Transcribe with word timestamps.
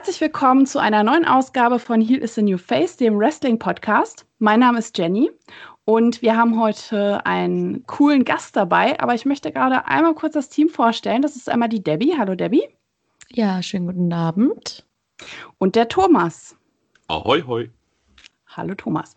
herzlich 0.00 0.22
willkommen 0.22 0.64
zu 0.64 0.78
einer 0.78 1.04
neuen 1.04 1.26
Ausgabe 1.26 1.78
von 1.78 2.00
Heal 2.00 2.22
is 2.22 2.34
the 2.34 2.40
New 2.40 2.56
Face, 2.56 2.96
dem 2.96 3.18
Wrestling-Podcast. 3.18 4.24
Mein 4.38 4.60
Name 4.60 4.78
ist 4.78 4.96
Jenny 4.96 5.30
und 5.84 6.22
wir 6.22 6.38
haben 6.38 6.58
heute 6.58 7.26
einen 7.26 7.84
coolen 7.86 8.24
Gast 8.24 8.56
dabei, 8.56 8.98
aber 8.98 9.14
ich 9.14 9.26
möchte 9.26 9.52
gerade 9.52 9.84
einmal 9.84 10.14
kurz 10.14 10.32
das 10.32 10.48
Team 10.48 10.70
vorstellen. 10.70 11.20
Das 11.20 11.36
ist 11.36 11.50
einmal 11.50 11.68
die 11.68 11.82
Debbie. 11.82 12.16
Hallo 12.16 12.34
Debbie. 12.34 12.66
Ja, 13.28 13.62
schönen 13.62 13.88
guten 13.88 14.10
Abend. 14.10 14.86
Und 15.58 15.76
der 15.76 15.86
Thomas. 15.86 16.56
Ahoi, 17.08 17.42
hoi. 17.42 17.70
Hallo 18.46 18.74
Thomas. 18.74 19.14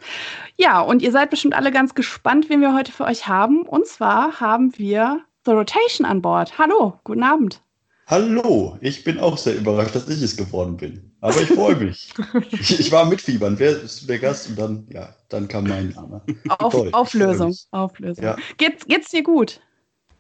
Ja, 0.58 0.82
und 0.82 1.02
ihr 1.02 1.14
seid 1.14 1.30
bestimmt 1.30 1.54
alle 1.54 1.72
ganz 1.72 1.96
gespannt, 1.96 2.50
wen 2.50 2.60
wir 2.60 2.76
heute 2.76 2.92
für 2.92 3.06
euch 3.06 3.26
haben. 3.26 3.62
Und 3.62 3.88
zwar 3.88 4.42
haben 4.42 4.78
wir 4.78 5.22
The 5.46 5.52
Rotation 5.52 6.06
an 6.06 6.22
Bord. 6.22 6.58
Hallo, 6.58 7.00
guten 7.06 7.24
Abend. 7.24 7.62
Hallo, 8.08 8.78
ich 8.82 9.04
bin 9.06 9.18
auch 9.20 9.38
sehr 9.38 9.56
überrascht, 9.56 9.96
dass 9.96 10.10
ich 10.10 10.22
es 10.22 10.36
geworden 10.36 10.76
bin. 10.76 11.12
Aber 11.22 11.42
ich 11.42 11.48
freue 11.48 11.76
mich. 11.78 12.14
ich, 12.52 12.80
ich, 12.80 12.92
war 12.92 13.06
mitfiebern. 13.06 13.58
Wer 13.58 13.82
ist 13.82 14.10
der 14.10 14.20
Gast? 14.20 14.50
Und 14.50 14.60
dann, 14.60 14.88
ja, 14.90 15.16
dann 15.30 15.48
kam 15.48 15.66
mein 15.66 15.90
Name. 15.90 16.22
Auf, 16.50 16.76
Auflösung. 16.94 17.56
Auflösung. 17.72 18.24
Ja. 18.24 18.36
Geht's, 18.58 18.86
geht's 18.86 19.10
dir 19.10 19.24
gut? 19.24 19.62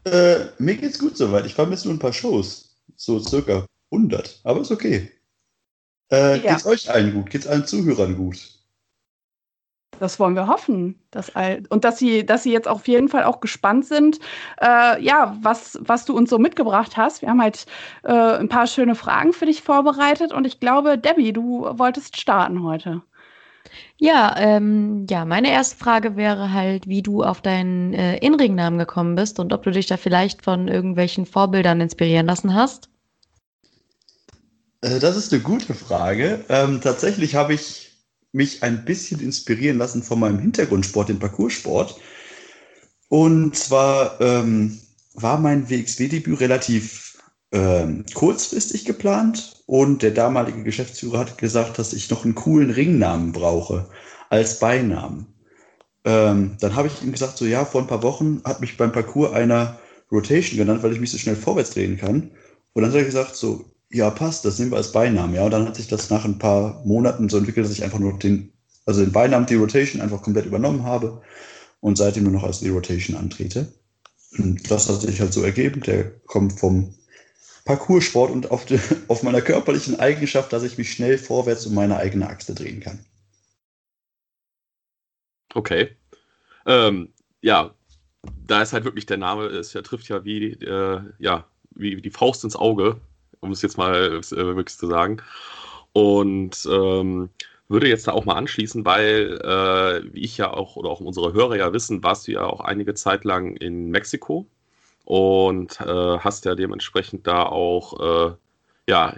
Äh, 0.06 0.46
mir 0.60 0.76
geht's 0.76 0.98
gut 0.98 1.18
soweit. 1.18 1.46
Ich 1.46 1.54
vermisse 1.54 1.88
nur 1.88 1.96
ein 1.96 2.00
paar 2.00 2.14
Shows. 2.14 2.78
So 2.96 3.20
circa 3.20 3.66
100. 3.92 4.40
Aber 4.46 4.62
ist 4.62 4.72
okay. 4.72 5.12
Äh, 6.10 6.38
ja. 6.38 6.54
Geht's 6.54 6.66
euch 6.66 6.90
allen 6.90 7.14
gut? 7.14 7.30
Geht's 7.30 7.48
allen 7.48 7.66
Zuhörern 7.66 8.16
gut? 8.16 8.38
Das 10.00 10.20
wollen 10.20 10.36
wir 10.36 10.48
hoffen. 10.48 11.00
Dass 11.12 11.36
all, 11.36 11.64
und 11.70 11.84
dass 11.84 11.98
sie, 11.98 12.26
dass 12.26 12.44
sie 12.44 12.52
jetzt 12.52 12.68
auf 12.68 12.88
jeden 12.88 13.10
Fall 13.10 13.24
auch 13.24 13.40
gespannt 13.40 13.86
sind, 13.86 14.20
äh, 14.62 15.02
ja, 15.04 15.38
was, 15.42 15.80
was 15.82 16.06
du 16.06 16.16
uns 16.16 16.30
so 16.30 16.40
mitgebracht 16.40 16.98
hast. 16.98 17.22
Wir 17.22 17.30
haben 17.30 17.42
halt 17.42 17.66
äh, 18.04 18.12
ein 18.12 18.50
paar 18.50 18.68
schöne 18.68 18.96
Fragen 18.96 19.34
für 19.34 19.46
dich 19.46 19.62
vorbereitet 19.62 20.34
und 20.34 20.46
ich 20.46 20.60
glaube, 20.60 20.98
Debbie, 20.98 21.34
du 21.34 21.68
wolltest 21.78 22.20
starten 22.20 22.64
heute. 22.64 23.02
Ja, 23.98 24.36
ähm, 24.38 25.06
ja, 25.10 25.26
meine 25.26 25.52
erste 25.52 25.78
Frage 25.78 26.16
wäre 26.16 26.52
halt, 26.52 26.88
wie 26.88 27.02
du 27.02 27.24
auf 27.24 27.42
deinen 27.42 27.94
äh, 27.94 28.18
Inringnamen 28.18 28.80
gekommen 28.80 29.16
bist 29.16 29.40
und 29.40 29.54
ob 29.54 29.64
du 29.64 29.72
dich 29.72 29.88
da 29.88 29.98
vielleicht 29.98 30.44
von 30.44 30.68
irgendwelchen 30.68 31.26
Vorbildern 31.26 31.80
inspirieren 31.80 32.26
lassen 32.26 32.54
hast. 32.54 32.90
Äh, 34.82 35.00
das 35.00 35.16
ist 35.16 35.32
eine 35.32 35.42
gute 35.42 35.74
Frage. 35.74 36.44
Ähm, 36.50 36.82
tatsächlich 36.82 37.36
habe 37.36 37.54
ich 37.54 37.93
mich 38.34 38.64
ein 38.64 38.84
bisschen 38.84 39.22
inspirieren 39.22 39.78
lassen 39.78 40.04
von 40.04 40.20
meinem 40.20 40.40
Hintergrundsport, 40.40 41.10
dem 41.10 41.20
Parcoursport. 41.20 41.96
Und 43.08 43.56
zwar 43.56 44.20
ähm, 44.20 44.80
war 45.14 45.40
mein 45.40 45.70
WXW-Debüt 45.70 46.40
relativ 46.40 47.18
ähm, 47.52 48.04
kurzfristig 48.14 48.86
geplant 48.86 49.64
und 49.68 50.02
der 50.02 50.12
damalige 50.12 50.64
Geschäftsführer 50.64 51.20
hat 51.20 51.38
gesagt, 51.38 51.78
dass 51.78 51.94
ich 51.94 52.10
noch 52.10 52.26
einen 52.26 52.34
coolen 52.34 52.72
Ringnamen 52.72 53.32
brauche 53.32 53.88
als 54.30 54.58
Beinamen. 54.58 55.28
Ähm, 56.04 56.58
dann 56.60 56.76
habe 56.76 56.88
ich 56.88 57.04
ihm 57.04 57.12
gesagt, 57.12 57.38
so 57.38 57.46
ja, 57.46 57.64
vor 57.64 57.82
ein 57.82 57.88
paar 57.88 58.02
Wochen 58.02 58.42
hat 58.44 58.60
mich 58.60 58.76
beim 58.76 58.92
Parcours 58.92 59.34
einer 59.34 59.80
Rotation 60.12 60.58
genannt, 60.58 60.82
weil 60.82 60.94
ich 60.94 61.00
mich 61.00 61.12
so 61.12 61.20
schnell 61.20 61.36
vorwärts 61.36 61.72
drehen 61.72 61.98
kann. 61.98 62.32
Und 62.74 62.82
dann 62.82 62.92
hat 62.92 62.98
er 62.98 63.06
gesagt, 63.06 63.36
so, 63.36 63.64
ja, 63.94 64.10
passt, 64.10 64.44
das 64.44 64.58
nehmen 64.58 64.72
wir 64.72 64.78
als 64.78 64.92
Beinamen. 64.92 65.36
Ja, 65.36 65.44
und 65.46 65.52
dann 65.52 65.68
hat 65.68 65.76
sich 65.76 65.88
das 65.88 66.10
nach 66.10 66.26
ein 66.26 66.40
paar 66.40 66.82
Monaten 66.84 67.30
so 67.30 67.38
entwickelt, 67.38 67.66
dass 67.66 67.74
ich 67.74 67.84
einfach 67.84 68.00
nur 68.00 68.18
den, 68.18 68.52
also 68.86 69.02
den 69.02 69.12
Beinamen 69.12 69.48
The 69.48 69.56
Rotation 69.56 70.02
einfach 70.02 70.24
komplett 70.24 70.48
übernommen 70.48 70.84
habe 70.84 71.22
und 71.80 71.98
seitdem 71.98 72.24
nur 72.24 72.34
noch 72.34 72.44
als 72.44 72.60
The 72.60 72.70
Rotation 72.70 73.16
antrete. 73.16 73.72
Und 74.40 74.70
das 74.72 74.90
hat 74.90 75.02
sich 75.02 75.22
halt 75.22 75.32
so 75.32 75.44
ergeben. 75.44 75.82
Der 75.82 76.10
kommt 76.26 76.60
vom 76.60 76.96
Parcoursport 77.66 78.32
und 78.32 78.50
auf, 78.50 78.66
die, 78.66 78.80
auf 79.08 79.22
meiner 79.22 79.42
körperlichen 79.42 80.00
Eigenschaft, 80.00 80.52
dass 80.52 80.64
ich 80.64 80.80
mich 80.80 80.92
schnell 80.92 81.20
vorwärts 81.20 81.68
um 81.68 81.76
meine 81.76 81.98
eigene 81.98 82.28
Achse 82.28 82.56
drehen 82.56 82.80
kann. 82.80 83.00
Okay. 85.54 85.96
Ähm, 86.66 87.14
ja, 87.42 87.76
da 88.48 88.64
ist 88.64 88.74
halt 88.74 88.86
wirklich 88.86 89.06
der 89.06 89.18
Name, 89.18 89.46
es 89.46 89.74
ja, 89.74 89.84
trifft 89.84 90.10
ja 90.10 90.26
wie, 90.26 90.54
äh, 90.54 91.02
ja, 91.20 91.46
wie 91.76 92.02
die 92.02 92.10
Faust 92.10 92.44
ins 92.44 92.56
Auge 92.56 93.00
um 93.44 93.52
es 93.52 93.62
jetzt 93.62 93.78
mal 93.78 94.20
äh, 94.20 94.32
wirklich 94.32 94.78
zu 94.78 94.88
sagen. 94.88 95.22
Und 95.94 96.68
ähm, 96.72 97.30
würde 97.70 97.88
jetzt 97.88 98.08
da 98.08 98.12
auch 98.14 98.26
mal 98.26 98.36
anschließen, 98.36 98.86
weil, 98.86 99.40
äh, 99.42 100.14
wie 100.14 100.22
ich 100.22 100.38
ja 100.38 100.52
auch 100.52 100.76
oder 100.76 100.90
auch 100.90 101.00
unsere 101.00 101.34
Hörer 101.34 101.58
ja 101.58 101.74
wissen, 101.74 102.04
warst 102.04 102.28
du 102.28 102.32
ja 102.32 102.46
auch 102.46 102.62
einige 102.62 102.94
Zeit 102.94 103.26
lang 103.26 103.56
in 103.56 103.90
Mexiko 103.90 104.48
und 105.06 105.80
äh, 105.82 106.18
hast 106.20 106.46
ja 106.46 106.56
dementsprechend 106.56 107.28
da 107.28 107.44
auch 107.44 108.32
äh, 108.32 108.36
ja, 108.88 109.16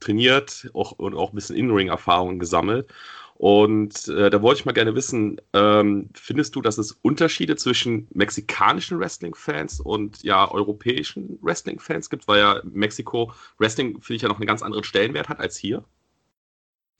trainiert 0.00 0.70
auch, 0.74 0.92
und 0.92 1.14
auch 1.14 1.32
ein 1.32 1.34
bisschen 1.34 1.56
In-Ring-Erfahrungen 1.56 2.38
gesammelt. 2.38 2.88
Und 3.38 4.08
äh, 4.08 4.30
da 4.30 4.42
wollte 4.42 4.60
ich 4.60 4.66
mal 4.66 4.72
gerne 4.72 4.96
wissen, 4.96 5.40
ähm, 5.52 6.10
findest 6.12 6.56
du, 6.56 6.60
dass 6.60 6.76
es 6.76 6.90
Unterschiede 6.90 7.54
zwischen 7.54 8.08
mexikanischen 8.12 8.98
Wrestling-Fans 8.98 9.78
und 9.78 10.24
ja 10.24 10.50
europäischen 10.50 11.38
Wrestling-Fans 11.40 12.10
gibt, 12.10 12.26
weil 12.26 12.40
ja 12.40 12.60
Mexiko 12.64 13.32
Wrestling, 13.58 14.00
finde 14.00 14.16
ich, 14.16 14.22
ja 14.22 14.28
noch 14.28 14.38
einen 14.38 14.48
ganz 14.48 14.60
anderen 14.62 14.82
Stellenwert 14.82 15.28
hat 15.28 15.38
als 15.38 15.56
hier? 15.56 15.84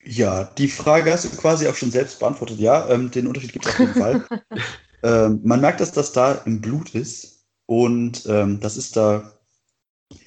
Ja, 0.04 0.44
die 0.44 0.68
Frage 0.68 1.12
hast 1.12 1.24
du 1.24 1.36
quasi 1.36 1.66
auch 1.66 1.74
schon 1.74 1.90
selbst 1.90 2.20
beantwortet. 2.20 2.60
Ja, 2.60 2.88
ähm, 2.88 3.10
den 3.10 3.26
Unterschied 3.26 3.52
gibt 3.52 3.66
es 3.66 3.72
auf 3.72 3.80
jeden 3.80 3.94
Fall. 3.94 4.24
ähm, 5.02 5.40
man 5.42 5.60
merkt, 5.60 5.80
dass 5.80 5.90
das 5.90 6.12
da 6.12 6.34
im 6.46 6.60
Blut 6.60 6.94
ist 6.94 7.46
und 7.66 8.26
ähm, 8.28 8.60
das 8.60 8.76
ist 8.76 8.96
da 8.96 9.32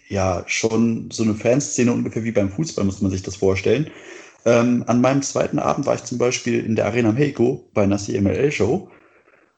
ja 0.10 0.44
schon 0.46 1.10
so 1.10 1.24
eine 1.24 1.36
Fanszene 1.36 1.94
ungefähr 1.94 2.26
wie 2.26 2.34
beim 2.34 2.52
Fußball, 2.52 2.84
muss 2.84 3.02
man 3.02 3.12
sich 3.12 3.24
das 3.24 3.38
vorstellen. 3.38 3.90
Ähm, 4.46 4.84
an 4.88 5.02
meinem 5.02 5.22
zweiten 5.22 5.60
Abend 5.60 5.86
war 5.86 5.96
ich 5.96 6.04
zum 6.04 6.18
Beispiel 6.18 6.66
in 6.66 6.76
der 6.76 6.86
Arena 6.86 7.12
Mexico 7.12 7.70
bei 7.74 7.84
einer 7.84 7.98
CMLL-Show, 7.98 8.90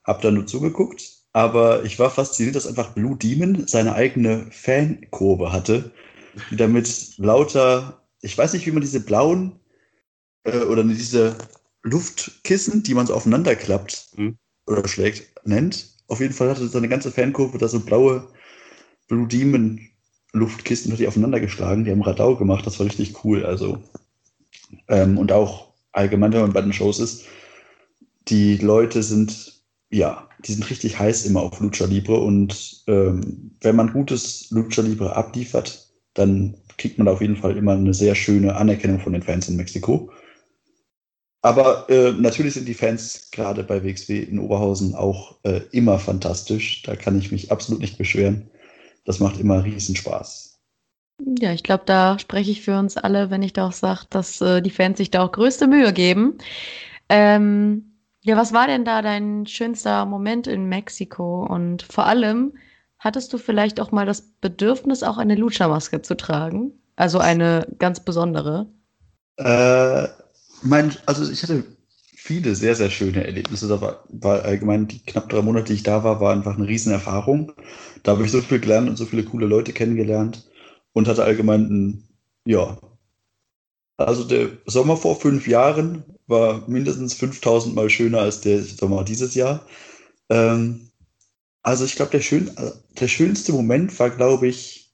hab 0.04 0.22
da 0.22 0.32
nur 0.32 0.46
zugeguckt, 0.46 1.04
aber 1.32 1.84
ich 1.84 2.00
war 2.00 2.10
fasziniert, 2.10 2.56
dass 2.56 2.68
einfach 2.68 2.94
Blue 2.94 3.18
Demon 3.18 3.68
seine 3.68 3.96
eigene 3.96 4.46
Fankurve 4.52 5.52
hatte, 5.52 5.92
die 6.52 6.58
damit 6.58 7.18
lauter, 7.18 8.04
ich 8.22 8.38
weiß 8.38 8.54
nicht, 8.54 8.66
wie 8.66 8.72
man 8.72 8.82
diese 8.82 9.00
blauen 9.00 9.60
äh, 10.44 10.60
oder 10.60 10.84
diese 10.84 11.36
Luftkissen, 11.84 12.84
die 12.84 12.94
man 12.94 13.08
so 13.08 13.14
aufeinander 13.14 13.56
klappt 13.56 14.10
mhm. 14.16 14.38
oder 14.68 14.88
schlägt, 14.88 15.34
nennt. 15.46 15.90
Auf 16.08 16.20
jeden 16.20 16.34
Fall 16.34 16.50
hatte 16.50 16.68
seine 16.68 16.90
ganze 16.90 17.12
Fankurve 17.12 17.58
da 17.58 17.68
so 17.68 17.80
blaue 17.80 18.28
Blue 19.08 19.28
Demon 19.28 19.80
Luftkissen, 20.34 20.96
die 20.96 21.08
aufeinander 21.08 21.40
geschlagen, 21.40 21.86
die 21.86 21.92
haben 21.92 22.02
Radau 22.02 22.36
gemacht, 22.36 22.66
das 22.66 22.80
war 22.80 22.88
richtig 22.88 23.24
cool. 23.24 23.46
Also 23.46 23.84
ähm, 24.88 25.18
und 25.18 25.32
auch 25.32 25.74
allgemein, 25.92 26.34
wenn 26.34 26.42
man 26.42 26.54
bei 26.54 26.62
den 26.62 26.74
Shows 26.74 27.00
ist, 27.00 27.26
die 28.28 28.58
Leute 28.58 29.04
sind, 29.04 29.62
ja, 29.90 30.28
die 30.46 30.54
sind 30.54 30.70
richtig 30.70 31.00
heiß 31.00 31.26
immer 31.26 31.42
auf 31.42 31.60
Lucha 31.60 31.86
Libre 31.86 32.20
und 32.20 32.84
ähm, 32.88 33.52
wenn 33.62 33.76
man 33.76 33.94
gutes 33.94 34.50
Lucha 34.52 34.82
Libre 34.82 35.16
abliefert, 35.16 35.88
dann 36.14 36.56
kriegt 36.78 36.98
man 36.98 37.08
auf 37.08 37.22
jeden 37.22 37.36
Fall 37.36 37.56
immer 37.58 37.74
eine 37.74 37.94
sehr 37.94 38.16
schöne 38.16 38.56
Anerkennung 38.56 39.00
von 39.00 39.14
den 39.14 39.22
Fans 39.22 39.48
in 39.48 39.56
Mexiko. 39.56 40.12
Aber 41.42 41.90
äh, 41.90 42.14
natürlich 42.14 42.54
sind 42.54 42.68
die 42.68 42.74
Fans 42.74 43.30
gerade 43.32 43.64
bei 43.64 43.84
WXW 43.84 44.20
in 44.20 44.40
Oberhausen 44.40 44.96
auch 44.96 45.36
äh, 45.44 45.60
immer 45.72 46.00
fantastisch. 46.00 46.82
Da 46.84 46.96
kann 46.96 47.20
ich 47.20 47.32
mich 47.32 47.52
absolut 47.52 47.82
nicht 47.82 47.98
beschweren. 47.98 48.50
Das 49.04 49.20
macht 49.20 49.40
immer 49.40 49.64
riesen 49.64 49.96
Spaß. 49.96 50.53
Ja, 51.20 51.54
ich 51.54 51.64
glaube, 51.64 51.84
da 51.86 52.18
spreche 52.20 52.52
ich 52.52 52.62
für 52.62 52.78
uns 52.78 52.98
alle, 52.98 53.30
wenn 53.30 53.44
ich 53.44 53.54
da 53.54 53.68
auch 53.68 53.72
sage, 53.72 54.02
dass 54.10 54.42
äh, 54.42 54.62
die 54.62 54.72
Fans 54.72 54.98
sich 54.98 55.12
da 55.12 55.24
auch 55.24 55.32
größte 55.32 55.68
Mühe 55.68 55.94
geben. 55.94 56.38
Ähm, 57.08 57.94
ja, 58.22 58.36
was 58.36 58.54
war 58.54 58.68
denn 58.68 58.86
da 58.86 59.02
dein 59.02 59.46
schönster 59.46 60.06
Moment 60.06 60.48
in 60.48 60.68
Mexiko? 60.68 61.46
Und 61.46 61.84
vor 61.84 62.08
allem, 62.08 62.54
hattest 63.00 63.32
du 63.34 63.38
vielleicht 63.38 63.80
auch 63.80 63.92
mal 63.92 64.06
das 64.06 64.22
Bedürfnis, 64.42 65.04
auch 65.04 65.18
eine 65.18 65.36
Lucha-Maske 65.36 66.02
zu 66.02 66.16
tragen? 66.16 66.72
Also 66.96 67.20
eine 67.20 67.68
ganz 67.80 68.00
besondere? 68.00 68.68
Äh, 69.38 70.08
mein, 70.62 70.96
also 71.06 71.30
ich 71.30 71.44
hatte 71.44 71.64
viele 72.16 72.56
sehr, 72.56 72.76
sehr 72.76 72.90
schöne 72.90 73.26
Erlebnisse. 73.26 73.68
Da 73.68 73.82
war, 73.82 74.04
war 74.10 74.44
allgemein 74.44 74.88
die 74.88 75.00
knapp 75.00 75.30
drei 75.30 75.42
Monate, 75.42 75.66
die 75.66 75.74
ich 75.74 75.84
da 75.84 76.04
war, 76.04 76.20
war 76.22 76.34
einfach 76.34 76.58
eine 76.58 76.68
Riesenerfahrung. 76.68 77.52
Da 78.04 78.14
habe 78.14 78.24
ich 78.24 78.32
so 78.32 78.42
viel 78.42 78.60
gelernt 78.60 78.90
und 78.90 78.96
so 78.96 79.06
viele 79.06 79.24
coole 79.24 79.46
Leute 79.46 79.74
kennengelernt 79.74 80.44
und 80.94 81.08
hatte 81.08 81.24
allgemein 81.24 81.62
ein, 81.62 82.08
ja, 82.46 82.78
also 83.98 84.24
der 84.24 84.50
Sommer 84.66 84.98
vor 84.98 85.20
fünf 85.20 85.48
Jahren 85.48 86.04
war 86.28 86.68
mindestens 86.68 87.14
5000 87.16 87.76
Mal 87.76 87.90
schöner 87.90 88.20
als 88.20 88.42
der 88.42 88.62
Sommer 88.64 89.04
dieses 89.04 89.36
Jahr. 89.36 89.66
Ähm, 90.30 90.90
also 91.62 91.86
ich 91.86 91.96
glaube, 91.96 92.12
der, 92.12 92.22
schön, 92.22 92.52
der 93.00 93.08
schönste 93.08 93.54
Moment 93.54 93.98
war, 94.00 94.10
glaube 94.10 94.48
ich, 94.48 94.94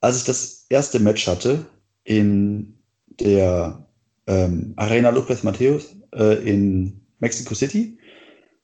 als 0.00 0.18
ich 0.18 0.24
das 0.24 0.66
erste 0.68 0.98
Match 1.00 1.26
hatte 1.26 1.66
in 2.04 2.78
der 3.20 3.86
ähm, 4.26 4.74
Arena 4.76 5.10
Lopez 5.10 5.42
Mateos 5.42 5.96
äh, 6.14 6.48
in 6.48 7.00
Mexico 7.18 7.54
City 7.54 7.98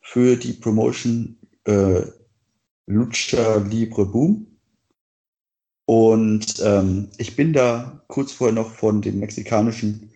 für 0.01 0.37
die 0.37 0.53
Promotion 0.53 1.39
äh, 1.65 2.03
Lucha 2.87 3.57
Libre 3.59 4.07
Boom. 4.07 4.52
Und 5.87 6.63
ähm, 6.65 7.09
ich 7.19 7.37
bin 7.37 7.53
da 7.53 8.03
kurz 8.09 8.33
vorher 8.33 8.55
noch 8.55 8.71
von 8.71 9.03
dem 9.03 9.19
mexikanischen 9.19 10.11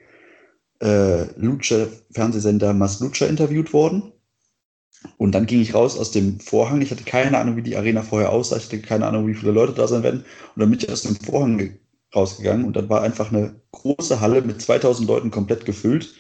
äh, 0.81 1.25
Lucha-Fernsehsender 1.37 2.73
Mas 2.73 3.01
Lucha 3.01 3.27
interviewt 3.27 3.73
worden. 3.73 4.13
Und 5.19 5.33
dann 5.33 5.47
ging 5.47 5.61
ich 5.61 5.75
raus 5.75 5.99
aus 5.99 6.11
dem 6.11 6.41
Vorhang. 6.41 6.81
Ich 6.83 6.91
hatte 6.91 7.05
keine 7.05 7.39
Ahnung, 7.39 7.57
wie 7.57 7.63
die 7.63 7.77
Arena 7.77 8.03
vorher 8.03 8.31
aussah. 8.31 8.57
Ich 8.57 8.67
hatte 8.67 8.81
keine 8.81 9.07
Ahnung, 9.07 9.27
wie 9.27 9.35
viele 9.35 9.53
Leute 9.53 9.73
da 9.73 9.87
sein 9.87 10.03
werden. 10.03 10.21
Und 10.21 10.61
dann 10.61 10.71
bin 10.71 10.79
ich 10.79 10.91
aus 10.91 11.03
dem 11.03 11.17
Vorhang 11.17 11.79
rausgegangen 12.15 12.65
und 12.65 12.77
dann 12.77 12.89
war 12.89 13.03
einfach 13.03 13.31
eine 13.33 13.61
große 13.73 14.21
Halle 14.21 14.43
mit 14.43 14.61
2000 14.61 15.09
Leuten 15.09 15.31
komplett 15.31 15.65
gefüllt. 15.65 16.15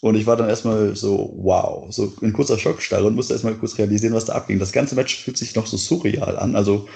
Und 0.00 0.14
ich 0.14 0.26
war 0.26 0.36
dann 0.36 0.48
erstmal 0.48 0.96
so, 0.96 1.34
wow, 1.36 1.92
so 1.92 2.12
in 2.22 2.32
kurzer 2.32 2.58
Schockstarre 2.58 3.04
und 3.06 3.16
musste 3.16 3.34
erstmal 3.34 3.54
kurz 3.54 3.76
realisieren, 3.76 4.14
was 4.14 4.24
da 4.24 4.32
abging. 4.32 4.58
Das 4.58 4.72
ganze 4.72 4.94
Match 4.94 5.22
fühlt 5.22 5.36
sich 5.36 5.54
noch 5.54 5.66
so 5.66 5.76
surreal 5.76 6.38
an. 6.38 6.56
Also, 6.56 6.88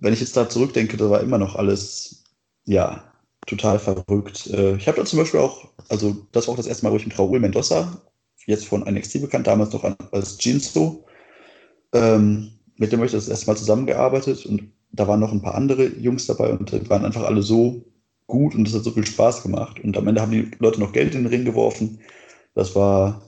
wenn 0.00 0.12
ich 0.12 0.20
jetzt 0.20 0.36
da 0.36 0.48
zurückdenke, 0.48 0.96
da 0.96 1.10
war 1.10 1.20
immer 1.20 1.38
noch 1.38 1.56
alles, 1.56 2.24
ja, 2.64 3.04
total 3.46 3.78
verrückt. 3.78 4.48
Äh, 4.48 4.76
ich 4.76 4.88
habe 4.88 4.98
da 4.98 5.04
zum 5.04 5.18
Beispiel 5.18 5.40
auch, 5.40 5.68
also 5.88 6.26
das 6.32 6.46
war 6.46 6.54
auch 6.54 6.58
das 6.58 6.66
erste 6.66 6.84
Mal, 6.84 6.92
wo 6.92 6.96
ich 6.96 7.06
mit 7.06 7.16
Raúl 7.16 7.38
Mendoza, 7.38 8.00
jetzt 8.46 8.66
von 8.66 8.82
NXT 8.82 9.20
bekannt, 9.20 9.46
damals 9.46 9.72
noch 9.72 9.84
als 10.12 10.36
Jinso, 10.40 11.04
ähm, 11.92 12.50
mit 12.76 12.92
dem 12.92 13.00
habe 13.00 13.06
ich 13.06 13.12
das 13.12 13.28
erste 13.28 13.46
Mal 13.46 13.56
zusammengearbeitet 13.56 14.46
und 14.46 14.72
da 14.92 15.06
waren 15.06 15.20
noch 15.20 15.32
ein 15.32 15.42
paar 15.42 15.54
andere 15.54 15.86
Jungs 15.86 16.26
dabei 16.26 16.50
und 16.50 16.72
die 16.72 16.88
waren 16.88 17.04
einfach 17.04 17.24
alle 17.24 17.42
so 17.42 17.84
gut 18.26 18.54
und 18.54 18.66
es 18.66 18.74
hat 18.74 18.84
so 18.84 18.90
viel 18.90 19.06
Spaß 19.06 19.42
gemacht. 19.42 19.80
Und 19.80 19.96
am 19.96 20.08
Ende 20.08 20.20
haben 20.20 20.32
die 20.32 20.50
Leute 20.58 20.80
noch 20.80 20.92
Geld 20.92 21.14
in 21.14 21.24
den 21.24 21.32
Ring 21.32 21.44
geworfen. 21.44 22.00
Das 22.54 22.74
war 22.74 23.22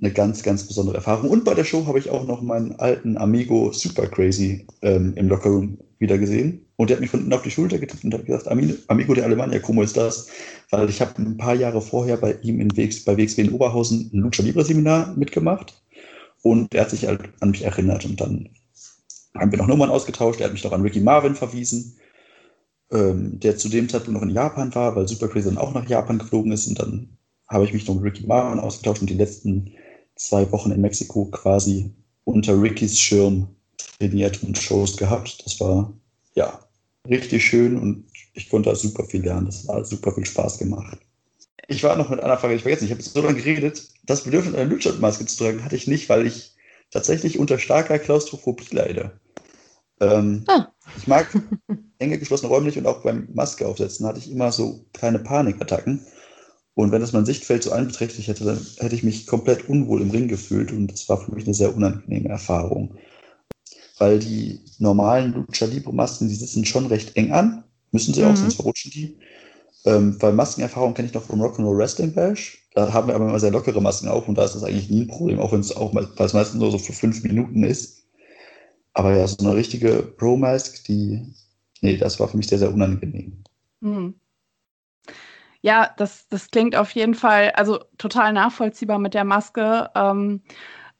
eine 0.00 0.12
ganz, 0.12 0.42
ganz 0.42 0.66
besondere 0.66 0.96
Erfahrung. 0.96 1.30
Und 1.30 1.44
bei 1.44 1.54
der 1.54 1.64
Show 1.64 1.86
habe 1.86 1.98
ich 1.98 2.10
auch 2.10 2.26
noch 2.26 2.42
meinen 2.42 2.74
alten 2.76 3.16
Amigo 3.16 3.72
Super 3.72 4.06
Crazy 4.08 4.66
ähm, 4.82 5.14
im 5.16 5.28
Lockerroom 5.28 5.78
wieder 6.02 6.18
gesehen. 6.18 6.66
Und 6.76 6.90
der 6.90 6.96
hat 6.96 7.00
mich 7.00 7.10
von 7.10 7.20
unten 7.20 7.32
auf 7.32 7.42
die 7.42 7.50
Schulter 7.50 7.78
getippt 7.78 8.04
und 8.04 8.12
hat 8.12 8.26
gesagt, 8.26 8.48
Amigo 8.48 9.14
der 9.14 9.24
Alemannia, 9.24 9.60
como 9.60 9.82
ist 9.82 9.96
das? 9.96 10.28
Weil 10.70 10.90
ich 10.90 11.00
habe 11.00 11.20
ein 11.22 11.38
paar 11.38 11.54
Jahre 11.54 11.80
vorher 11.80 12.18
bei 12.18 12.34
ihm 12.42 12.60
in 12.60 12.76
Wegs, 12.76 13.04
bei 13.04 13.16
WXW 13.16 13.42
in 13.42 13.52
Oberhausen 13.52 14.10
ein 14.12 14.18
Lucha 14.18 14.42
Libre 14.42 14.64
Seminar 14.64 15.16
mitgemacht. 15.16 15.82
Und 16.42 16.74
er 16.74 16.82
hat 16.82 16.90
sich 16.90 17.06
halt 17.06 17.22
an 17.40 17.52
mich 17.52 17.64
erinnert. 17.64 18.04
Und 18.04 18.20
dann 18.20 18.50
haben 19.38 19.50
wir 19.50 19.58
noch 19.58 19.68
Nummern 19.68 19.90
ausgetauscht. 19.90 20.40
Er 20.40 20.46
hat 20.46 20.52
mich 20.52 20.64
noch 20.64 20.72
an 20.72 20.82
Ricky 20.82 21.00
Marvin 21.00 21.34
verwiesen, 21.34 21.96
ähm, 22.90 23.40
der 23.40 23.56
zu 23.56 23.68
dem 23.68 23.88
Zeitpunkt 23.88 24.20
noch 24.20 24.28
in 24.28 24.34
Japan 24.34 24.74
war, 24.74 24.94
weil 24.94 25.08
Super 25.08 25.28
Crazy 25.28 25.48
dann 25.48 25.58
auch 25.58 25.72
nach 25.72 25.88
Japan 25.88 26.18
geflogen 26.18 26.52
ist. 26.52 26.66
Und 26.66 26.78
dann 26.78 27.16
habe 27.48 27.64
ich 27.64 27.72
mich 27.72 27.86
noch 27.86 27.94
mit 27.94 28.04
Ricky 28.04 28.26
Marvin 28.26 28.60
ausgetauscht 28.60 29.00
und 29.00 29.10
die 29.10 29.14
letzten 29.14 29.72
zwei 30.16 30.50
Wochen 30.52 30.72
in 30.72 30.80
Mexiko 30.80 31.26
quasi 31.26 31.94
unter 32.24 32.60
Rickys 32.60 32.98
Schirm 32.98 33.48
trainiert 33.98 34.42
und 34.42 34.58
Shows 34.58 34.96
gehabt. 34.96 35.44
Das 35.44 35.60
war 35.60 35.92
ja 36.34 36.60
richtig 37.08 37.44
schön 37.44 37.78
und 37.78 38.06
ich 38.34 38.48
konnte 38.48 38.70
da 38.70 38.76
super 38.76 39.04
viel 39.04 39.22
lernen. 39.22 39.46
Das 39.46 39.68
hat 39.68 39.86
super 39.86 40.12
viel 40.12 40.26
Spaß 40.26 40.58
gemacht. 40.58 40.98
Ich 41.68 41.82
war 41.82 41.96
noch 41.96 42.10
mit 42.10 42.20
einer 42.20 42.38
Frage, 42.38 42.54
ich 42.54 42.62
vergessen, 42.62 42.84
ich 42.84 42.90
habe 42.90 43.02
so 43.02 43.20
lange 43.20 43.36
geredet. 43.36 43.88
Das 44.04 44.24
Bedürfnis, 44.24 44.54
eine 44.54 44.68
Lucha-Maske 44.68 45.26
zu 45.26 45.36
tragen, 45.36 45.64
hatte 45.64 45.76
ich 45.76 45.86
nicht, 45.86 46.08
weil 46.08 46.26
ich 46.26 46.54
tatsächlich 46.90 47.38
unter 47.38 47.58
starker 47.58 47.98
Klaustrophobie 47.98 48.74
leide. 48.74 49.12
Ähm, 50.00 50.44
ah. 50.48 50.66
Ich 50.98 51.06
mag 51.06 51.28
enge 51.98 52.18
geschlossene 52.18 52.50
Räume 52.50 52.66
nicht 52.66 52.78
und 52.78 52.86
auch 52.86 53.02
beim 53.02 53.28
Maske 53.32 53.66
aufsetzen 53.66 54.06
hatte 54.06 54.18
ich 54.18 54.30
immer 54.30 54.50
so 54.50 54.84
kleine 54.92 55.20
Panikattacken. 55.20 56.04
Und 56.74 56.90
wenn 56.90 57.00
das 57.00 57.12
mein 57.12 57.26
Sichtfeld 57.26 57.62
so 57.62 57.70
einbeträchtlich 57.70 58.28
hätte, 58.28 58.44
dann 58.44 58.66
hätte 58.78 58.94
ich 58.94 59.02
mich 59.02 59.26
komplett 59.26 59.68
unwohl 59.68 60.00
im 60.00 60.10
Ring 60.10 60.28
gefühlt 60.28 60.72
und 60.72 60.90
das 60.90 61.08
war 61.08 61.18
für 61.18 61.32
mich 61.32 61.44
eine 61.44 61.54
sehr 61.54 61.74
unangenehme 61.74 62.30
Erfahrung. 62.30 62.96
Weil 64.02 64.18
die 64.18 64.58
normalen 64.80 65.32
Lucha 65.32 65.64
Libre 65.64 65.94
Masken, 65.94 66.28
die 66.28 66.34
sitzen 66.34 66.64
schon 66.64 66.86
recht 66.86 67.16
eng 67.16 67.30
an, 67.30 67.62
müssen 67.92 68.12
sie 68.12 68.22
mhm. 68.22 68.32
auch, 68.32 68.36
sonst 68.36 68.56
verrutschen 68.56 68.90
die. 68.90 69.16
Ähm, 69.84 70.20
weil 70.20 70.32
Maskenerfahrung 70.32 70.92
kenne 70.92 71.06
ich 71.06 71.14
noch 71.14 71.22
vom 71.22 71.40
Rock'n'Roll 71.40 71.78
Wrestling 71.78 72.12
Bash. 72.12 72.66
Da 72.74 72.92
haben 72.92 73.06
wir 73.06 73.14
aber 73.14 73.28
immer 73.28 73.38
sehr 73.38 73.52
lockere 73.52 73.80
Masken 73.80 74.08
auf 74.08 74.26
und 74.26 74.36
da 74.36 74.44
ist 74.44 74.56
das 74.56 74.64
eigentlich 74.64 74.90
nie 74.90 75.02
ein 75.02 75.06
Problem, 75.06 75.38
auch 75.38 75.52
wenn 75.52 75.60
es 75.60 75.76
auch 75.76 75.94
weil 75.94 76.08
es 76.18 76.32
meistens 76.32 76.58
nur 76.58 76.72
so 76.72 76.78
für 76.78 76.92
fünf 76.92 77.22
Minuten 77.22 77.62
ist. 77.62 78.04
Aber 78.92 79.16
ja, 79.16 79.24
so 79.24 79.36
eine 79.46 79.54
richtige 79.54 80.02
Pro-Mask, 80.02 80.82
die, 80.86 81.24
nee, 81.80 81.96
das 81.96 82.18
war 82.18 82.26
für 82.26 82.36
mich 82.36 82.48
sehr, 82.48 82.58
sehr 82.58 82.74
unangenehm. 82.74 83.44
Mhm. 83.78 84.14
Ja, 85.60 85.94
das, 85.96 86.26
das 86.26 86.50
klingt 86.50 86.74
auf 86.74 86.90
jeden 86.90 87.14
Fall, 87.14 87.52
also 87.52 87.78
total 87.98 88.32
nachvollziehbar 88.32 88.98
mit 88.98 89.14
der 89.14 89.24
Maske. 89.24 89.90
Ähm, 89.94 90.40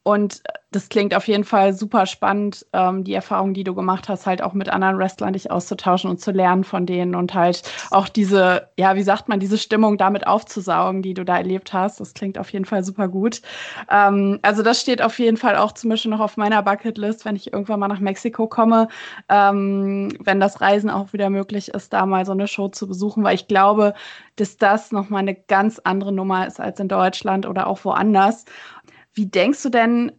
und 0.03 0.43
das 0.71 0.89
klingt 0.89 1.15
auf 1.15 1.27
jeden 1.27 1.43
Fall 1.43 1.73
super 1.73 2.05
spannend, 2.05 2.65
ähm, 2.73 3.03
die 3.03 3.13
Erfahrung, 3.13 3.53
die 3.53 3.63
du 3.63 3.73
gemacht 3.73 4.09
hast, 4.09 4.25
halt 4.25 4.41
auch 4.41 4.53
mit 4.53 4.67
anderen 4.69 4.97
Wrestlern 4.97 5.33
dich 5.33 5.49
auszutauschen 5.49 6.09
und 6.09 6.19
zu 6.19 6.31
lernen 6.31 6.63
von 6.63 6.85
denen 6.85 7.15
und 7.15 7.33
halt 7.33 7.63
auch 7.91 8.09
diese, 8.09 8.67
ja, 8.77 8.95
wie 8.95 9.03
sagt 9.03 9.29
man, 9.29 9.39
diese 9.39 9.57
Stimmung 9.57 9.97
damit 9.97 10.27
aufzusaugen, 10.27 11.03
die 11.03 11.13
du 11.13 11.23
da 11.23 11.37
erlebt 11.37 11.73
hast. 11.73 11.99
Das 11.99 12.13
klingt 12.13 12.37
auf 12.37 12.51
jeden 12.51 12.65
Fall 12.65 12.83
super 12.83 13.07
gut. 13.07 13.41
Ähm, 13.89 14.39
also 14.41 14.63
das 14.63 14.81
steht 14.81 15.01
auf 15.01 15.19
jeden 15.19 15.37
Fall 15.37 15.55
auch 15.55 15.71
zum 15.73 15.91
Beispiel 15.91 16.11
noch 16.11 16.19
auf 16.19 16.37
meiner 16.37 16.61
Bucketlist, 16.63 17.23
wenn 17.23 17.35
ich 17.35 17.53
irgendwann 17.53 17.79
mal 17.79 17.87
nach 17.87 17.99
Mexiko 17.99 18.47
komme, 18.47 18.87
ähm, 19.29 20.09
wenn 20.19 20.39
das 20.39 20.59
Reisen 20.59 20.89
auch 20.89 21.13
wieder 21.13 21.29
möglich 21.29 21.69
ist, 21.69 21.93
da 21.93 22.05
mal 22.05 22.25
so 22.25 22.31
eine 22.31 22.47
Show 22.47 22.67
zu 22.67 22.87
besuchen, 22.87 23.23
weil 23.23 23.35
ich 23.35 23.47
glaube, 23.47 23.93
dass 24.35 24.57
das 24.57 24.91
nochmal 24.91 25.21
eine 25.21 25.35
ganz 25.35 25.79
andere 25.83 26.11
Nummer 26.11 26.47
ist 26.47 26.59
als 26.59 26.79
in 26.79 26.87
Deutschland 26.87 27.45
oder 27.45 27.67
auch 27.67 27.85
woanders. 27.85 28.45
Wie 29.13 29.27
denkst 29.27 29.61
du 29.63 29.69
denn 29.69 30.11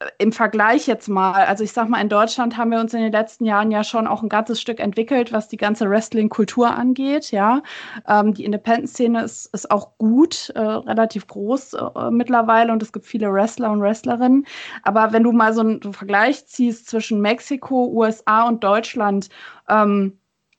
äh, 0.00 0.06
im 0.18 0.32
Vergleich 0.32 0.86
jetzt 0.86 1.08
mal, 1.08 1.32
also 1.32 1.64
ich 1.64 1.72
sag 1.72 1.88
mal, 1.88 2.00
in 2.00 2.08
Deutschland 2.08 2.56
haben 2.56 2.70
wir 2.70 2.80
uns 2.80 2.94
in 2.94 3.00
den 3.00 3.12
letzten 3.12 3.44
Jahren 3.44 3.70
ja 3.70 3.84
schon 3.84 4.06
auch 4.06 4.22
ein 4.22 4.28
ganzes 4.28 4.60
Stück 4.60 4.80
entwickelt, 4.80 5.32
was 5.32 5.48
die 5.48 5.56
ganze 5.56 5.88
Wrestling-Kultur 5.90 6.74
angeht, 6.74 7.30
ja. 7.30 7.62
Ähm, 8.06 8.34
die 8.34 8.44
Independent-Szene 8.44 9.22
ist, 9.24 9.46
ist 9.54 9.70
auch 9.70 9.98
gut, 9.98 10.50
äh, 10.54 10.60
relativ 10.60 11.26
groß 11.26 11.74
äh, 11.74 12.10
mittlerweile 12.10 12.72
und 12.72 12.82
es 12.82 12.92
gibt 12.92 13.06
viele 13.06 13.32
Wrestler 13.32 13.70
und 13.72 13.82
Wrestlerinnen. 13.82 14.46
Aber 14.82 15.12
wenn 15.12 15.24
du 15.24 15.32
mal 15.32 15.52
so 15.52 15.60
einen, 15.60 15.92
Vergleich 15.92 16.46
ziehst 16.46 16.88
zwischen 16.88 17.20
Mexiko, 17.20 17.86
USA 17.86 18.46
und 18.48 18.62
Deutschland, 18.64 19.28
ähm, 19.68 20.17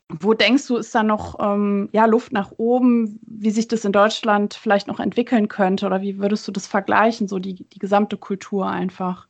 wo 0.10 0.34
denkst 0.34 0.66
du, 0.68 0.78
ist 0.78 0.94
da 0.96 1.04
noch 1.04 1.38
ähm, 1.40 1.90
ja, 1.92 2.06
Luft 2.06 2.32
nach 2.32 2.52
oben, 2.58 3.20
wie 3.28 3.52
sich 3.52 3.68
das 3.68 3.86
in 3.86 3.92
Deutschland 3.92 4.56
vielleicht 4.56 4.88
noch 4.88 5.00
entwickeln 5.00 5.48
könnte? 5.48 5.86
Oder 5.86 6.02
wie 6.02 6.18
würdest 6.18 6.48
du 6.48 6.52
das 6.52 6.66
vergleichen, 6.66 7.28
so 7.28 7.38
die, 7.38 7.54
die 7.54 7.80
gesamte 7.80 8.18
Kultur 8.18 8.68
einfach? 8.68 9.28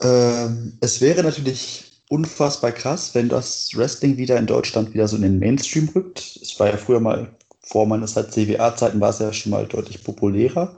Ähm, 0.00 0.76
es 0.80 1.00
wäre 1.00 1.22
natürlich 1.22 2.02
unfassbar 2.10 2.72
krass, 2.72 3.14
wenn 3.14 3.30
das 3.30 3.70
Wrestling 3.74 4.18
wieder 4.18 4.38
in 4.38 4.46
Deutschland 4.46 4.92
wieder 4.92 5.08
so 5.08 5.16
in 5.16 5.22
den 5.22 5.38
Mainstream 5.38 5.88
rückt. 5.94 6.38
Es 6.42 6.60
war 6.60 6.68
ja 6.68 6.76
früher 6.76 7.00
mal, 7.00 7.34
vor 7.62 7.86
meiner 7.86 8.06
Zeit 8.06 8.32
CWA-Zeiten 8.32 9.00
war 9.00 9.10
es 9.10 9.18
ja 9.20 9.32
schon 9.32 9.50
mal 9.50 9.66
deutlich 9.66 10.04
populärer. 10.04 10.76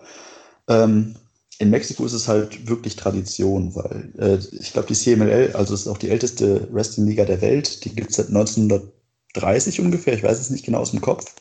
Ähm, 0.68 1.16
in 1.61 1.69
Mexiko 1.69 2.07
ist 2.07 2.14
es 2.14 2.26
halt 2.26 2.69
wirklich 2.69 2.97
Tradition, 2.97 3.75
weil 3.75 4.12
äh, 4.19 4.38
ich 4.59 4.73
glaube, 4.73 4.88
die 4.88 4.95
CMLL, 4.95 5.52
also 5.52 5.75
ist 5.75 5.88
auch 5.88 5.99
die 5.99 6.09
älteste 6.09 6.67
Wrestling-Liga 6.73 7.26
der 7.26 7.43
Welt, 7.43 7.85
die 7.85 7.95
gibt 7.95 8.11
es 8.11 8.17
seit 8.17 8.29
1930 8.29 9.79
ungefähr, 9.81 10.14
ich 10.14 10.23
weiß 10.23 10.40
es 10.40 10.49
nicht 10.49 10.64
genau 10.64 10.79
aus 10.79 10.93
dem 10.93 11.02
Kopf. 11.02 11.35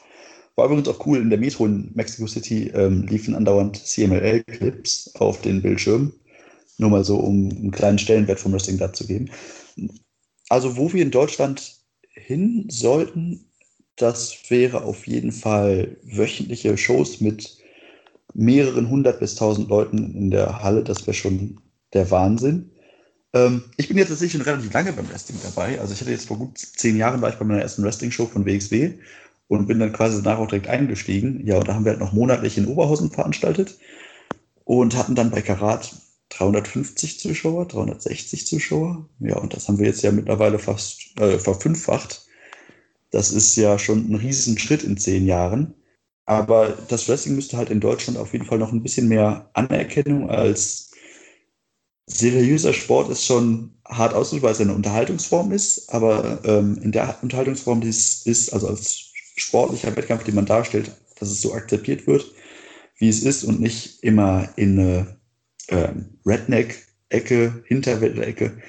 War 0.56 0.66
übrigens 0.66 0.90
auch 0.90 1.06
cool, 1.06 1.20
in 1.20 1.30
der 1.30 1.40
Metro 1.40 1.66
in 1.66 1.92
Mexico 1.94 2.28
City 2.28 2.68
ähm, 2.76 3.08
liefen 3.08 3.34
andauernd 3.34 3.78
CMLL-Clips 3.78 5.16
auf 5.16 5.40
den 5.40 5.62
Bildschirmen. 5.62 6.12
Nur 6.78 6.90
mal 6.90 7.06
so, 7.06 7.18
um 7.18 7.50
einen 7.50 7.72
kleinen 7.72 7.98
Stellenwert 7.98 8.42
vom 8.42 8.52
Wrestling 8.52 8.78
dazu 8.78 9.08
geben. 9.08 9.30
Also, 10.50 10.76
wo 10.76 10.92
wir 10.92 11.02
in 11.02 11.12
Deutschland 11.12 11.78
hin 12.12 12.66
sollten, 12.70 13.46
das 13.96 14.36
wäre 14.50 14.84
auf 14.84 15.08
jeden 15.08 15.32
Fall 15.32 15.96
wöchentliche 16.04 16.78
Shows 16.78 17.22
mit 17.22 17.59
mehreren 18.34 18.90
hundert 18.90 19.20
bis 19.20 19.36
tausend 19.36 19.70
Leuten 19.70 20.16
in 20.16 20.32
der 20.32 20.64
Halle, 20.64 20.84
das 20.84 21.08
wäre 21.08 21.16
schon 21.16 21.60
der 21.94 22.10
Wahnsinn. 22.12 22.72
Ähm, 23.34 23.64
ich 23.78 23.88
bin 23.88 23.98
jetzt 23.98 24.10
tatsächlich 24.10 24.34
schon 24.34 24.50
relativ 24.50 24.74
lange 24.74 24.94
beim 24.94 25.10
Wrestling 25.10 25.40
dabei. 25.44 25.80
Also 25.80 25.94
ich 25.94 26.02
hatte 26.02 26.12
jetzt 26.12 26.28
vor 26.28 26.38
gut 26.38 26.58
zehn 26.58 26.98
Jahren 26.98 27.22
war 27.22 27.30
ich 27.30 27.36
bei 27.36 27.46
meiner 27.46 27.62
ersten 27.62 27.84
Wrestling-Show 27.84 28.28
von 28.28 28.46
WXW 28.46 28.94
und 29.48 29.68
bin 29.68 29.80
dann 29.80 29.94
quasi 29.94 30.22
danach 30.22 30.40
auch 30.40 30.48
direkt 30.48 30.68
eingestiegen. 30.68 31.46
Ja, 31.46 31.58
und 31.58 31.68
da 31.68 31.74
haben 31.74 31.86
wir 31.86 31.92
halt 31.92 32.00
noch 32.00 32.14
monatlich 32.14 32.58
in 32.58 32.68
Oberhausen 32.68 33.12
veranstaltet 33.12 33.78
und 34.64 34.96
hatten 34.96 35.16
dann 35.16 35.32
bei 35.32 35.42
Karat 35.42 35.96
350 36.30 37.20
Zuschauer, 37.20 37.68
360 37.68 38.46
Zuschauer. 38.46 39.10
Ja, 39.20 39.38
und 39.38 39.56
das 39.56 39.68
haben 39.68 39.80
wir 39.80 39.88
jetzt 39.88 40.04
ja 40.04 40.12
mittlerweile 40.12 40.60
fast 40.60 41.20
äh, 41.20 41.40
verfünffacht. 41.40 42.26
Das 43.12 43.32
ist 43.32 43.56
ja 43.56 43.80
schon 43.80 44.12
ein 44.12 44.16
riesen 44.16 44.58
Schritt 44.60 44.84
in 44.84 44.98
zehn 44.98 45.26
Jahren. 45.26 45.74
Aber 46.30 46.78
das 46.88 47.10
Wrestling 47.10 47.34
müsste 47.34 47.58
halt 47.58 47.72
in 47.72 47.80
Deutschland 47.80 48.20
auf 48.20 48.34
jeden 48.34 48.46
Fall 48.46 48.60
noch 48.60 48.72
ein 48.72 48.84
bisschen 48.84 49.08
mehr 49.08 49.50
Anerkennung 49.54 50.30
als 50.30 50.92
seriöser 52.06 52.72
Sport 52.72 53.10
ist 53.10 53.26
schon 53.26 53.74
hart 53.84 54.14
ausgedrückt, 54.14 54.44
weil 54.44 54.52
es 54.52 54.62
eine 54.62 54.76
Unterhaltungsform 54.76 55.52
ist. 55.52 55.92
Aber 55.92 56.40
ähm, 56.44 56.78
in 56.84 56.92
der 56.92 57.18
Unterhaltungsform, 57.24 57.82
die 57.82 57.90
es 57.90 58.28
ist, 58.28 58.54
also 58.54 58.68
als 58.68 59.12
sportlicher 59.38 59.96
Wettkampf, 59.96 60.24
den 60.24 60.36
man 60.36 60.46
darstellt, 60.46 60.92
dass 61.20 61.32
es 61.32 61.42
so 61.42 61.52
akzeptiert 61.56 62.06
wird, 62.06 62.32
wie 63.00 63.10
es 63.10 63.24
ist 63.24 63.44
und 63.44 63.60
nicht 63.60 64.04
immer 64.04 64.50
in 64.56 64.80
eine 64.80 65.20
ähm, 65.70 66.20
Redneck-Ecke, 66.28 67.64
Hinterwelt-Ecke, 67.66 68.62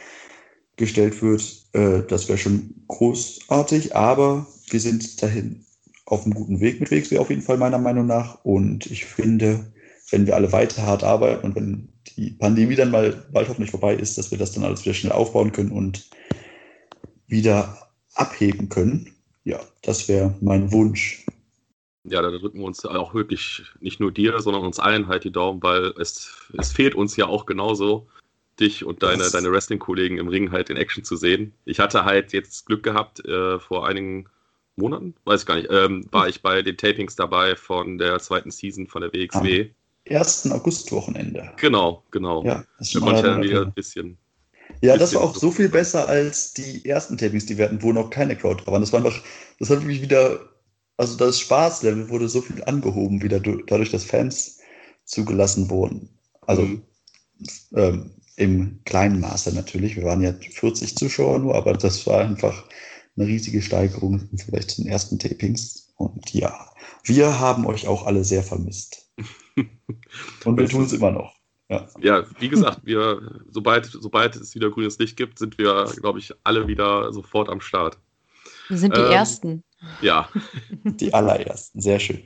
gestellt 0.76 1.21
wird, 1.21 1.43
äh, 1.75 2.07
das 2.09 2.26
wäre 2.26 2.38
schon 2.38 2.85
großartig, 2.88 3.95
aber 3.95 4.47
wir 4.71 4.81
sind 4.81 5.23
dahin 5.23 5.67
auf 6.11 6.25
einem 6.25 6.35
guten 6.35 6.61
Weg 6.61 6.81
mit 6.81 6.90
WXW 6.90 7.19
auf 7.19 7.31
jeden 7.31 7.43
Fall 7.43 7.57
meiner 7.57 7.79
Meinung 7.79 8.07
nach. 8.07 8.45
Und 8.45 8.87
ich 8.87 9.05
finde, 9.05 9.73
wenn 10.11 10.26
wir 10.26 10.35
alle 10.35 10.50
weiter 10.50 10.83
hart 10.83 11.05
arbeiten 11.05 11.47
und 11.47 11.55
wenn 11.55 11.88
die 12.17 12.33
Pandemie 12.33 12.75
dann 12.75 12.90
mal 12.90 13.12
bald 13.33 13.49
hoffentlich 13.49 13.71
vorbei 13.71 13.95
ist, 13.95 14.19
dass 14.19 14.31
wir 14.33 14.38
das 14.38 14.52
dann 14.52 14.64
alles 14.64 14.85
wieder 14.85 14.95
schnell 14.95 15.12
aufbauen 15.12 15.52
können 15.52 15.71
und 15.71 16.11
wieder 17.29 17.90
abheben 18.14 18.69
können. 18.69 19.14
Ja, 19.45 19.61
das 19.83 20.09
wäre 20.09 20.35
mein 20.40 20.73
Wunsch. 20.73 21.25
Ja, 22.02 22.23
da 22.23 22.31
drücken 22.31 22.59
wir 22.59 22.67
uns 22.67 22.85
auch 22.85 23.14
wirklich 23.14 23.62
nicht 23.81 24.00
nur 24.00 24.11
dir, 24.11 24.40
sondern 24.40 24.64
uns 24.64 24.81
allen 24.81 25.07
halt 25.07 25.23
die 25.23 25.31
Daumen, 25.31 25.62
weil 25.62 25.93
es, 26.00 26.29
es 26.59 26.73
fehlt 26.73 26.97
uns 26.97 27.17
ja 27.17 27.26
auch 27.26 27.47
genauso, 27.47 28.09
dich 28.59 28.85
und 28.85 29.05
deine, 29.05 29.31
deine 29.31 29.52
Wrestling-Kollegen 29.52 30.19
im 30.19 30.26
Ring 30.26 30.50
halt 30.50 30.71
in 30.71 30.76
Action 30.76 31.05
zu 31.05 31.14
sehen. 31.14 31.52
Ich 31.67 31.79
hatte 31.79 32.05
halt 32.05 32.33
jetzt 32.33 32.67
Glück 32.67 32.83
gehabt, 32.83 33.25
äh, 33.25 33.61
vor 33.61 33.87
einigen 33.87 34.26
Monaten, 34.80 35.14
weiß 35.25 35.42
ich 35.42 35.46
gar 35.46 35.56
nicht, 35.56 35.68
ähm, 35.70 36.06
war 36.10 36.28
ich 36.28 36.42
bei 36.42 36.62
den 36.62 36.76
Tapings 36.76 37.16
dabei 37.16 37.56
von 37.56 37.99
der 37.99 38.18
zweiten 38.18 38.50
Season 38.50 38.87
von 38.87 39.02
der 39.02 39.12
WXW. 39.12 39.70
Am 40.08 40.16
1. 40.16 40.50
August-Wochenende. 40.50 41.52
Genau, 41.56 42.02
genau. 42.10 42.44
Ja, 42.44 42.64
das 42.78 42.92
dann 42.92 43.42
wieder 43.42 43.62
ein 43.62 43.72
bisschen. 43.72 44.18
Ja, 44.80 44.96
das 44.96 45.14
war 45.14 45.22
auch 45.22 45.37
so 45.37 45.50
viel 45.50 45.68
besser 45.68 46.08
als 46.08 46.54
die 46.54 46.84
ersten 46.84 47.18
Tapings, 47.18 47.46
die 47.46 47.58
wir 47.58 47.66
hatten, 47.66 47.82
wo 47.82 47.92
noch 47.92 48.10
keine 48.10 48.37
Crowd 48.37 48.66
waren. 48.66 48.80
Das 48.80 48.92
war 48.92 49.04
einfach, 49.04 49.20
das 49.58 49.70
hat 49.70 49.80
wirklich 49.80 50.02
wieder, 50.02 50.40
also 50.96 51.16
das 51.16 51.38
Spaßlevel 51.40 52.08
wurde 52.08 52.28
so 52.28 52.40
viel 52.40 52.62
angehoben, 52.64 53.22
wieder 53.22 53.40
dadurch, 53.40 53.90
dass 53.90 54.04
Fans 54.04 54.60
zugelassen 55.04 55.68
wurden. 55.70 56.08
Also 56.46 56.62
mhm. 56.62 56.82
ähm, 57.75 58.10
im 58.37 58.80
kleinen 58.84 59.20
Maße 59.20 59.54
natürlich. 59.54 59.96
Wir 59.96 60.04
waren 60.04 60.22
ja 60.22 60.32
40 60.32 60.96
Zuschauer 60.96 61.40
nur, 61.40 61.54
aber 61.54 61.75
das 61.75 62.06
war 62.06 62.20
einfach 62.20 62.64
eine 63.20 63.28
riesige 63.28 63.60
Steigerung 63.60 64.28
vielleicht 64.36 64.70
zu 64.70 64.82
den 64.82 64.90
ersten 64.90 65.18
Tapings. 65.18 65.92
Und 65.96 66.32
ja, 66.32 66.70
wir 67.04 67.38
haben 67.38 67.66
euch 67.66 67.86
auch 67.86 68.06
alle 68.06 68.24
sehr 68.24 68.42
vermisst. 68.42 69.10
Und 70.44 70.58
wir 70.58 70.68
tun 70.68 70.84
es 70.84 70.92
immer 70.92 71.10
noch. 71.10 71.34
Ja. 71.68 71.86
ja, 72.00 72.24
wie 72.40 72.48
gesagt, 72.48 72.80
wir, 72.82 73.42
sobald, 73.48 73.86
sobald 73.86 74.34
es 74.34 74.56
wieder 74.56 74.70
grünes 74.70 74.98
Licht 74.98 75.16
gibt, 75.16 75.38
sind 75.38 75.56
wir, 75.56 75.84
glaube 76.00 76.18
ich, 76.18 76.32
alle 76.42 76.66
wieder 76.66 77.12
sofort 77.12 77.48
am 77.48 77.60
Start. 77.60 77.96
Wir 78.68 78.78
sind 78.78 78.96
die 78.96 79.00
ähm, 79.00 79.12
Ersten. 79.12 79.64
Ja. 80.00 80.28
Die 80.84 81.14
allerersten, 81.14 81.80
sehr 81.80 81.98
schön. 82.00 82.22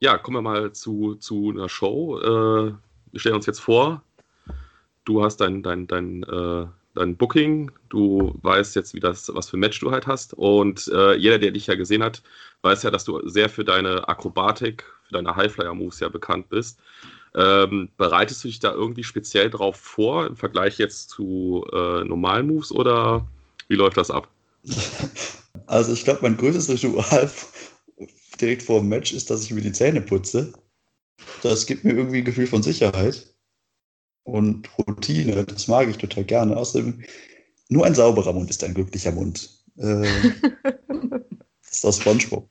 Ja, 0.00 0.16
kommen 0.18 0.38
wir 0.38 0.42
mal 0.42 0.72
zu, 0.72 1.16
zu 1.16 1.50
einer 1.50 1.68
Show. 1.68 2.18
Äh, 2.18 2.72
wir 3.12 3.20
stellen 3.20 3.36
uns 3.36 3.46
jetzt 3.46 3.60
vor, 3.60 4.02
du 5.04 5.22
hast 5.22 5.36
dein, 5.36 5.62
dein, 5.62 5.86
dein 5.86 6.22
äh, 6.22 6.66
dein 6.98 7.16
Booking, 7.16 7.70
du 7.88 8.38
weißt 8.42 8.76
jetzt, 8.76 8.94
wie 8.94 9.00
das, 9.00 9.30
was 9.34 9.48
für 9.48 9.56
ein 9.56 9.60
Match 9.60 9.80
du 9.80 9.90
halt 9.90 10.06
hast. 10.06 10.34
Und 10.34 10.88
äh, 10.88 11.14
jeder, 11.14 11.38
der 11.38 11.52
dich 11.52 11.66
ja 11.66 11.74
gesehen 11.74 12.02
hat, 12.02 12.22
weiß 12.62 12.82
ja, 12.82 12.90
dass 12.90 13.04
du 13.04 13.26
sehr 13.28 13.48
für 13.48 13.64
deine 13.64 14.08
Akrobatik, 14.08 14.84
für 15.06 15.14
deine 15.14 15.34
Highflyer-Moves 15.34 16.00
ja 16.00 16.08
bekannt 16.08 16.48
bist. 16.48 16.78
Ähm, 17.34 17.88
bereitest 17.96 18.42
du 18.42 18.48
dich 18.48 18.58
da 18.58 18.72
irgendwie 18.72 19.04
speziell 19.04 19.50
drauf 19.50 19.76
vor 19.76 20.26
im 20.26 20.36
Vergleich 20.36 20.78
jetzt 20.78 21.10
zu 21.10 21.64
äh, 21.72 22.04
normalen 22.04 22.46
Moves 22.46 22.72
oder 22.72 23.26
wie 23.68 23.76
läuft 23.76 23.96
das 23.96 24.10
ab? 24.10 24.28
Also 25.66 25.92
ich 25.92 26.04
glaube, 26.04 26.20
mein 26.22 26.36
größtes 26.36 26.70
Ritual 26.70 27.30
direkt 28.40 28.62
vor 28.62 28.80
dem 28.80 28.88
Match 28.88 29.12
ist, 29.12 29.28
dass 29.28 29.42
ich 29.42 29.50
mir 29.50 29.60
die 29.60 29.72
Zähne 29.72 30.00
putze. 30.00 30.52
Das 31.42 31.66
gibt 31.66 31.84
mir 31.84 31.92
irgendwie 31.92 32.18
ein 32.18 32.24
Gefühl 32.24 32.46
von 32.46 32.62
Sicherheit 32.62 33.26
und 34.28 34.68
Routine. 34.78 35.44
Das 35.44 35.68
mag 35.68 35.88
ich 35.88 35.96
total 35.96 36.24
gerne. 36.24 36.56
Außerdem, 36.56 37.02
nur 37.68 37.86
ein 37.86 37.94
sauberer 37.94 38.32
Mund 38.32 38.50
ist 38.50 38.62
ein 38.62 38.74
glücklicher 38.74 39.12
Mund. 39.12 39.50
Äh, 39.76 40.06
das 40.88 41.70
ist 41.72 41.84
aus 41.84 42.00
SpongeBob. 42.00 42.48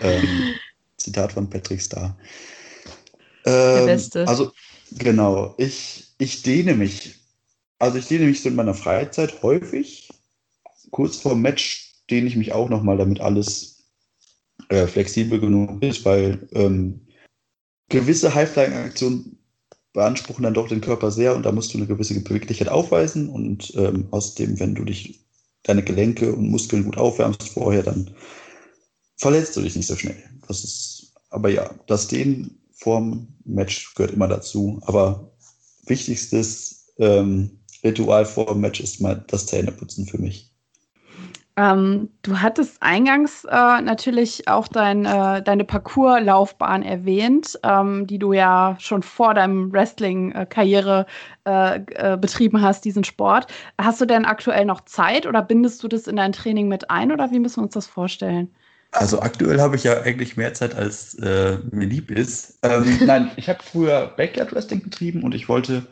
Ähm, 0.00 0.54
Zitat 0.96 1.32
von 1.32 1.50
Patrick 1.50 1.80
Star. 1.80 2.16
Ähm, 3.44 3.76
Der 3.76 3.86
Beste. 3.86 4.28
Also, 4.28 4.52
genau. 4.92 5.54
Ich, 5.58 6.14
ich 6.18 6.42
dehne 6.42 6.74
mich. 6.74 7.16
Also, 7.78 7.98
ich 7.98 8.06
dehne 8.06 8.26
mich 8.26 8.40
so 8.42 8.48
in 8.48 8.54
meiner 8.54 8.74
Freizeit 8.74 9.42
häufig. 9.42 10.08
Kurz 10.90 11.16
vor 11.16 11.32
dem 11.32 11.42
Match 11.42 11.94
dehne 12.10 12.28
ich 12.28 12.36
mich 12.36 12.52
auch 12.52 12.68
nochmal, 12.68 12.98
damit 12.98 13.20
alles 13.20 13.84
äh, 14.68 14.86
flexibel 14.86 15.40
genug 15.40 15.82
ist, 15.82 16.04
weil 16.04 16.48
ähm, 16.52 17.00
gewisse 17.88 18.34
High-Flying-Aktionen 18.34 19.38
beanspruchen 19.92 20.44
dann 20.44 20.54
doch 20.54 20.68
den 20.68 20.80
Körper 20.80 21.10
sehr 21.10 21.34
und 21.34 21.44
da 21.44 21.52
musst 21.52 21.72
du 21.74 21.78
eine 21.78 21.86
gewisse 21.86 22.18
Beweglichkeit 22.20 22.68
aufweisen 22.68 23.28
und 23.28 23.74
ähm, 23.76 24.06
außerdem, 24.10 24.58
wenn 24.58 24.74
du 24.74 24.84
dich 24.84 25.20
deine 25.64 25.82
Gelenke 25.82 26.34
und 26.34 26.50
Muskeln 26.50 26.84
gut 26.84 26.96
aufwärmst 26.96 27.48
vorher, 27.50 27.82
dann 27.82 28.10
verletzt 29.16 29.56
du 29.56 29.60
dich 29.60 29.76
nicht 29.76 29.86
so 29.86 29.96
schnell. 29.96 30.16
Das 30.48 30.64
ist, 30.64 31.12
aber 31.30 31.50
ja, 31.50 31.70
das 31.86 32.08
Dehnen 32.08 32.58
vorm 32.72 33.28
Match 33.44 33.94
gehört 33.94 34.12
immer 34.12 34.28
dazu. 34.28 34.80
Aber 34.82 35.32
wichtigstes 35.86 36.92
ähm, 36.98 37.60
Ritual 37.84 38.26
vor 38.26 38.46
dem 38.46 38.60
Match 38.60 38.80
ist 38.80 39.00
mal 39.00 39.24
das 39.28 39.46
Zähneputzen 39.46 40.06
für 40.06 40.18
mich. 40.18 40.51
Ähm, 41.56 42.08
du 42.22 42.40
hattest 42.40 42.82
eingangs 42.82 43.44
äh, 43.44 43.82
natürlich 43.82 44.48
auch 44.48 44.68
dein, 44.68 45.04
äh, 45.04 45.42
deine 45.42 45.64
Parcours-Laufbahn 45.64 46.82
erwähnt, 46.82 47.58
ähm, 47.62 48.06
die 48.06 48.18
du 48.18 48.32
ja 48.32 48.76
schon 48.78 49.02
vor 49.02 49.34
deinem 49.34 49.70
Wrestling-Karriere 49.70 51.04
äh, 51.46 51.76
äh, 51.76 52.16
betrieben 52.16 52.62
hast, 52.62 52.86
diesen 52.86 53.04
Sport. 53.04 53.48
Hast 53.78 54.00
du 54.00 54.06
denn 54.06 54.24
aktuell 54.24 54.64
noch 54.64 54.80
Zeit 54.86 55.26
oder 55.26 55.42
bindest 55.42 55.82
du 55.82 55.88
das 55.88 56.06
in 56.06 56.16
dein 56.16 56.32
Training 56.32 56.68
mit 56.68 56.90
ein 56.90 57.12
oder 57.12 57.30
wie 57.32 57.38
müssen 57.38 57.58
wir 57.58 57.64
uns 57.64 57.74
das 57.74 57.86
vorstellen? 57.86 58.50
Also 58.92 59.20
aktuell 59.20 59.60
habe 59.60 59.76
ich 59.76 59.84
ja 59.84 60.00
eigentlich 60.00 60.38
mehr 60.38 60.54
Zeit, 60.54 60.74
als 60.74 61.14
äh, 61.16 61.58
mir 61.70 61.86
lieb 61.86 62.10
ist. 62.10 62.58
Ähm, 62.62 62.98
nein, 63.06 63.30
ich 63.36 63.50
habe 63.50 63.62
früher 63.62 64.12
Backyard 64.16 64.54
Wrestling 64.54 64.82
betrieben 64.82 65.22
und 65.22 65.34
ich 65.34 65.50
wollte 65.50 65.86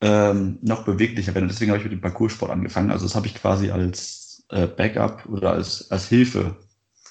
ähm, 0.00 0.58
noch 0.62 0.84
beweglicher 0.84 1.34
werden. 1.34 1.48
Deswegen 1.48 1.72
habe 1.72 1.78
ich 1.78 1.84
mit 1.84 1.92
dem 1.92 2.00
Parcours-Sport 2.00 2.52
angefangen. 2.52 2.90
Also 2.90 3.04
das 3.04 3.16
habe 3.16 3.26
ich 3.26 3.34
quasi 3.34 3.70
als 3.70 4.19
äh, 4.50 4.66
Backup 4.66 5.26
oder 5.28 5.52
als, 5.52 5.90
als 5.90 6.08
Hilfe 6.08 6.56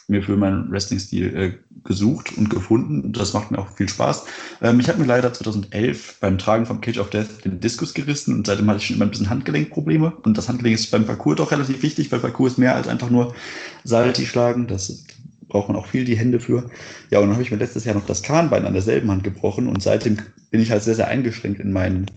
mir 0.10 0.24
für 0.24 0.36
meinen 0.36 0.72
Wrestling-Stil 0.72 1.36
äh, 1.36 1.54
gesucht 1.84 2.36
und 2.38 2.50
gefunden. 2.50 3.14
Das 3.14 3.34
macht 3.34 3.52
mir 3.52 3.60
auch 3.60 3.70
viel 3.70 3.88
Spaß. 3.88 4.26
Ähm, 4.62 4.80
ich 4.80 4.90
habe 4.90 5.00
mir 5.00 5.06
leider 5.06 5.32
2011 5.32 6.18
beim 6.20 6.38
Tragen 6.38 6.66
vom 6.66 6.82
Cage 6.82 6.98
of 6.98 7.10
Death 7.10 7.46
den 7.46 7.60
Diskus 7.60 7.94
gerissen 7.94 8.36
und 8.36 8.48
seitdem 8.48 8.68
hatte 8.68 8.80
ich 8.80 8.88
schon 8.88 8.96
immer 8.96 9.06
ein 9.06 9.12
bisschen 9.12 9.30
Handgelenkprobleme. 9.30 10.12
Und 10.24 10.38
das 10.38 10.50
Handgelenk 10.50 10.76
ist 10.76 10.92
beim 10.92 11.06
Parcours 11.06 11.38
doch 11.38 11.52
relativ 11.52 11.84
wichtig, 11.84 12.12
weil 12.12 12.20
Parcours 12.20 12.54
ist 12.54 12.58
mehr 12.58 12.76
als 12.76 12.88
einfach 12.88 13.10
nur 13.10 13.36
Salti 13.84 14.26
schlagen. 14.26 14.68
Das 14.68 15.06
braucht 15.48 15.68
man 15.68 15.78
auch 15.78 15.88
viel 15.88 16.06
die 16.06 16.18
Hände 16.18 16.40
für. 16.40 16.70
Ja, 17.12 17.20
und 17.20 17.26
dann 17.26 17.34
habe 17.34 17.44
ich 17.44 17.52
mir 17.52 17.58
letztes 17.58 17.86
Jahr 17.86 17.96
noch 17.96 18.06
das 18.06 18.24
Kahnbein 18.24 18.66
an 18.66 18.74
derselben 18.74 19.12
Hand 19.12 19.24
gebrochen 19.24 19.68
und 19.68 19.82
seitdem 19.82 20.18
bin 20.52 20.62
ich 20.62 20.72
halt 20.72 20.84
sehr, 20.84 20.96
sehr 20.96 21.08
eingeschränkt 21.08 21.60
in 21.60 21.72
meinen 21.72 22.08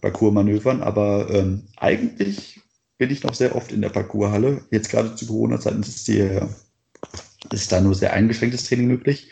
Parcours-Manövern. 0.00 0.82
Aber 0.82 1.28
ähm, 1.30 1.64
eigentlich 1.76 2.60
bin 3.02 3.10
ich 3.10 3.24
noch 3.24 3.34
sehr 3.34 3.56
oft 3.56 3.72
in 3.72 3.82
der 3.82 3.88
Parcourshalle. 3.88 4.64
Jetzt 4.70 4.88
gerade 4.88 5.16
zu 5.16 5.26
Corona-Zeiten 5.26 5.80
ist, 5.80 6.08
ist 6.08 7.72
da 7.72 7.80
nur 7.80 7.96
sehr 7.96 8.12
eingeschränktes 8.12 8.62
Training 8.62 8.86
möglich. 8.86 9.28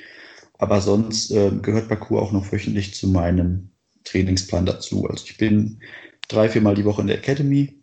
Aber 0.58 0.80
sonst 0.80 1.30
äh, 1.30 1.52
gehört 1.62 1.86
Parcours 1.86 2.20
auch 2.20 2.32
noch 2.32 2.50
wöchentlich 2.50 2.94
zu 2.94 3.06
meinem 3.06 3.70
Trainingsplan 4.02 4.66
dazu. 4.66 5.08
Also 5.08 5.24
ich 5.24 5.38
bin 5.38 5.78
drei, 6.26 6.48
viermal 6.48 6.74
die 6.74 6.84
Woche 6.84 7.02
in 7.02 7.06
der 7.06 7.18
Academy. 7.18 7.80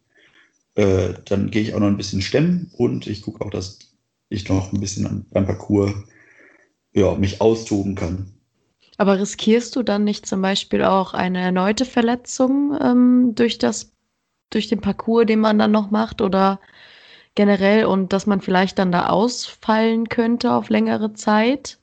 Äh, 0.76 1.14
dann 1.24 1.52
gehe 1.52 1.62
ich 1.62 1.74
auch 1.74 1.80
noch 1.80 1.88
ein 1.88 1.96
bisschen 1.96 2.22
stemmen 2.22 2.70
und 2.76 3.08
ich 3.08 3.22
gucke 3.22 3.46
auch, 3.46 3.50
dass 3.50 3.80
ich 4.28 4.50
noch 4.50 4.74
ein 4.74 4.82
bisschen 4.82 5.26
beim 5.32 5.46
Parcours 5.46 5.94
ja, 6.92 7.16
mich 7.16 7.40
austoben 7.40 7.96
kann. 7.96 8.34
Aber 8.98 9.18
riskierst 9.18 9.74
du 9.78 9.84
dann 9.84 10.04
nicht 10.04 10.26
zum 10.26 10.42
Beispiel 10.42 10.84
auch 10.84 11.14
eine 11.14 11.40
erneute 11.40 11.86
Verletzung 11.86 12.78
ähm, 12.82 13.36
durch 13.36 13.58
das 13.58 13.94
durch 14.50 14.68
den 14.68 14.82
Parcours, 14.82 15.26
den 15.26 15.40
man 15.40 15.60
dann 15.60 15.72
noch 15.72 15.92
macht 15.92 16.22
oder 16.22 16.60
generell 17.36 17.86
und 17.86 18.14
dass 18.14 18.26
man 18.26 18.42
vielleicht 18.42 18.80
dann 18.80 18.92
da 18.92 19.08
ausfallen 19.08 20.10
könnte 20.10 20.54
auf 20.54 20.70
längere 20.70 21.14
Zeit, 21.14 21.78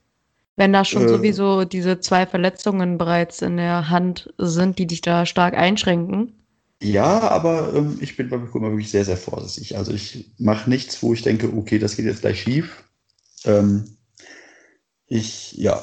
wenn 0.57 0.73
da 0.73 0.85
schon 0.85 1.05
äh, 1.05 1.09
sowieso 1.09 1.65
diese 1.65 2.01
zwei 2.01 2.27
Verletzungen 2.27 2.99
bereits 2.99 3.43
in 3.43 3.57
der 3.57 3.89
Hand 3.89 4.33
sind, 4.39 4.79
die 4.79 4.87
dich 4.87 5.01
da 5.01 5.27
stark 5.27 5.55
einschränken? 5.55 6.33
Ja, 6.83 7.21
aber 7.21 7.73
ähm, 7.75 7.99
ich 8.01 8.17
bin 8.17 8.29
bei 8.29 8.37
Parcours 8.37 8.63
immer 8.63 8.71
wirklich 8.71 8.91
sehr, 8.91 9.05
sehr 9.05 9.17
vorsichtig. 9.17 9.77
Also 9.77 9.93
ich 9.93 10.33
mache 10.39 10.69
nichts, 10.69 11.03
wo 11.03 11.15
ich 11.15 11.23
denke, 11.23 11.53
okay, 11.57 11.79
das 11.79 11.97
geht 11.97 12.05
jetzt 12.05 12.21
gleich 12.21 12.43
schief. 12.43 12.85
Ähm, 13.45 13.97
ich, 15.07 15.53
ja, 15.53 15.83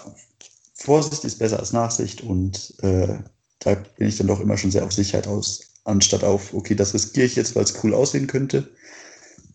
Vorsicht 0.74 1.24
ist 1.24 1.40
besser 1.40 1.60
als 1.60 1.74
Nachsicht 1.74 2.22
und 2.22 2.74
äh, 2.82 3.20
da 3.60 3.76
bin 3.98 4.08
ich 4.08 4.18
dann 4.18 4.28
doch 4.28 4.40
immer 4.40 4.58
schon 4.58 4.72
sehr 4.72 4.84
auf 4.84 4.92
Sicherheit 4.92 5.28
aus, 5.28 5.71
anstatt 5.84 6.24
auf, 6.24 6.54
okay, 6.54 6.76
das 6.76 6.94
riskiere 6.94 7.26
ich 7.26 7.36
jetzt, 7.36 7.56
weil 7.56 7.64
es 7.64 7.84
cool 7.84 7.94
aussehen 7.94 8.28
könnte. 8.28 8.70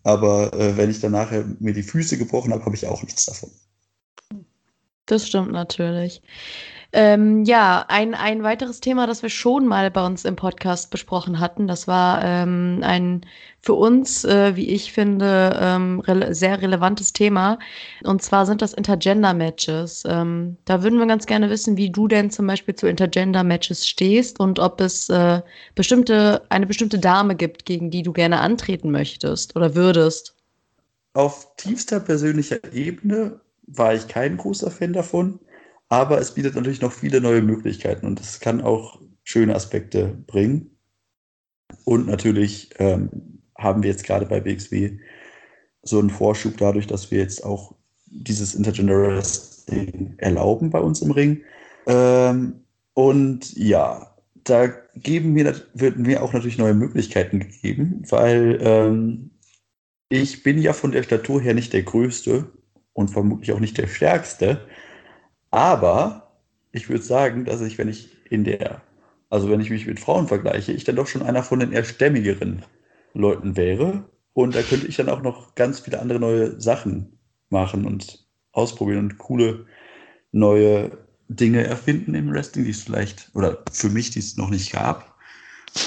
Aber 0.02 0.52
äh, 0.54 0.76
wenn 0.76 0.90
ich 0.90 1.00
dann 1.00 1.12
nachher 1.12 1.45
mir 1.59 1.75
die 1.75 1.83
Füße 1.83 2.16
gebrochen 2.18 2.52
habe, 2.52 2.64
habe 2.64 2.76
ich 2.76 2.87
auch 2.87 3.02
nichts 3.02 3.26
davon. 3.26 3.50
Das 5.06 5.26
stimmt 5.26 5.52
natürlich. 5.52 6.23
Ähm, 6.93 7.45
ja, 7.45 7.85
ein, 7.88 8.14
ein 8.14 8.43
weiteres 8.43 8.81
Thema, 8.81 9.07
das 9.07 9.23
wir 9.23 9.31
schon 9.31 9.66
mal 9.66 9.90
bei 9.90 10.05
uns 10.05 10.25
im 10.25 10.37
Podcast 10.37 10.90
besprochen 10.90 11.40
hatten, 11.40 11.66
das 11.66 11.88
war 11.88 12.25
ähm, 12.25 12.81
ein 12.83 13.26
für 13.66 13.75
uns, 13.75 14.25
äh, 14.25 14.55
wie 14.55 14.69
ich 14.69 14.93
finde, 14.93 15.59
ähm, 15.61 15.99
re 16.00 16.33
sehr 16.33 16.62
relevantes 16.62 17.12
Thema. 17.12 17.59
Und 18.05 18.23
zwar 18.23 18.47
sind 18.47 18.62
das 18.62 18.73
Intergender-Matches. 18.73 20.05
Ähm, 20.07 20.57
da 20.66 20.85
würden 20.85 21.00
wir 21.00 21.07
ganz 21.07 21.26
gerne 21.26 21.50
wissen, 21.50 21.76
wie 21.76 21.90
du 21.90 22.07
denn 22.07 22.31
zum 22.31 22.47
Beispiel 22.47 22.76
zu 22.76 22.87
Intergender-Matches 22.87 23.87
stehst 23.88 24.38
und 24.38 24.61
ob 24.61 24.81
es 24.81 25.09
äh, 25.09 25.43
bestimmte, 25.75 26.43
eine 26.49 26.66
bestimmte 26.66 27.00
Dame 27.00 27.35
gibt, 27.35 27.64
gegen 27.64 27.90
die 27.90 28.05
du 28.05 28.12
gerne 28.12 28.40
antreten 28.40 28.93
möchtest 28.93 29.57
oder 29.57 29.75
würdest. 29.75 30.37
Auf 31.14 31.57
tiefster 31.57 31.99
persönlicher 31.99 32.59
Ebene 32.73 33.40
war 33.66 33.95
ich 33.95 34.07
kein 34.07 34.37
großer 34.37 34.71
Fan 34.71 34.93
davon. 34.93 35.40
Aber 35.88 36.21
es 36.21 36.35
bietet 36.35 36.55
natürlich 36.55 36.81
noch 36.81 36.93
viele 36.93 37.21
neue 37.21 37.43
Möglichkeiten 37.43 38.07
und 38.07 38.21
es 38.21 38.40
kann 38.40 38.61
auch 38.61 39.00
schöne 39.25 39.55
Aspekte 39.55 40.16
bringen. 40.26 40.76
Und 41.85 42.07
natürlich 42.07 42.71
ähm, 42.78 43.43
haben 43.57 43.83
wir 43.83 43.90
jetzt 43.90 44.05
gerade 44.05 44.26
bei 44.26 44.40
BXW 44.40 44.99
so 45.83 45.99
einen 45.99 46.11
Vorschub 46.11 46.57
dadurch, 46.57 46.87
dass 46.87 47.11
wir 47.11 47.19
jetzt 47.19 47.45
auch 47.45 47.75
dieses 48.07 48.55
Intergender 48.55 49.00
Wrestling 49.00 50.14
erlauben 50.19 50.71
bei 50.71 50.81
uns 50.81 51.02
im 51.02 51.11
Ring. 51.11 51.43
Ähm, 51.87 52.64
und 52.95 53.57
ja, 53.57 54.16
da 54.45 54.69
geben 54.95 55.35
wir, 55.35 55.55
wird 55.75 55.99
mir 55.99 56.23
auch 56.23 56.33
natürlich 56.33 56.59
neue 56.59 56.75
Möglichkeiten 56.75 57.40
gegeben, 57.40 58.02
weil 58.09 58.59
ähm, 58.61 59.31
ich 60.09 60.43
bin 60.43 60.59
ja 60.59 60.73
von 60.73 60.93
der 60.93 61.02
Statur 61.02 61.40
her 61.40 61.55
nicht 61.55 61.73
der 61.73 61.83
Größte 61.83 62.50
und 62.93 63.11
vermutlich 63.11 63.52
auch 63.52 63.61
nicht 63.61 63.76
der 63.76 63.88
Stärkste. 63.88 64.61
Aber 65.57 66.35
ich 66.71 66.91
würde 66.91 67.03
sagen, 67.03 67.47
dass 67.47 67.63
ich, 67.63 67.79
wenn 67.79 67.89
ich 67.89 68.11
in 68.31 68.45
der, 68.45 68.83
also 69.31 69.49
wenn 69.49 69.63
ich 69.63 69.71
mich 69.71 69.87
mit 69.87 69.99
Frauen 69.99 70.29
vergleiche, 70.29 70.73
ich 70.73 70.85
dann 70.85 70.97
doch 70.97 71.07
schon 71.07 71.23
einer 71.23 71.43
von 71.43 71.61
den 71.61 71.73
eher 71.73 71.83
stämmigeren 71.83 72.63
Leuten 73.15 73.57
wäre. 73.57 74.05
Und 74.35 74.55
da 74.55 74.61
könnte 74.61 74.87
ich 74.87 74.97
dann 74.97 75.09
auch 75.09 75.23
noch 75.23 75.55
ganz 75.55 75.81
viele 75.81 75.99
andere 75.99 76.21
neue 76.21 76.61
Sachen 76.61 77.19
machen 77.49 77.87
und 77.87 78.29
ausprobieren 78.53 78.99
und 78.99 79.17
coole 79.17 79.65
neue 80.31 80.99
Dinge 81.29 81.65
erfinden 81.65 82.15
im 82.15 82.31
Wrestling, 82.31 82.67
die 82.67 82.73
es 82.73 82.83
vielleicht, 82.83 83.31
oder 83.33 83.65
für 83.73 83.89
mich, 83.89 84.11
die 84.11 84.19
es 84.19 84.37
noch 84.37 84.51
nicht 84.51 84.73
gab. 84.73 85.17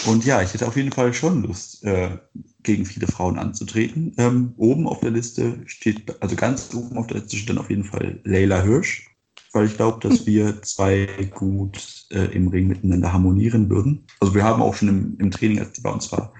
Und 0.08 0.26
ja, 0.26 0.42
ich 0.42 0.52
hätte 0.52 0.68
auf 0.68 0.78
jeden 0.78 0.92
Fall 0.92 1.14
schon 1.14 1.44
Lust, 1.44 1.84
äh, 1.84 2.18
gegen 2.64 2.88
viele 2.88 3.06
Frauen 3.06 3.38
anzutreten. 3.38 4.16
Ähm, 4.18 4.56
oben 4.58 4.88
auf 4.88 5.02
der 5.02 5.12
Liste 5.12 5.62
steht, 5.68 6.20
also 6.24 6.36
ganz 6.36 6.74
oben 6.74 6.98
auf 6.98 7.06
der 7.06 7.20
Liste 7.20 7.38
steht 7.38 7.52
dann 7.52 7.60
auf 7.60 7.70
jeden 7.70 7.84
Fall 7.84 8.20
Leila 8.24 8.64
Hirsch 8.64 9.09
weil 9.54 9.66
ich 9.66 9.76
glaube, 9.76 10.00
dass 10.08 10.26
wir 10.26 10.62
zwei 10.62 11.08
gut 11.34 12.06
äh, 12.12 12.26
im 12.36 12.48
Ring 12.50 12.68
miteinander 12.68 13.12
harmonieren 13.14 13.70
würden. 13.70 14.06
Also 14.20 14.36
wir 14.36 14.44
haben 14.44 14.62
auch 14.62 14.76
schon 14.76 14.90
im, 14.90 15.18
im 15.20 15.32
Training, 15.32 15.60
als 15.60 15.74
die 15.74 15.82
bei 15.82 15.92
uns 15.92 16.12
war, 16.12 16.34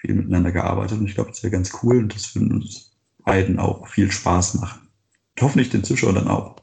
viel 0.00 0.14
miteinander 0.14 0.52
gearbeitet 0.52 0.98
und 0.98 1.06
ich 1.06 1.14
glaube, 1.14 1.30
das 1.30 1.42
wäre 1.42 1.50
ganz 1.50 1.72
cool 1.82 1.98
und 1.98 2.14
das 2.14 2.34
würde 2.34 2.54
uns 2.54 2.96
beiden 3.24 3.58
auch 3.58 3.86
viel 3.88 4.10
Spaß 4.10 4.54
machen. 4.54 4.88
Und 5.36 5.42
hoffentlich 5.42 5.70
den 5.70 5.84
Zuschauern 5.84 6.14
dann 6.14 6.28
auch. 6.28 6.56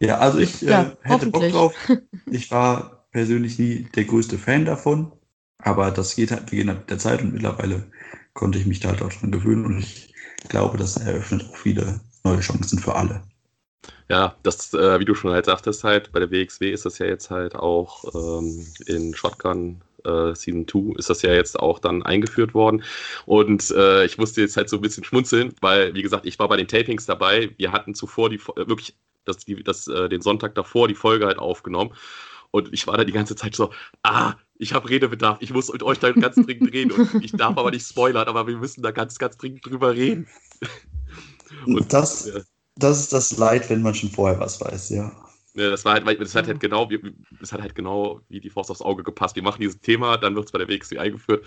Ja, 0.00 0.18
also 0.18 0.38
ich 0.38 0.62
äh, 0.62 0.70
ja, 0.70 0.96
hätte 1.02 1.26
Bock 1.26 1.48
drauf. 1.50 1.74
Ich 2.30 2.50
war 2.50 3.06
persönlich 3.10 3.58
nie 3.58 3.88
der 3.94 4.04
größte 4.04 4.38
Fan 4.38 4.64
davon, 4.64 5.12
aber 5.58 5.90
das 5.90 6.14
geht 6.14 6.30
halt, 6.30 6.50
wir 6.52 6.58
gehen 6.58 6.68
halt 6.68 6.80
mit 6.80 6.90
der 6.90 6.98
Zeit 6.98 7.22
und 7.22 7.32
mittlerweile 7.32 7.90
konnte 8.34 8.58
ich 8.58 8.66
mich 8.66 8.80
da 8.80 8.90
halt 8.90 9.02
auch 9.02 9.12
dran 9.12 9.32
gewöhnen 9.32 9.64
und 9.64 9.78
ich 9.78 10.14
glaube, 10.48 10.76
das 10.76 10.96
eröffnet 10.98 11.46
auch 11.48 11.56
viele 11.56 12.00
neue 12.24 12.40
Chancen 12.40 12.78
für 12.78 12.94
alle. 12.94 13.22
Ja, 14.08 14.36
das, 14.42 14.72
äh, 14.74 15.00
wie 15.00 15.04
du 15.04 15.14
schon 15.14 15.32
halt 15.32 15.44
sagtest, 15.44 15.84
halt, 15.84 16.12
bei 16.12 16.20
der 16.20 16.30
WXW 16.30 16.70
ist 16.70 16.86
das 16.86 16.98
ja 16.98 17.06
jetzt 17.06 17.30
halt 17.30 17.54
auch 17.54 18.04
ähm, 18.14 18.66
in 18.86 19.14
Shotgun 19.14 19.82
äh, 20.04 20.34
Season 20.34 20.66
2 20.66 20.98
ist 20.98 21.10
das 21.10 21.22
ja 21.22 21.32
jetzt 21.32 21.58
auch 21.58 21.78
dann 21.78 22.02
eingeführt 22.02 22.54
worden. 22.54 22.82
Und 23.26 23.70
äh, 23.70 24.04
ich 24.04 24.18
musste 24.18 24.40
jetzt 24.40 24.56
halt 24.56 24.68
so 24.68 24.76
ein 24.76 24.82
bisschen 24.82 25.04
schmunzeln, 25.04 25.54
weil, 25.60 25.94
wie 25.94 26.02
gesagt, 26.02 26.26
ich 26.26 26.38
war 26.38 26.48
bei 26.48 26.56
den 26.56 26.68
Tapings 26.68 27.06
dabei. 27.06 27.54
Wir 27.56 27.72
hatten 27.72 27.94
zuvor 27.94 28.30
die 28.30 28.36
äh, 28.36 28.68
wirklich 28.68 28.96
das, 29.24 29.38
die, 29.44 29.62
das, 29.62 29.86
äh, 29.88 30.08
den 30.08 30.22
Sonntag 30.22 30.54
davor 30.54 30.88
die 30.88 30.94
Folge 30.94 31.26
halt 31.26 31.38
aufgenommen. 31.38 31.92
Und 32.50 32.72
ich 32.72 32.86
war 32.86 32.96
da 32.96 33.04
die 33.04 33.12
ganze 33.12 33.36
Zeit 33.36 33.54
so, 33.54 33.72
ah, 34.02 34.34
ich 34.56 34.72
habe 34.72 34.88
Redebedarf, 34.88 35.38
ich 35.40 35.52
muss 35.52 35.70
mit 35.70 35.82
euch 35.82 35.98
da 35.98 36.10
ganz 36.12 36.36
dringend 36.36 36.72
reden. 36.72 36.92
Und 36.92 37.22
ich 37.22 37.32
darf 37.32 37.58
aber 37.58 37.70
nicht 37.70 37.86
spoilern, 37.86 38.26
aber 38.26 38.46
wir 38.46 38.56
müssen 38.56 38.82
da 38.82 38.90
ganz, 38.90 39.18
ganz 39.18 39.36
dringend 39.36 39.66
drüber 39.66 39.94
reden. 39.94 40.26
Und, 41.66 41.92
das, 41.92 42.30
das 42.78 43.00
ist 43.00 43.12
das 43.12 43.36
Leid, 43.36 43.68
wenn 43.70 43.82
man 43.82 43.94
schon 43.94 44.10
vorher 44.10 44.38
was 44.40 44.60
weiß, 44.60 44.90
ja. 44.90 45.12
Ja, 45.54 45.70
das 45.70 45.84
war 45.84 45.94
halt, 45.94 46.20
das 46.20 46.34
hat 46.34 46.46
halt 46.46 46.60
genau, 46.60 46.88
das 47.40 47.52
hat 47.52 47.60
halt 47.60 47.74
genau 47.74 48.20
wie 48.28 48.38
die 48.38 48.50
Faust 48.50 48.70
aufs 48.70 48.82
Auge 48.82 49.02
gepasst. 49.02 49.34
Wir 49.34 49.42
machen 49.42 49.60
dieses 49.60 49.80
Thema, 49.80 50.16
dann 50.16 50.36
wird 50.36 50.46
es 50.46 50.52
bei 50.52 50.58
der 50.58 50.68
WXW 50.68 50.98
eingeführt. 50.98 51.44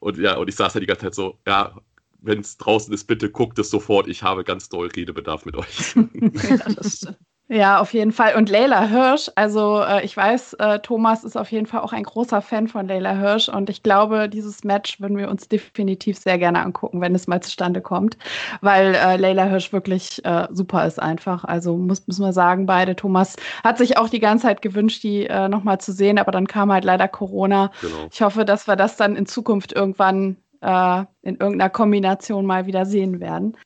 Und 0.00 0.18
ja, 0.18 0.36
und 0.36 0.48
ich 0.48 0.56
saß 0.56 0.74
halt 0.74 0.82
die 0.82 0.86
ganze 0.86 1.04
Zeit 1.04 1.14
so, 1.14 1.38
ja, 1.46 1.76
wenn 2.20 2.40
es 2.40 2.56
draußen 2.56 2.92
ist, 2.92 3.04
bitte 3.04 3.30
guckt 3.30 3.58
es 3.60 3.70
sofort. 3.70 4.08
Ich 4.08 4.22
habe 4.22 4.42
ganz 4.42 4.68
doll 4.68 4.88
Redebedarf 4.88 5.44
mit 5.44 5.54
euch. 5.56 5.94
ja, 6.14 6.56
das 6.74 6.96
stimmt. 6.96 7.18
Ja, 7.52 7.80
auf 7.80 7.92
jeden 7.92 8.12
Fall. 8.12 8.34
Und 8.36 8.48
Leila 8.48 8.86
Hirsch, 8.86 9.30
also 9.34 9.82
äh, 9.82 10.02
ich 10.06 10.16
weiß, 10.16 10.54
äh, 10.54 10.78
Thomas 10.78 11.22
ist 11.22 11.36
auf 11.36 11.52
jeden 11.52 11.66
Fall 11.66 11.80
auch 11.80 11.92
ein 11.92 12.04
großer 12.04 12.40
Fan 12.40 12.66
von 12.66 12.88
Leila 12.88 13.12
Hirsch 13.12 13.50
und 13.50 13.68
ich 13.68 13.82
glaube, 13.82 14.30
dieses 14.30 14.64
Match 14.64 15.02
würden 15.02 15.18
wir 15.18 15.28
uns 15.28 15.48
definitiv 15.48 16.16
sehr 16.16 16.38
gerne 16.38 16.64
angucken, 16.64 17.02
wenn 17.02 17.14
es 17.14 17.26
mal 17.26 17.42
zustande 17.42 17.82
kommt, 17.82 18.16
weil 18.62 18.94
äh, 18.94 19.18
Leila 19.18 19.44
Hirsch 19.44 19.70
wirklich 19.70 20.24
äh, 20.24 20.48
super 20.50 20.86
ist 20.86 20.98
einfach. 20.98 21.44
Also 21.44 21.76
muss, 21.76 22.06
müssen 22.06 22.24
wir 22.24 22.32
sagen, 22.32 22.64
beide. 22.64 22.96
Thomas 22.96 23.36
hat 23.62 23.76
sich 23.76 23.98
auch 23.98 24.08
die 24.08 24.20
ganze 24.20 24.46
Zeit 24.46 24.62
gewünscht, 24.62 25.02
die 25.02 25.26
äh, 25.26 25.46
nochmal 25.50 25.78
zu 25.78 25.92
sehen, 25.92 26.18
aber 26.18 26.32
dann 26.32 26.46
kam 26.46 26.72
halt 26.72 26.84
leider 26.84 27.06
Corona. 27.06 27.70
Genau. 27.82 28.08
Ich 28.10 28.22
hoffe, 28.22 28.46
dass 28.46 28.66
wir 28.66 28.76
das 28.76 28.96
dann 28.96 29.14
in 29.14 29.26
Zukunft 29.26 29.74
irgendwann 29.74 30.38
äh, 30.62 31.04
in 31.20 31.36
irgendeiner 31.36 31.68
Kombination 31.68 32.46
mal 32.46 32.64
wieder 32.64 32.86
sehen 32.86 33.20
werden. 33.20 33.58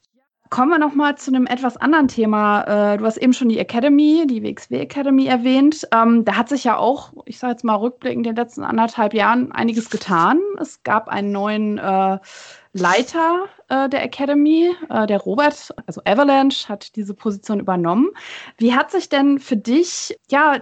Kommen 0.48 0.70
wir 0.70 0.78
nochmal 0.78 1.16
zu 1.18 1.32
einem 1.32 1.46
etwas 1.46 1.76
anderen 1.76 2.06
Thema. 2.06 2.92
Äh, 2.92 2.98
du 2.98 3.04
hast 3.04 3.16
eben 3.16 3.32
schon 3.32 3.48
die 3.48 3.58
Academy, 3.58 4.26
die 4.28 4.42
WXW 4.44 4.78
Academy 4.78 5.26
erwähnt. 5.26 5.86
Ähm, 5.92 6.24
da 6.24 6.36
hat 6.36 6.48
sich 6.48 6.62
ja 6.62 6.76
auch, 6.76 7.12
ich 7.24 7.38
sage 7.38 7.52
jetzt 7.52 7.64
mal 7.64 7.74
rückblickend, 7.74 8.26
in 8.26 8.34
den 8.34 8.44
letzten 8.44 8.62
anderthalb 8.62 9.12
Jahren 9.12 9.50
einiges 9.52 9.90
getan. 9.90 10.40
Es 10.60 10.82
gab 10.84 11.08
einen 11.08 11.32
neuen 11.32 11.78
äh, 11.78 12.18
Leiter 12.72 13.46
äh, 13.68 13.88
der 13.88 14.04
Academy, 14.04 14.72
der 15.08 15.18
Robert, 15.18 15.74
also 15.86 16.00
Avalanche, 16.04 16.68
hat 16.68 16.94
diese 16.94 17.14
Position 17.14 17.58
übernommen. 17.58 18.10
Wie 18.58 18.74
hat 18.74 18.90
sich 18.90 19.08
denn 19.08 19.38
für 19.40 19.56
dich 19.56 20.16
ja, 20.28 20.58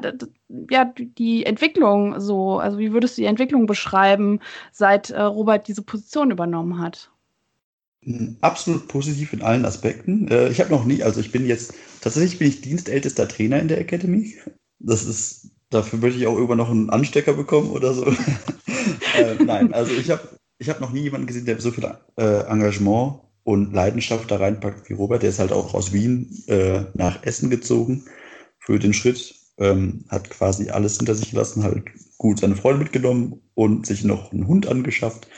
ja 0.70 0.84
die 0.86 1.44
Entwicklung 1.44 2.20
so, 2.20 2.58
also 2.58 2.78
wie 2.78 2.92
würdest 2.92 3.18
du 3.18 3.22
die 3.22 3.26
Entwicklung 3.26 3.66
beschreiben, 3.66 4.40
seit 4.72 5.12
Robert 5.12 5.66
diese 5.68 5.82
Position 5.82 6.30
übernommen 6.30 6.80
hat? 6.80 7.10
Absolut 8.40 8.88
positiv 8.88 9.32
in 9.32 9.42
allen 9.42 9.64
Aspekten. 9.64 10.28
Äh, 10.28 10.48
ich 10.48 10.60
habe 10.60 10.70
noch 10.70 10.84
nie, 10.84 11.02
also 11.02 11.20
ich 11.20 11.32
bin 11.32 11.46
jetzt, 11.46 11.74
tatsächlich 12.00 12.38
bin 12.38 12.48
ich 12.48 12.60
dienstältester 12.60 13.28
Trainer 13.28 13.58
in 13.60 13.68
der 13.68 13.80
Academy. 13.80 14.34
Das 14.78 15.04
ist, 15.04 15.50
dafür 15.70 15.98
möchte 15.98 16.18
ich 16.18 16.26
auch 16.26 16.34
irgendwann 16.34 16.58
noch 16.58 16.70
einen 16.70 16.90
Anstecker 16.90 17.32
bekommen 17.32 17.70
oder 17.70 17.94
so. 17.94 18.04
äh, 19.18 19.42
nein, 19.44 19.72
also 19.72 19.92
ich 19.92 20.10
habe 20.10 20.28
ich 20.58 20.68
hab 20.68 20.80
noch 20.80 20.92
nie 20.92 21.00
jemanden 21.00 21.26
gesehen, 21.26 21.46
der 21.46 21.60
so 21.60 21.70
viel 21.70 21.84
äh, 22.16 22.46
Engagement 22.46 23.20
und 23.44 23.72
Leidenschaft 23.72 24.30
da 24.30 24.36
reinpackt 24.36 24.88
wie 24.88 24.94
Robert. 24.94 25.22
Der 25.22 25.30
ist 25.30 25.38
halt 25.38 25.52
auch 25.52 25.74
aus 25.74 25.92
Wien 25.92 26.44
äh, 26.46 26.84
nach 26.94 27.22
Essen 27.22 27.50
gezogen 27.50 28.04
für 28.58 28.78
den 28.78 28.92
Schritt. 28.94 29.34
Ähm, 29.56 30.04
hat 30.08 30.30
quasi 30.30 30.70
alles 30.70 30.96
hinter 30.96 31.14
sich 31.14 31.30
gelassen, 31.30 31.62
halt 31.62 31.84
gut 32.18 32.40
seine 32.40 32.56
Freunde 32.56 32.82
mitgenommen 32.82 33.40
und 33.54 33.86
sich 33.86 34.02
noch 34.02 34.32
einen 34.32 34.48
Hund 34.48 34.66
angeschafft. 34.66 35.28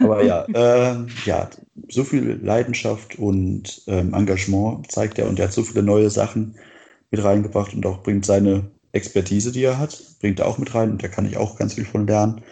Aber 0.00 0.24
ja, 0.24 0.44
äh, 0.44 1.06
ja, 1.24 1.50
so 1.88 2.04
viel 2.04 2.40
Leidenschaft 2.42 3.18
und 3.18 3.82
ähm, 3.86 4.14
Engagement 4.14 4.90
zeigt 4.90 5.18
er 5.18 5.28
und 5.28 5.38
er 5.38 5.46
hat 5.46 5.52
so 5.52 5.62
viele 5.62 5.82
neue 5.82 6.10
Sachen 6.10 6.56
mit 7.10 7.22
reingebracht 7.22 7.74
und 7.74 7.86
auch 7.86 8.02
bringt 8.02 8.26
seine 8.26 8.70
Expertise, 8.92 9.52
die 9.52 9.64
er 9.64 9.78
hat, 9.78 10.02
bringt 10.20 10.40
er 10.40 10.46
auch 10.46 10.58
mit 10.58 10.74
rein 10.74 10.90
und 10.90 11.02
da 11.02 11.08
kann 11.08 11.26
ich 11.26 11.36
auch 11.36 11.56
ganz 11.56 11.74
viel 11.74 11.84
von 11.84 12.06
lernen. 12.06 12.42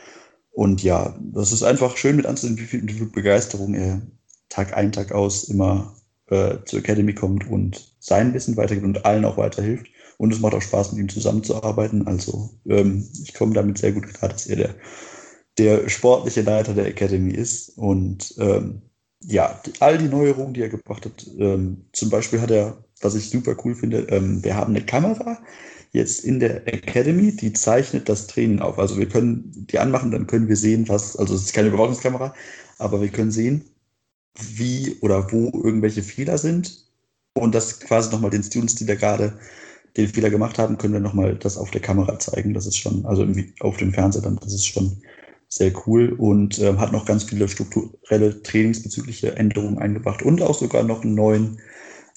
Und 0.51 0.83
ja, 0.83 1.17
das 1.21 1.53
ist 1.53 1.63
einfach 1.63 1.97
schön 1.97 2.17
mit 2.17 2.27
anzusehen, 2.27 2.59
wie 2.59 2.67
viel, 2.67 2.87
wie 2.87 2.93
viel 2.93 3.07
Begeisterung 3.07 3.75
er 3.75 4.03
Tag 4.49 4.77
ein, 4.77 4.93
Tag 4.93 5.13
aus 5.13 5.45
immer 5.45 5.95
äh, 6.27 6.57
zur 6.67 6.81
Academy 6.81 7.15
kommt 7.15 7.49
und 7.49 7.95
sein 8.01 8.35
Wissen 8.35 8.57
weitergibt 8.57 8.87
und 8.87 9.05
allen 9.07 9.25
auch 9.25 9.39
weiterhilft. 9.39 9.87
Und 10.19 10.33
es 10.33 10.41
macht 10.41 10.55
auch 10.55 10.63
Spaß, 10.63 10.93
mit 10.93 11.01
ihm 11.01 11.09
zusammenzuarbeiten. 11.09 12.07
Also 12.07 12.51
ähm, 12.67 13.09
ich 13.23 13.35
komme 13.35 13.55
damit 13.55 13.79
sehr 13.79 13.93
gut 13.93 14.13
klar, 14.13 14.31
dass 14.31 14.47
er 14.47 14.57
der 14.57 14.75
der 15.59 15.89
sportliche 15.89 16.43
Leiter 16.43 16.75
der 16.75 16.87
Academy 16.87 17.33
ist. 17.33 17.77
Und 17.77 18.35
ähm, 18.39 18.83
ja, 19.21 19.61
all 19.81 19.99
die 19.99 20.09
Neuerungen, 20.09 20.55
die 20.55 20.63
er 20.63 20.69
gebracht 20.69 21.05
hat, 21.05 21.27
ähm, 21.39 21.85
zum 21.93 22.11
Beispiel 22.11 22.41
hat 22.41 22.51
er, 22.51 22.85
was 23.01 23.15
ich 23.15 23.31
super 23.31 23.57
cool 23.65 23.75
finde, 23.75 24.07
ähm, 24.11 24.43
wir 24.43 24.57
haben 24.57 24.75
eine 24.75 24.85
Kamera 24.85 25.39
jetzt 25.93 26.25
in 26.25 26.41
der 26.41 26.67
Academy, 26.67 27.37
die 27.37 27.53
zeichnet 27.53 28.09
das 28.09 28.27
Training 28.27 28.61
auf. 28.61 28.79
Also 28.79 28.99
wir 28.99 29.09
können 29.09 29.53
die 29.71 29.79
anmachen, 29.79 30.11
dann 30.11 30.27
können 30.27 30.49
wir 30.49 30.57
sehen, 30.57 30.89
was, 30.89 31.17
also 31.17 31.35
es 31.35 31.43
ist 31.43 31.55
keine 31.55 31.69
Überwachungskamera, 31.69 32.35
aber 32.79 33.01
wir 33.03 33.09
können 33.09 33.31
sehen, 33.31 33.65
wie 34.39 34.97
oder 35.03 35.31
wo 35.31 35.51
irgendwelche 35.63 36.03
Fehler 36.03 36.39
sind 36.39 36.87
und 37.35 37.55
das 37.55 37.81
quasi 37.81 38.11
nochmal 38.11 38.31
den 38.31 38.43
Students, 38.43 38.75
die 38.77 38.87
da 38.87 38.95
gerade 38.95 39.39
den 39.97 40.09
Fehler 40.09 40.31
gemacht 40.31 40.59
haben, 40.59 40.79
können 40.79 40.95
wir 40.95 41.01
nochmal 41.01 41.37
das 41.37 41.59
auf 41.59 41.71
der 41.71 41.83
Kamera 41.83 42.19
zeigen. 42.19 42.55
Das 42.55 42.67
ist 42.67 42.79
schon, 42.79 43.05
also 43.05 43.27
auf 43.61 43.77
dem 43.77 43.93
Fernseher 43.93 44.23
dann, 44.23 44.37
das 44.37 44.55
ist 44.55 44.67
schon 44.67 45.03
sehr 45.53 45.73
cool 45.87 46.15
und 46.17 46.59
äh, 46.61 46.75
hat 46.79 46.93
noch 46.93 47.05
ganz 47.05 47.25
viele 47.25 47.47
strukturelle 47.47 48.43
trainingsbezügliche 48.43 49.37
Änderungen 49.37 49.79
eingebracht 49.79 50.23
und 50.23 50.41
auch 50.41 50.59
sogar 50.59 50.83
noch 50.83 51.03
einen 51.03 51.15
neuen 51.15 51.61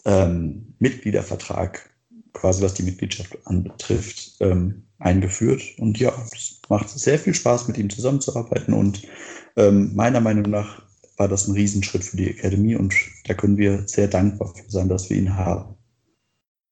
ähm, 0.06 0.74
Mitgliedervertrag, 0.80 1.90
quasi 2.32 2.64
was 2.64 2.76
die 2.76 2.84
Mitgliedschaft 2.84 3.38
anbetrifft, 3.44 4.38
ähm, 4.40 4.84
eingeführt. 5.00 5.62
Und 5.80 6.00
ja, 6.00 6.14
es 6.34 6.62
macht 6.70 6.90
sehr 6.90 7.20
viel 7.20 7.34
Spaß, 7.34 7.68
mit 7.68 7.78
ihm 7.78 7.90
zusammenzuarbeiten 7.90 8.74
und 8.74 9.02
ähm, 9.58 9.94
meiner 9.94 10.22
Meinung 10.22 10.50
nach 10.50 10.82
war 11.18 11.28
das 11.28 11.50
ein 11.50 11.56
Riesenschritt 11.56 12.06
für 12.06 12.16
die 12.16 12.30
Akademie 12.30 12.78
und 12.78 12.94
da 13.26 13.34
können 13.34 13.58
wir 13.58 13.86
sehr 13.86 14.08
dankbar 14.08 14.54
für 14.56 14.72
sein, 14.72 14.88
dass 14.88 15.10
wir 15.10 15.18
ihn 15.18 15.36
haben. 15.36 15.76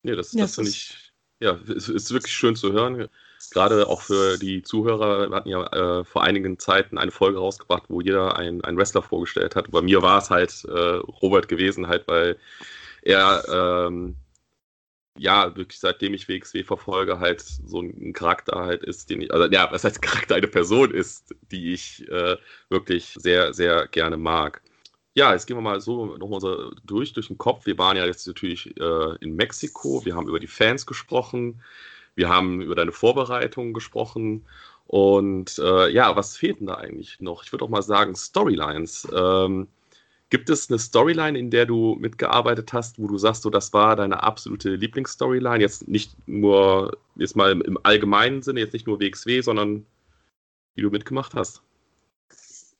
Ja, 0.04 0.15
das, 0.15 0.32
das 0.32 0.56
finde 0.56 0.69
ich, 0.69 1.12
ja, 1.41 1.60
es 1.76 1.89
ist 1.89 2.12
wirklich 2.12 2.34
schön 2.34 2.56
zu 2.56 2.71
hören. 2.71 3.10
Gerade 3.52 3.88
auch 3.88 4.02
für 4.02 4.38
die 4.38 4.62
Zuhörer, 4.64 5.30
wir 5.30 5.36
hatten 5.36 5.50
ja 5.50 5.66
äh, 5.68 6.04
vor 6.04 6.24
einigen 6.24 6.60
Zeiten 6.60 6.98
eine 6.98 7.12
Folge 7.12 7.40
rausgebracht, 7.40 7.84
wo 7.90 8.02
jeder 8.02 8.38
einen 8.38 8.78
Wrestler 8.78 9.02
vorgestellt 9.02 9.56
hat. 9.56 9.72
Bei 9.72 9.82
mir 9.82 10.02
war 10.02 10.20
es 10.20 10.30
halt 10.30 10.66
äh, 10.66 10.72
Robert 11.22 11.48
gewesen, 11.48 11.88
halt, 11.88 12.08
weil 12.08 12.38
er 13.02 13.88
ähm, 13.88 14.16
ja, 15.18 15.56
wirklich 15.56 15.80
seitdem 15.80 16.14
ich 16.14 16.28
WXW 16.28 16.64
verfolge, 16.64 17.20
halt 17.20 17.42
so 17.42 17.82
ein 17.82 18.14
Charakter 18.14 18.60
halt 18.60 18.84
ist, 18.84 19.10
den 19.10 19.22
ich, 19.22 19.34
also 19.34 19.46
ja, 19.52 19.72
was 19.72 19.84
heißt 19.84 20.02
Charakter, 20.02 20.36
eine 20.36 20.48
Person 20.48 20.92
ist, 20.92 21.36
die 21.52 21.74
ich 21.74 22.08
äh, 22.10 22.38
wirklich 22.70 23.16
sehr, 23.20 23.54
sehr 23.54 23.88
gerne 23.88 24.18
mag. 24.18 24.62
Ja, 25.16 25.32
jetzt 25.34 25.46
gehen 25.46 25.58
wir 25.58 25.62
mal 25.62 25.80
so 25.80 26.18
nochmal 26.18 26.42
so 26.42 26.72
durch, 26.84 27.14
durch 27.14 27.28
den 27.28 27.38
Kopf. 27.38 27.68
Wir 27.68 27.78
waren 27.78 27.98
ja 27.98 28.06
jetzt 28.06 28.26
natürlich 28.26 28.76
äh, 28.80 29.16
in 29.22 29.36
Mexiko, 29.36 30.04
wir 30.06 30.16
haben 30.16 30.28
über 30.28 30.40
die 30.40 30.48
Fans 30.48 30.88
gesprochen, 30.88 31.62
wir 32.15 32.30
haben 32.30 32.62
über 32.62 32.76
deine 32.76 32.91
Vorbereitungen 32.91 33.73
gesprochen 33.73 34.45
und 34.86 35.60
äh, 35.60 35.89
ja, 35.89 36.15
was 36.15 36.38
fehlt 36.38 36.60
denn 36.60 36.67
da 36.67 36.76
eigentlich 36.76 37.19
noch? 37.19 37.43
Ich 37.43 37.52
würde 37.52 37.65
auch 37.65 37.69
mal 37.69 37.82
sagen, 37.82 38.15
Storylines. 38.15 39.08
Ähm, 39.15 39.67
Gibt 40.30 40.49
es 40.49 40.69
eine 40.69 40.80
Storyline, 40.80 41.38
in 41.38 41.52
der 41.52 41.67
du 41.67 41.95
mitgearbeitet 41.99 42.73
hast, 42.73 42.97
wo 42.97 43.08
du 43.08 43.19
sagst, 43.19 43.43
so, 43.43 43.52
das 43.52 43.71
war 43.71 43.95
deine 43.95 44.23
absolute 44.23 44.76
Lieblingsstoryline? 44.76 45.62
Jetzt 45.62 45.88
nicht 45.88 46.15
nur, 46.28 46.97
jetzt 47.15 47.36
mal 47.36 47.52
im 47.52 47.78
allgemeinen 47.84 48.41
Sinne, 48.41 48.62
jetzt 48.62 48.73
nicht 48.73 48.88
nur 48.88 48.99
WXW, 48.99 49.41
sondern 49.41 49.86
die 50.76 50.82
du 50.82 50.89
mitgemacht 50.89 51.36
hast? 51.36 51.62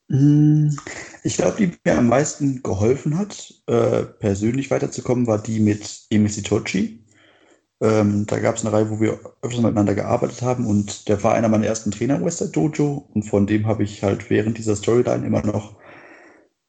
Hm, 0.10 0.76
ich 1.24 1.38
glaube, 1.38 1.58
die 1.58 1.72
mir 1.86 1.98
am 1.98 2.08
meisten 2.08 2.64
geholfen 2.64 3.18
hat, 3.18 3.54
äh, 3.68 4.04
persönlich 4.04 4.72
weiterzukommen, 4.72 5.28
war 5.28 5.42
die 5.42 5.60
mit 5.60 6.08
Emil 6.10 6.32
Sitochi. 6.32 7.03
Ähm, 7.84 8.26
da 8.28 8.40
gab 8.40 8.56
es 8.56 8.66
eine 8.66 8.74
Reihe, 8.74 8.90
wo 8.90 9.02
wir 9.02 9.20
öfters 9.42 9.62
miteinander 9.62 9.94
gearbeitet 9.94 10.42
haben 10.42 10.66
und 10.66 11.10
der 11.10 11.22
war 11.22 11.34
einer 11.34 11.50
meiner 11.50 11.68
ersten 11.68 11.92
Trainer 11.92 12.16
im 12.16 12.24
Western 12.24 12.54
Dojo 12.54 13.10
und 13.14 13.24
von 13.24 13.46
dem 13.46 13.68
habe 13.68 13.84
ich 13.84 14.04
halt 14.04 14.30
während 14.30 14.58
dieser 14.58 14.78
Storyline 14.78 15.28
immer 15.28 15.46
noch 15.46 15.76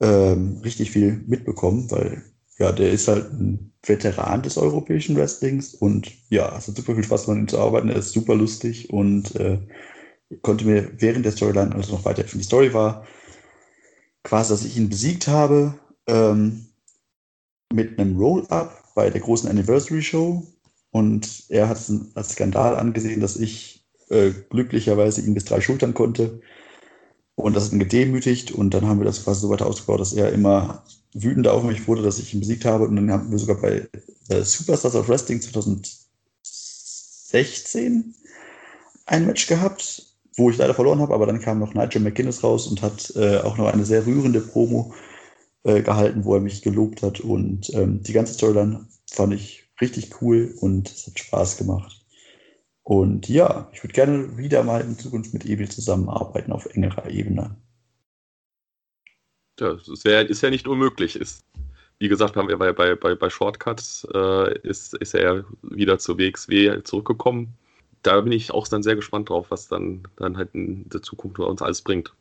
ähm, 0.01 0.61
richtig 0.65 0.91
viel 0.91 1.23
mitbekommen, 1.29 1.89
weil 1.93 2.25
ja, 2.59 2.73
der 2.73 2.91
ist 2.91 3.07
halt 3.07 3.33
ein 3.33 3.73
Veteran 3.85 4.43
des 4.43 4.59
europäischen 4.59 5.17
Wrestlings 5.17 5.75
und 5.75 6.11
ja, 6.31 6.57
es 6.59 6.67
hat 6.67 6.77
super 6.77 6.97
viel 6.97 7.05
Spaß, 7.05 7.29
mit 7.29 7.39
ihm 7.39 7.49
zu 7.49 7.61
arbeiten. 7.61 7.91
Er 7.91 7.97
ist 7.97 8.11
super 8.11 8.35
lustig 8.35 8.91
und 8.91 9.37
äh, 9.37 9.61
konnte 10.43 10.67
mir 10.67 10.91
während 11.01 11.25
der 11.25 11.33
Storyline 11.33 11.77
also 11.77 11.93
noch 11.93 12.05
weiterhelfen. 12.05 12.41
Die 12.41 12.45
Story 12.47 12.75
war 12.75 13.07
quasi, 14.25 14.53
dass 14.53 14.65
ich 14.65 14.77
ihn 14.77 14.89
besiegt 14.89 15.29
habe 15.29 15.75
ähm, 16.09 16.67
mit 17.73 18.01
einem 18.01 18.17
Roll-Up 18.17 18.83
bei 18.97 19.11
der 19.11 19.21
großen 19.21 19.49
Anniversary 19.49 20.03
Show 20.03 20.45
und 20.95 21.45
er 21.49 21.69
hat 21.69 21.77
es 21.77 21.93
als 22.15 22.31
Skandal 22.31 22.77
angesehen, 22.77 23.21
dass 23.21 23.35
ich 23.35 23.85
äh, 24.11 24.31
glücklicherweise 24.49 25.23
ihn 25.23 25.35
bis 25.35 25.45
drei 25.45 25.61
schultern 25.61 25.93
konnte 25.93 26.41
und 27.35 27.57
das 27.57 27.65
hat 27.65 27.73
ihn 27.73 27.81
gedemütigt 27.81 28.53
und 28.53 28.75
dann 28.75 28.87
haben 28.87 29.01
wir 29.01 29.05
das 29.05 29.25
quasi 29.25 29.41
so 29.41 29.51
weiter 29.51 29.67
ausgebaut, 29.67 29.99
dass 29.99 30.13
er 30.13 30.33
immer 30.33 30.85
wütender 31.13 31.53
auf 31.53 31.65
mich 31.65 31.89
wurde, 31.89 32.03
dass 32.03 32.21
ich 32.21 32.33
ihn 32.33 32.39
besiegt 32.41 32.65
habe. 32.65 32.87
Und 32.87 32.95
dann 32.95 33.11
haben 33.11 33.29
wir 33.31 33.39
sogar 33.39 33.61
bei 33.61 33.89
äh, 34.29 34.43
Superstars 34.43 34.95
of 34.95 35.09
Wrestling 35.09 35.41
2016 35.41 38.15
ein 39.07 39.27
Match 39.27 39.49
gehabt, 39.49 40.17
wo 40.37 40.51
ich 40.51 40.59
leider 40.59 40.75
verloren 40.75 41.01
habe, 41.01 41.13
aber 41.13 41.27
dann 41.27 41.41
kam 41.41 41.59
noch 41.59 41.75
Nigel 41.75 42.03
McGuinness 42.03 42.45
raus 42.45 42.69
und 42.69 42.83
hat 42.83 43.13
äh, 43.17 43.39
auch 43.39 43.59
noch 43.59 43.67
eine 43.67 43.85
sehr 43.85 44.07
rührende 44.07 44.41
Promo 44.41 44.95
äh, 45.65 45.83
gehalten, 45.83 46.25
wo 46.25 46.37
er 46.37 46.41
mich 46.41 46.63
gelobt 46.63 47.03
hat. 47.03 47.19
Und 47.19 47.75
ähm, 47.75 48.01
die 48.05 48.13
ganze 48.13 48.35
Storyline 48.35 48.87
fand 49.11 49.35
ich 49.35 49.64
richtig 49.81 50.21
cool 50.21 50.55
und 50.61 50.91
es 50.91 51.07
hat 51.07 51.19
Spaß 51.19 51.57
gemacht. 51.59 52.05
Und 52.83 53.29
ja, 53.29 53.69
ich 53.73 53.83
würde 53.83 53.95
gerne 53.95 54.37
wieder 54.37 54.63
mal 54.63 54.83
in 54.83 54.99
Zukunft 54.99 55.33
mit 55.33 55.47
Evil 55.47 55.71
zusammenarbeiten 55.71 56.53
auf 56.53 56.67
engerer 56.67 57.09
Ebene. 57.09 57.57
Ja, 59.59 59.75
das 59.75 60.05
wär, 60.05 60.29
ist 60.29 60.43
ja 60.43 60.51
nicht 60.51 60.69
unmöglich. 60.69 61.17
Ist, 61.17 61.45
wie 61.99 62.09
gesagt, 62.09 62.37
haben 62.37 62.49
wir 62.49 62.59
bei, 62.59 62.73
bei, 62.73 62.95
bei, 62.95 63.15
bei 63.15 63.31
Shortcuts 63.31 64.07
äh, 64.13 64.59
ist, 64.61 64.95
ist 64.95 65.15
er 65.15 65.45
wieder 65.63 65.99
zur 65.99 66.19
WXW 66.19 66.83
zurückgekommen. 66.83 67.55
Da 68.03 68.21
bin 68.21 68.33
ich 68.33 68.51
auch 68.51 68.69
dann 68.69 68.83
sehr 68.83 68.97
gespannt 68.97 69.31
drauf, 69.31 69.47
was 69.49 69.69
dann, 69.69 70.07
dann 70.17 70.37
halt 70.37 70.51
in 70.53 70.87
der 70.91 71.01
Zukunft 71.01 71.39
bei 71.39 71.45
uns 71.45 71.63
alles 71.63 71.81
bringt. 71.81 72.13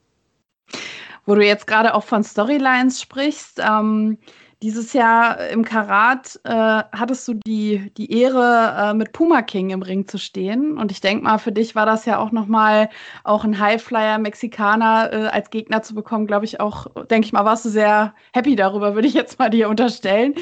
Wo 1.26 1.36
du 1.36 1.46
jetzt 1.46 1.68
gerade 1.68 1.94
auch 1.94 2.04
von 2.04 2.24
Storylines 2.24 3.02
sprichst, 3.02 3.60
ähm, 3.60 4.18
dieses 4.64 4.94
Jahr 4.94 5.50
im 5.50 5.66
Karat 5.66 6.40
äh, 6.46 6.50
hattest 6.50 7.28
du 7.28 7.34
die, 7.34 7.92
die 7.98 8.18
Ehre, 8.18 8.92
äh, 8.92 8.94
mit 8.94 9.12
Puma 9.12 9.42
King 9.42 9.72
im 9.72 9.82
Ring 9.82 10.08
zu 10.08 10.18
stehen. 10.18 10.78
Und 10.78 10.90
ich 10.90 11.02
denke 11.02 11.26
mal, 11.26 11.38
für 11.38 11.52
dich 11.52 11.76
war 11.76 11.86
das 11.86 12.06
ja 12.06 12.18
auch 12.18 12.32
nochmal 12.32 12.90
auch 13.26 13.44
ein 13.44 13.60
Highflyer 13.60 14.20
Mexikaner 14.20 15.12
äh, 15.12 15.28
als 15.28 15.50
Gegner 15.50 15.84
zu 15.84 15.94
bekommen, 15.94 16.28
glaube 16.28 16.46
ich 16.46 16.62
auch, 16.62 16.88
denke 17.10 17.26
ich 17.26 17.34
mal, 17.34 17.44
warst 17.44 17.66
du 17.66 17.70
sehr 17.70 18.16
happy 18.32 18.56
darüber, 18.56 18.96
würde 18.96 19.08
ich 19.10 19.14
jetzt 19.14 19.38
mal 19.38 19.50
dir 19.50 19.68
unterstellen. 19.68 20.36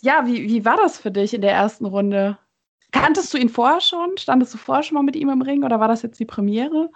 Ja, 0.00 0.26
wie, 0.26 0.48
wie 0.48 0.64
war 0.64 0.78
das 0.78 0.98
für 0.98 1.10
dich 1.10 1.34
in 1.34 1.42
der 1.42 1.52
ersten 1.52 1.84
Runde? 1.84 2.38
Kanntest 2.92 3.34
du 3.34 3.38
ihn 3.38 3.50
vorher 3.50 3.82
schon? 3.82 4.16
Standest 4.16 4.54
du 4.54 4.58
vorher 4.58 4.82
schon 4.82 4.94
mal 4.94 5.02
mit 5.02 5.16
ihm 5.16 5.28
im 5.28 5.42
Ring 5.42 5.64
oder 5.64 5.78
war 5.80 5.88
das 5.88 6.00
jetzt 6.00 6.18
die 6.18 6.24
Premiere? 6.24 6.90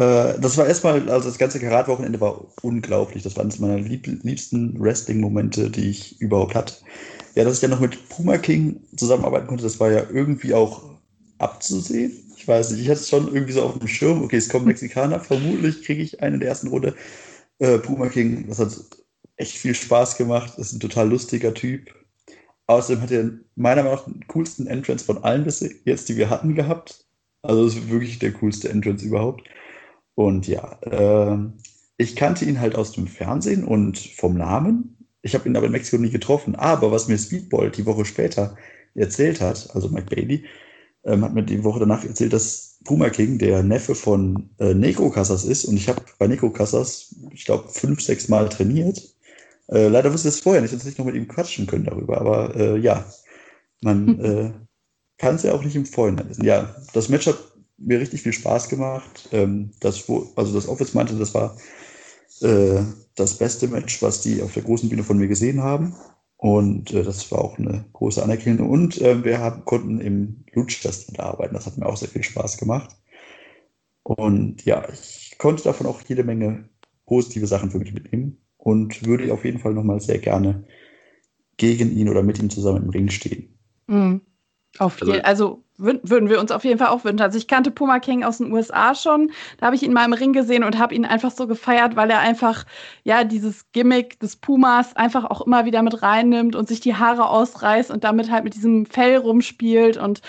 Äh, 0.00 0.40
das 0.40 0.56
war 0.56 0.66
erstmal, 0.66 1.10
also 1.10 1.28
das 1.28 1.36
ganze 1.36 1.60
Karat-Wochenende 1.60 2.20
war 2.20 2.46
unglaublich. 2.62 3.22
Das 3.22 3.36
war 3.36 3.44
eines 3.44 3.58
meiner 3.58 3.78
lieb 3.78 4.06
liebsten 4.06 4.80
Wrestling-Momente, 4.80 5.70
die 5.70 5.90
ich 5.90 6.20
überhaupt 6.22 6.54
hatte. 6.54 6.76
Ja, 7.34 7.44
dass 7.44 7.54
ich 7.54 7.60
dann 7.60 7.70
noch 7.70 7.80
mit 7.80 8.08
Puma 8.08 8.38
King 8.38 8.80
zusammenarbeiten 8.96 9.46
konnte, 9.46 9.62
das 9.62 9.78
war 9.78 9.90
ja 9.92 10.04
irgendwie 10.10 10.54
auch 10.54 10.82
abzusehen. 11.38 12.12
Ich 12.36 12.48
weiß 12.48 12.70
nicht, 12.70 12.80
ich 12.80 12.88
hatte 12.88 13.00
es 13.00 13.10
schon 13.10 13.28
irgendwie 13.28 13.52
so 13.52 13.62
auf 13.62 13.78
dem 13.78 13.88
Schirm. 13.88 14.22
Okay, 14.22 14.36
es 14.38 14.48
kommen 14.48 14.66
Mexikaner, 14.66 15.20
vermutlich 15.20 15.84
kriege 15.84 16.02
ich 16.02 16.22
einen 16.22 16.34
in 16.34 16.40
der 16.40 16.48
ersten 16.48 16.68
Runde. 16.68 16.94
Äh, 17.58 17.78
Puma 17.78 18.08
King, 18.08 18.48
das 18.48 18.58
hat 18.58 18.72
echt 19.36 19.58
viel 19.58 19.74
Spaß 19.74 20.16
gemacht. 20.16 20.54
Das 20.56 20.68
ist 20.68 20.72
ein 20.74 20.80
total 20.80 21.10
lustiger 21.10 21.52
Typ. 21.52 21.94
Außerdem 22.66 23.02
hat 23.02 23.10
er 23.10 23.30
meiner 23.54 23.82
Meinung 23.82 23.98
nach 23.98 24.04
den 24.06 24.26
coolsten 24.28 24.66
Entrance 24.66 25.04
von 25.04 25.22
allen 25.24 25.44
bis 25.44 25.60
jetzt, 25.84 26.08
die 26.08 26.16
wir 26.16 26.30
hatten, 26.30 26.54
gehabt. 26.54 27.04
Also 27.42 27.66
das 27.66 27.74
ist 27.74 27.90
wirklich 27.90 28.18
der 28.18 28.32
coolste 28.32 28.70
Entrance 28.70 29.04
überhaupt. 29.04 29.42
Und 30.20 30.46
ja, 30.46 30.78
äh, 30.82 31.38
ich 31.96 32.14
kannte 32.14 32.44
ihn 32.44 32.60
halt 32.60 32.76
aus 32.76 32.92
dem 32.92 33.06
Fernsehen 33.06 33.64
und 33.64 33.98
vom 33.98 34.36
Namen. 34.36 34.98
Ich 35.22 35.34
habe 35.34 35.48
ihn 35.48 35.56
aber 35.56 35.64
in 35.64 35.72
Mexiko 35.72 35.96
nie 35.96 36.10
getroffen. 36.10 36.56
Aber 36.56 36.92
was 36.92 37.08
mir 37.08 37.16
Speedball 37.16 37.70
die 37.70 37.86
Woche 37.86 38.04
später 38.04 38.54
erzählt 38.94 39.40
hat, 39.40 39.70
also 39.74 39.88
Mike 39.88 40.14
Bailey, 40.14 40.44
ähm, 41.04 41.24
hat 41.24 41.32
mir 41.32 41.42
die 41.42 41.64
Woche 41.64 41.80
danach 41.80 42.04
erzählt, 42.04 42.34
dass 42.34 42.78
Puma 42.84 43.08
King 43.08 43.38
der 43.38 43.62
Neffe 43.62 43.94
von 43.94 44.50
äh, 44.58 44.74
Neko 44.74 45.08
Casas 45.08 45.46
ist. 45.46 45.64
Und 45.64 45.78
ich 45.78 45.88
habe 45.88 46.02
bei 46.18 46.26
Neko 46.26 46.50
Casas, 46.50 47.14
ich 47.30 47.46
glaube, 47.46 47.70
fünf, 47.70 48.02
sechs 48.02 48.28
Mal 48.28 48.50
trainiert. 48.50 49.02
Äh, 49.68 49.88
leider 49.88 50.12
wusste 50.12 50.28
ich 50.28 50.34
es 50.34 50.40
vorher 50.40 50.60
nicht, 50.60 50.74
dass 50.74 50.84
ich 50.84 50.98
noch 50.98 51.06
mit 51.06 51.14
ihm 51.14 51.28
quatschen 51.28 51.66
können 51.66 51.84
darüber. 51.84 52.20
Aber 52.20 52.54
äh, 52.56 52.76
ja, 52.76 53.06
man 53.80 54.20
äh, 54.20 54.52
kann 55.16 55.36
es 55.36 55.44
ja 55.44 55.54
auch 55.54 55.64
nicht 55.64 55.76
im 55.76 55.86
Vorhinein 55.86 56.28
wissen. 56.28 56.44
Ja, 56.44 56.76
das 56.92 57.08
Match 57.08 57.26
hat 57.26 57.38
mir 57.80 58.00
richtig 58.00 58.22
viel 58.22 58.32
Spaß 58.32 58.68
gemacht. 58.68 59.28
Ähm, 59.32 59.70
das, 59.80 60.08
wo, 60.08 60.28
also 60.36 60.54
das 60.54 60.68
Office 60.68 60.94
meinte, 60.94 61.16
das 61.16 61.34
war 61.34 61.56
äh, 62.42 62.82
das 63.16 63.38
beste 63.38 63.68
Match, 63.68 64.00
was 64.02 64.20
die 64.20 64.42
auf 64.42 64.52
der 64.54 64.62
großen 64.62 64.88
Bühne 64.88 65.02
von 65.02 65.18
mir 65.18 65.28
gesehen 65.28 65.62
haben. 65.62 65.94
Und 66.36 66.92
äh, 66.92 67.02
das 67.02 67.30
war 67.30 67.40
auch 67.40 67.58
eine 67.58 67.84
große 67.92 68.22
Anerkennung. 68.22 68.70
Und 68.70 69.00
äh, 69.00 69.24
wir 69.24 69.40
haben, 69.40 69.64
konnten 69.64 70.00
im 70.00 70.44
Luchfest 70.52 71.18
arbeiten. 71.18 71.54
Das 71.54 71.66
hat 71.66 71.76
mir 71.76 71.86
auch 71.86 71.96
sehr 71.96 72.08
viel 72.08 72.22
Spaß 72.22 72.58
gemacht. 72.58 72.96
Und 74.02 74.64
ja, 74.64 74.88
ich 74.90 75.36
konnte 75.38 75.64
davon 75.64 75.86
auch 75.86 76.00
jede 76.08 76.24
Menge 76.24 76.68
positive 77.06 77.46
Sachen 77.46 77.70
für 77.70 77.78
mich 77.78 77.92
mitnehmen 77.92 78.38
und 78.56 79.04
würde 79.04 79.32
auf 79.32 79.44
jeden 79.44 79.58
Fall 79.58 79.74
nochmal 79.74 80.00
sehr 80.00 80.18
gerne 80.18 80.64
gegen 81.56 81.94
ihn 81.96 82.08
oder 82.08 82.22
mit 82.22 82.38
ihm 82.38 82.48
zusammen 82.48 82.84
im 82.84 82.90
Ring 82.90 83.10
stehen. 83.10 83.58
Mhm. 83.86 84.22
Auf 84.78 85.02
also, 85.02 85.12
also 85.12 85.64
würden 85.80 86.28
wir 86.28 86.40
uns 86.40 86.50
auf 86.52 86.64
jeden 86.64 86.78
Fall 86.78 86.88
auch 86.88 87.04
wünschen. 87.04 87.22
Also 87.22 87.38
ich 87.38 87.48
kannte 87.48 87.70
Puma 87.70 87.98
King 87.98 88.22
aus 88.22 88.38
den 88.38 88.52
USA 88.52 88.94
schon. 88.94 89.32
Da 89.58 89.66
habe 89.66 89.76
ich 89.76 89.82
ihn 89.82 89.92
mal 89.92 90.04
im 90.04 90.12
Ring 90.12 90.32
gesehen 90.32 90.64
und 90.64 90.78
habe 90.78 90.94
ihn 90.94 91.04
einfach 91.04 91.30
so 91.30 91.46
gefeiert, 91.46 91.96
weil 91.96 92.10
er 92.10 92.20
einfach 92.20 92.64
ja 93.02 93.24
dieses 93.24 93.70
Gimmick 93.72 94.20
des 94.20 94.36
Pumas 94.36 94.94
einfach 94.96 95.24
auch 95.24 95.40
immer 95.40 95.64
wieder 95.64 95.82
mit 95.82 96.02
reinnimmt 96.02 96.54
und 96.54 96.68
sich 96.68 96.80
die 96.80 96.94
Haare 96.94 97.28
ausreißt 97.28 97.90
und 97.90 98.04
damit 98.04 98.30
halt 98.30 98.44
mit 98.44 98.54
diesem 98.54 98.86
Fell 98.86 99.16
rumspielt 99.16 99.96
und 99.96 100.20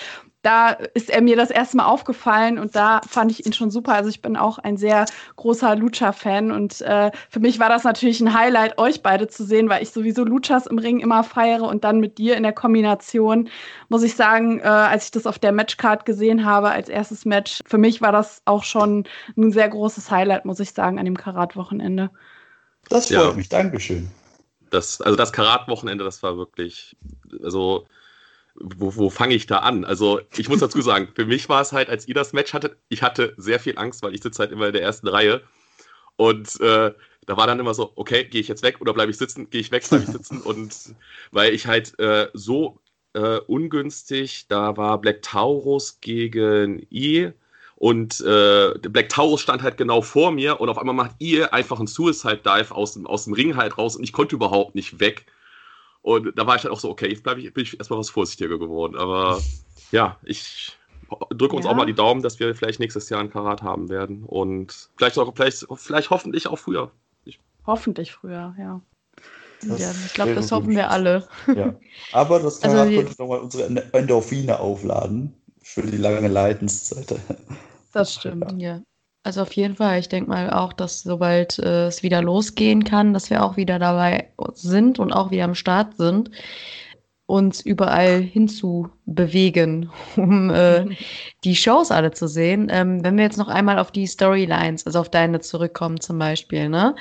da 0.42 0.70
ist 0.70 1.10
er 1.10 1.22
mir 1.22 1.36
das 1.36 1.52
erste 1.52 1.78
Mal 1.78 1.86
aufgefallen 1.86 2.58
und 2.58 2.76
da 2.76 3.02
fand 3.08 3.32
ich 3.32 3.46
ihn 3.46 3.54
schon 3.54 3.70
super. 3.70 3.94
Also 3.94 4.10
ich 4.10 4.22
bin 4.22 4.36
auch 4.36 4.58
ein 4.58 4.76
sehr 4.76 5.06
großer 5.36 5.76
Lucha-Fan 5.76 6.52
und 6.52 6.82
äh, 6.82 7.12
für 7.30 7.40
mich 7.40 7.60
war 7.60 7.70
das 7.70 7.84
natürlich 7.84 8.22
ein 8.22 8.34
Highlight, 8.34 8.80
euch 8.80 9.04
beide 9.04 9.28
zu 9.28 9.44
sehen, 9.44 9.70
weil 9.70 9.84
ich 9.84 9.92
sowieso 9.92 10.24
Luchas 10.24 10.66
im 10.66 10.80
Ring 10.80 11.00
immer 11.00 11.24
feiere 11.24 11.64
und 11.64 11.84
dann 11.84 12.00
mit 12.00 12.18
dir 12.18 12.38
in 12.38 12.44
der 12.44 12.54
Kombination, 12.54 13.50
muss 13.90 14.04
ich 14.04 14.16
sagen, 14.16 14.60
äh, 14.60 14.64
als 14.64 15.06
ich 15.06 15.12
das 15.12 15.28
auf 15.28 15.38
der 15.38 15.52
Matchcard 15.52 16.06
gesehen 16.06 16.44
habe 16.44 16.72
als 16.72 16.90
erstes 16.90 17.26
Match, 17.26 17.60
für 17.66 17.78
mich 17.78 18.02
war 18.02 18.12
das 18.12 18.42
auch 18.46 18.64
schon 18.64 19.06
ein 19.38 19.52
sehr 19.52 19.70
großes 19.70 20.10
Highlight, 20.10 20.46
muss 20.46 20.60
ich 20.60 20.72
sagen, 20.72 20.98
an 20.98 21.06
dem 21.06 21.18
Karat-Wochenende. 21.18 22.10
Das 22.90 23.08
freut 23.08 23.30
ja. 23.30 23.34
mich, 23.34 23.50
Dankeschön. 23.50 24.10
Das, 24.72 25.02
also 25.02 25.16
das 25.16 25.34
Karat-Wochenende, 25.34 26.04
das 26.04 26.24
war 26.24 26.38
wirklich, 26.38 26.96
also 27.44 27.86
wo, 28.64 28.96
wo 28.96 29.10
fange 29.10 29.36
ich 29.36 29.48
da 29.48 29.60
an? 29.60 29.86
Also 29.86 30.22
ich 30.38 30.50
muss 30.50 30.60
dazu 30.60 30.82
sagen, 30.82 31.10
für 31.16 31.26
mich 31.26 31.50
war 31.50 31.62
es 31.62 31.72
halt, 31.72 31.90
als 31.90 32.08
ihr 32.08 32.14
das 32.14 32.34
Match 32.34 32.54
hattet, 32.54 32.78
ich 32.90 33.02
hatte 33.02 33.34
sehr 33.38 33.60
viel 33.60 33.78
Angst, 33.78 34.04
weil 34.04 34.14
ich 34.14 34.22
sitze 34.22 34.40
halt 34.40 34.52
immer 34.52 34.68
in 34.68 34.74
der 34.74 34.82
ersten 34.82 35.08
Reihe. 35.08 35.42
Und 36.16 36.60
äh, 36.62 36.94
da 37.26 37.38
war 37.38 37.48
dann 37.48 37.60
immer 37.60 37.74
so, 37.74 37.92
okay, 37.96 38.26
gehe 38.26 38.42
ich 38.42 38.48
jetzt 38.48 38.64
weg 38.64 38.82
oder 38.82 38.94
bleibe 38.94 39.12
ich 39.12 39.18
sitzen? 39.18 39.50
Gehe 39.50 39.62
ich 39.62 39.72
weg, 39.72 39.88
bleibe 39.88 40.04
ich 40.04 40.10
sitzen? 40.10 40.42
Und 40.42 40.96
weil 41.32 41.54
ich 41.54 41.68
halt 41.68 41.98
äh, 42.00 42.30
so 42.34 42.80
äh, 43.14 43.38
ungünstig, 43.48 44.48
da 44.48 44.78
war 44.78 45.00
Black 45.00 45.22
Taurus 45.22 46.00
gegen 46.02 46.86
I 46.92 47.32
und 47.76 48.22
äh, 48.22 48.74
Black 48.78 49.10
Taurus 49.10 49.42
stand 49.42 49.64
halt 49.64 49.78
genau 49.78 50.02
vor 50.02 50.32
mir 50.32 50.62
und 50.62 50.70
auf 50.70 50.78
einmal 50.78 50.96
macht 50.96 51.16
ihr 51.20 51.54
einfach 51.54 51.80
einen 51.80 51.88
Suicide 51.88 52.42
Dive 52.46 52.76
aus 52.76 53.04
aus 53.06 53.26
dem 53.26 53.34
Ring 53.34 53.58
halt 53.58 53.78
raus 53.78 53.96
und 53.96 54.04
ich 54.04 54.14
konnte 54.14 54.36
überhaupt 54.36 54.76
nicht 54.76 55.00
weg. 55.00 55.26
Und 56.02 56.38
da 56.38 56.48
war 56.48 56.56
ich 56.56 56.64
halt 56.64 56.74
auch 56.74 56.80
so, 56.80 56.90
okay, 56.90 57.08
jetzt 57.08 57.26
ich, 57.26 57.54
bin 57.54 57.64
ich 57.64 57.78
erstmal 57.78 58.00
was 58.00 58.10
vorsichtiger 58.10 58.58
geworden. 58.58 58.96
Aber 58.96 59.40
ja, 59.92 60.18
ich 60.24 60.78
drücke 61.30 61.56
uns 61.56 61.66
ja. 61.66 61.72
auch 61.72 61.76
mal 61.76 61.86
die 61.86 61.94
Daumen, 61.94 62.24
dass 62.24 62.40
wir 62.40 62.56
vielleicht 62.56 62.80
nächstes 62.80 63.10
Jahr 63.10 63.20
ein 63.20 63.30
Karat 63.30 63.62
haben 63.62 63.90
werden. 63.90 64.24
Und 64.24 64.90
vielleicht 64.98 65.18
auch, 65.20 65.34
vielleicht, 65.36 65.66
vielleicht 65.76 66.10
hoffentlich 66.10 66.48
auch 66.48 66.58
früher. 66.58 66.92
Ich 67.26 67.40
hoffentlich 67.66 68.12
früher, 68.12 68.56
ja. 68.58 68.82
ja 69.64 69.92
ich 70.06 70.14
glaube, 70.14 70.34
das 70.34 70.52
hoffen 70.52 70.76
wir 70.76 70.90
alle. 70.90 71.28
Ja. 71.56 71.76
Aber 72.14 72.40
das 72.40 72.64
also 72.64 72.76
Karat 72.76 72.88
also, 72.88 73.02
könnte 73.02 73.22
nochmal 73.22 73.40
unsere 73.40 73.94
Endorphine 73.94 74.60
aufladen 74.60 75.36
für 75.62 75.84
die 75.84 75.98
lange 75.98 76.28
Leidenszeit. 76.28 77.16
Das 77.94 78.16
stimmt, 78.16 78.60
ja. 78.60 78.82
Also 79.24 79.42
auf 79.44 79.54
jeden 79.54 79.76
Fall. 79.76 80.00
Ich 80.00 80.10
denke 80.10 80.30
mal 80.30 80.50
auch, 80.50 80.74
dass 80.74 81.04
sobald 81.04 81.60
äh, 81.60 81.88
es 81.88 82.02
wieder 82.02 82.22
losgehen 82.24 82.84
kann, 82.84 83.14
dass 83.14 83.30
wir 83.30 83.44
auch 83.44 83.56
wieder 83.56 83.78
dabei 83.78 84.32
sind 84.54 84.98
und 84.98 85.14
auch 85.14 85.30
wieder 85.30 85.44
am 85.44 85.54
Start 85.54 85.96
sind, 85.96 86.32
uns 87.28 87.62
überall 87.62 88.20
hinzubewegen, 88.20 89.92
um 90.16 90.50
äh, 90.50 90.86
die 91.44 91.56
Shows 91.56 91.92
alle 91.92 92.12
zu 92.12 92.28
sehen. 92.28 92.68
Ähm, 92.72 93.04
wenn 93.04 93.16
wir 93.16 93.24
jetzt 93.24 93.38
noch 93.38 93.48
einmal 93.48 93.78
auf 93.78 93.92
die 93.92 94.08
Storylines, 94.08 94.88
also 94.88 95.00
auf 95.00 95.10
deine 95.10 95.40
zurückkommen 95.40 96.00
zum 96.00 96.18
Beispiel, 96.18 96.68
ne? 96.68 96.96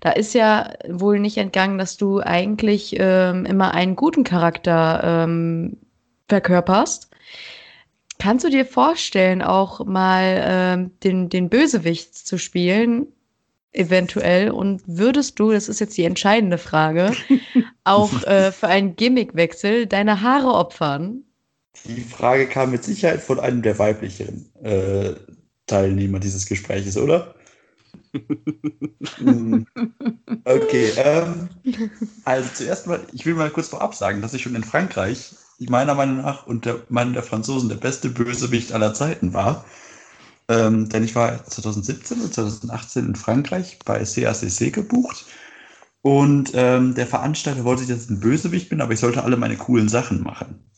Da 0.00 0.12
ist 0.12 0.32
ja 0.32 0.72
wohl 0.88 1.18
nicht 1.18 1.38
entgangen, 1.38 1.78
dass 1.78 1.96
du 1.96 2.20
eigentlich 2.20 2.94
ähm, 2.98 3.46
immer 3.46 3.74
einen 3.74 3.96
guten 3.96 4.22
Charakter 4.22 5.24
ähm, 5.24 5.76
verkörperst. 6.28 7.13
Kannst 8.18 8.44
du 8.44 8.50
dir 8.50 8.64
vorstellen, 8.64 9.42
auch 9.42 9.84
mal 9.84 10.42
ähm, 10.44 10.90
den, 11.02 11.28
den 11.28 11.48
Bösewicht 11.48 12.14
zu 12.14 12.38
spielen, 12.38 13.06
eventuell? 13.72 14.50
Und 14.50 14.82
würdest 14.86 15.38
du, 15.38 15.50
das 15.50 15.68
ist 15.68 15.80
jetzt 15.80 15.96
die 15.96 16.04
entscheidende 16.04 16.58
Frage, 16.58 17.12
auch 17.84 18.22
äh, 18.22 18.52
für 18.52 18.68
einen 18.68 18.96
Gimmickwechsel 18.96 19.86
deine 19.86 20.20
Haare 20.22 20.54
opfern? 20.54 21.24
Die 21.84 22.00
Frage 22.00 22.46
kam 22.46 22.70
mit 22.70 22.84
Sicherheit 22.84 23.20
von 23.20 23.40
einem 23.40 23.62
der 23.62 23.78
weiblichen 23.78 24.48
äh, 24.62 25.14
Teilnehmer 25.66 26.20
dieses 26.20 26.46
Gespräches, 26.46 26.96
oder? 26.96 27.34
Hm. 29.18 29.66
okay, 30.44 30.92
ähm, 30.96 31.48
also 32.24 32.48
zuerst 32.54 32.86
mal, 32.86 33.00
ich 33.12 33.26
will 33.26 33.34
mal 33.34 33.50
kurz 33.50 33.68
vorab 33.68 33.94
sagen, 33.94 34.22
dass 34.22 34.34
ich 34.34 34.42
schon 34.42 34.54
in 34.54 34.64
Frankreich 34.64 35.34
meiner 35.58 35.94
Meinung 35.94 36.18
nach 36.18 36.46
und 36.46 36.64
der 36.64 36.80
Meinung 36.88 37.14
der 37.14 37.22
Franzosen 37.22 37.68
der 37.68 37.76
beste 37.76 38.08
Bösewicht 38.08 38.72
aller 38.72 38.94
Zeiten 38.94 39.32
war. 39.32 39.64
Ähm, 40.48 40.88
denn 40.88 41.04
ich 41.04 41.14
war 41.14 41.44
2017 41.46 42.20
und 42.20 42.34
2018 42.34 43.06
in 43.06 43.16
Frankreich 43.16 43.78
bei 43.84 44.04
CACC 44.04 44.72
gebucht. 44.72 45.24
Und 46.02 46.50
ähm, 46.54 46.94
der 46.94 47.06
Veranstalter 47.06 47.64
wollte, 47.64 47.86
dass 47.86 48.04
ich 48.04 48.10
ein 48.10 48.20
Bösewicht 48.20 48.68
bin, 48.68 48.82
aber 48.82 48.92
ich 48.92 49.00
sollte 49.00 49.24
alle 49.24 49.38
meine 49.38 49.56
coolen 49.56 49.88
Sachen 49.88 50.22
machen. 50.22 50.70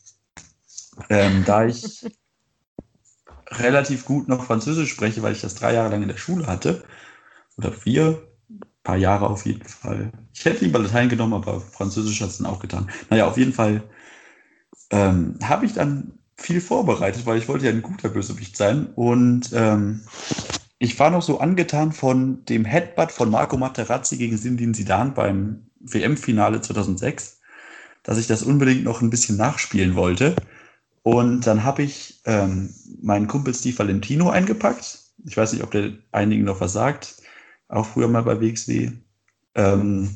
Ähm, 1.09 1.43
da 1.45 1.65
ich 1.65 2.05
relativ 3.51 4.05
gut 4.05 4.29
noch 4.29 4.45
Französisch 4.45 4.91
spreche, 4.91 5.21
weil 5.23 5.33
ich 5.33 5.41
das 5.41 5.55
drei 5.55 5.73
Jahre 5.73 5.89
lang 5.89 6.01
in 6.01 6.07
der 6.07 6.17
Schule 6.17 6.47
hatte, 6.47 6.83
oder 7.57 7.73
vier, 7.73 8.21
paar 8.83 8.95
Jahre 8.95 9.29
auf 9.29 9.45
jeden 9.45 9.67
Fall. 9.67 10.13
Ich 10.33 10.45
hätte 10.45 10.63
lieber 10.63 10.79
Latein 10.79 11.09
genommen, 11.09 11.33
aber 11.33 11.59
Französisch 11.59 12.21
hat 12.21 12.29
es 12.29 12.37
dann 12.37 12.47
auch 12.47 12.59
getan. 12.59 12.89
Naja, 13.09 13.27
auf 13.27 13.37
jeden 13.37 13.51
Fall 13.51 13.83
ähm, 14.91 15.37
habe 15.43 15.65
ich 15.65 15.73
dann 15.73 16.13
viel 16.35 16.61
vorbereitet, 16.61 17.25
weil 17.25 17.37
ich 17.37 17.47
wollte 17.47 17.65
ja 17.65 17.71
ein 17.71 17.81
guter 17.81 18.09
Bösewicht 18.09 18.55
sein. 18.55 18.87
Und 18.95 19.51
ähm, 19.53 20.01
ich 20.79 20.97
war 20.99 21.09
noch 21.09 21.23
so 21.23 21.39
angetan 21.39 21.91
von 21.91 22.45
dem 22.45 22.63
Headbutt 22.63 23.11
von 23.11 23.29
Marco 23.29 23.57
Materazzi 23.57 24.17
gegen 24.17 24.37
Sindin 24.37 24.73
Sidan 24.73 25.13
beim 25.13 25.67
WM-Finale 25.79 26.61
2006, 26.61 27.39
dass 28.03 28.17
ich 28.17 28.27
das 28.27 28.43
unbedingt 28.43 28.83
noch 28.83 29.01
ein 29.01 29.09
bisschen 29.09 29.37
nachspielen 29.37 29.95
wollte. 29.95 30.35
Und 31.03 31.47
dann 31.47 31.63
habe 31.63 31.83
ich 31.83 32.21
ähm, 32.25 32.73
meinen 33.01 33.27
Kumpel 33.27 33.53
Steve 33.53 33.79
Valentino 33.79 34.29
eingepackt. 34.29 34.99
Ich 35.25 35.35
weiß 35.35 35.53
nicht, 35.53 35.63
ob 35.63 35.71
der 35.71 35.93
einigen 36.11 36.43
noch 36.43 36.61
was 36.61 36.73
sagt. 36.73 37.21
Auch 37.69 37.85
früher 37.85 38.07
mal 38.07 38.23
bei 38.23 38.39
WXW. 38.39 38.91
Ähm, 39.55 40.15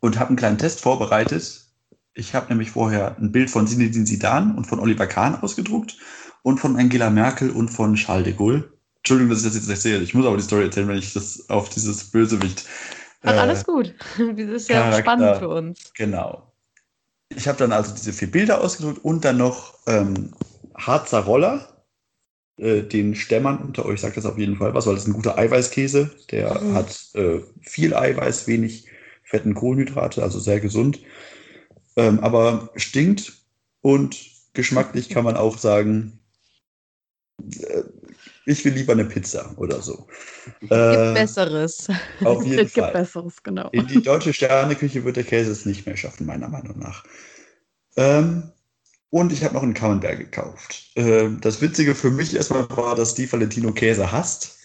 und 0.00 0.18
habe 0.18 0.28
einen 0.28 0.36
kleinen 0.36 0.58
Test 0.58 0.80
vorbereitet, 0.80 1.66
ich 2.20 2.34
habe 2.34 2.48
nämlich 2.50 2.70
vorher 2.70 3.16
ein 3.18 3.32
Bild 3.32 3.50
von 3.50 3.66
Zinedine 3.66 4.04
Zidane 4.04 4.54
und 4.56 4.66
von 4.66 4.78
Oliver 4.78 5.06
Kahn 5.06 5.40
ausgedruckt 5.40 5.96
und 6.42 6.58
von 6.58 6.76
Angela 6.76 7.10
Merkel 7.10 7.50
und 7.50 7.68
von 7.70 7.94
Charles 7.94 8.24
de 8.24 8.34
Gaulle. 8.34 8.72
Entschuldigung, 8.98 9.30
dass 9.30 9.40
ich 9.40 9.46
das 9.46 9.54
jetzt 9.54 9.68
erzähle. 9.70 10.02
Ich 10.02 10.14
muss 10.14 10.26
aber 10.26 10.36
die 10.36 10.42
Story 10.42 10.64
erzählen, 10.64 10.88
wenn 10.88 10.98
ich 10.98 11.14
das 11.14 11.48
auf 11.48 11.70
dieses 11.70 12.04
Bösewicht. 12.10 12.66
Ach, 13.22 13.36
alles 13.36 13.62
äh, 13.62 13.64
gut. 13.64 13.94
Das 14.18 14.48
ist 14.48 14.68
ja 14.68 14.82
Charakter, 14.82 15.00
spannend 15.00 15.36
für 15.38 15.48
uns. 15.48 15.92
Genau. 15.96 16.52
Ich 17.34 17.48
habe 17.48 17.58
dann 17.58 17.72
also 17.72 17.94
diese 17.94 18.12
vier 18.12 18.30
Bilder 18.30 18.60
ausgedruckt 18.60 19.02
und 19.02 19.24
dann 19.24 19.38
noch 19.38 19.74
ähm, 19.86 20.32
Harzer 20.76 21.20
Roller. 21.20 21.84
Äh, 22.58 22.82
den 22.82 23.14
Stämmern 23.14 23.58
unter 23.58 23.86
euch 23.86 24.02
sagt 24.02 24.18
das 24.18 24.26
auf 24.26 24.36
jeden 24.36 24.56
Fall 24.56 24.74
was, 24.74 24.86
weil 24.86 24.94
das 24.94 25.04
ist 25.04 25.08
ein 25.08 25.14
guter 25.14 25.38
Eiweißkäse. 25.38 26.10
Der 26.30 26.60
mhm. 26.60 26.74
hat 26.74 27.08
äh, 27.14 27.40
viel 27.62 27.94
Eiweiß, 27.94 28.46
wenig 28.46 28.86
fetten 29.22 29.54
Kohlenhydrate, 29.54 30.22
also 30.22 30.38
sehr 30.38 30.60
gesund. 30.60 31.00
Ähm, 31.96 32.20
aber 32.20 32.70
stinkt 32.76 33.32
und 33.80 34.16
geschmacklich 34.52 35.08
kann 35.08 35.24
man 35.24 35.36
auch 35.36 35.58
sagen, 35.58 36.20
äh, 37.38 37.82
ich 38.46 38.64
will 38.64 38.72
lieber 38.72 38.92
eine 38.92 39.04
Pizza 39.04 39.52
oder 39.56 39.80
so. 39.80 40.06
Gibt 40.60 40.72
äh, 40.72 41.12
Besseres. 41.14 41.88
Auf 42.24 42.44
jeden 42.44 42.58
es 42.66 42.72
Fall. 42.72 42.92
Besseres, 42.92 43.42
genau. 43.42 43.68
In 43.70 43.86
die 43.86 44.02
deutsche 44.02 44.32
Sterneküche 44.32 45.04
wird 45.04 45.16
der 45.16 45.24
Käse 45.24 45.52
es 45.52 45.66
nicht 45.66 45.86
mehr 45.86 45.96
schaffen, 45.96 46.26
meiner 46.26 46.48
Meinung 46.48 46.78
nach. 46.78 47.04
Ähm, 47.96 48.50
und 49.10 49.32
ich 49.32 49.44
habe 49.44 49.54
noch 49.54 49.62
einen 49.62 49.74
Camembert 49.74 50.18
gekauft. 50.18 50.90
Ähm, 50.96 51.40
das 51.40 51.60
Witzige 51.60 51.94
für 51.94 52.10
mich 52.10 52.34
erstmal 52.34 52.68
war, 52.70 52.94
dass 52.94 53.12
Steve 53.12 53.32
Valentino 53.32 53.72
Käse 53.72 54.10
hasst. 54.10 54.58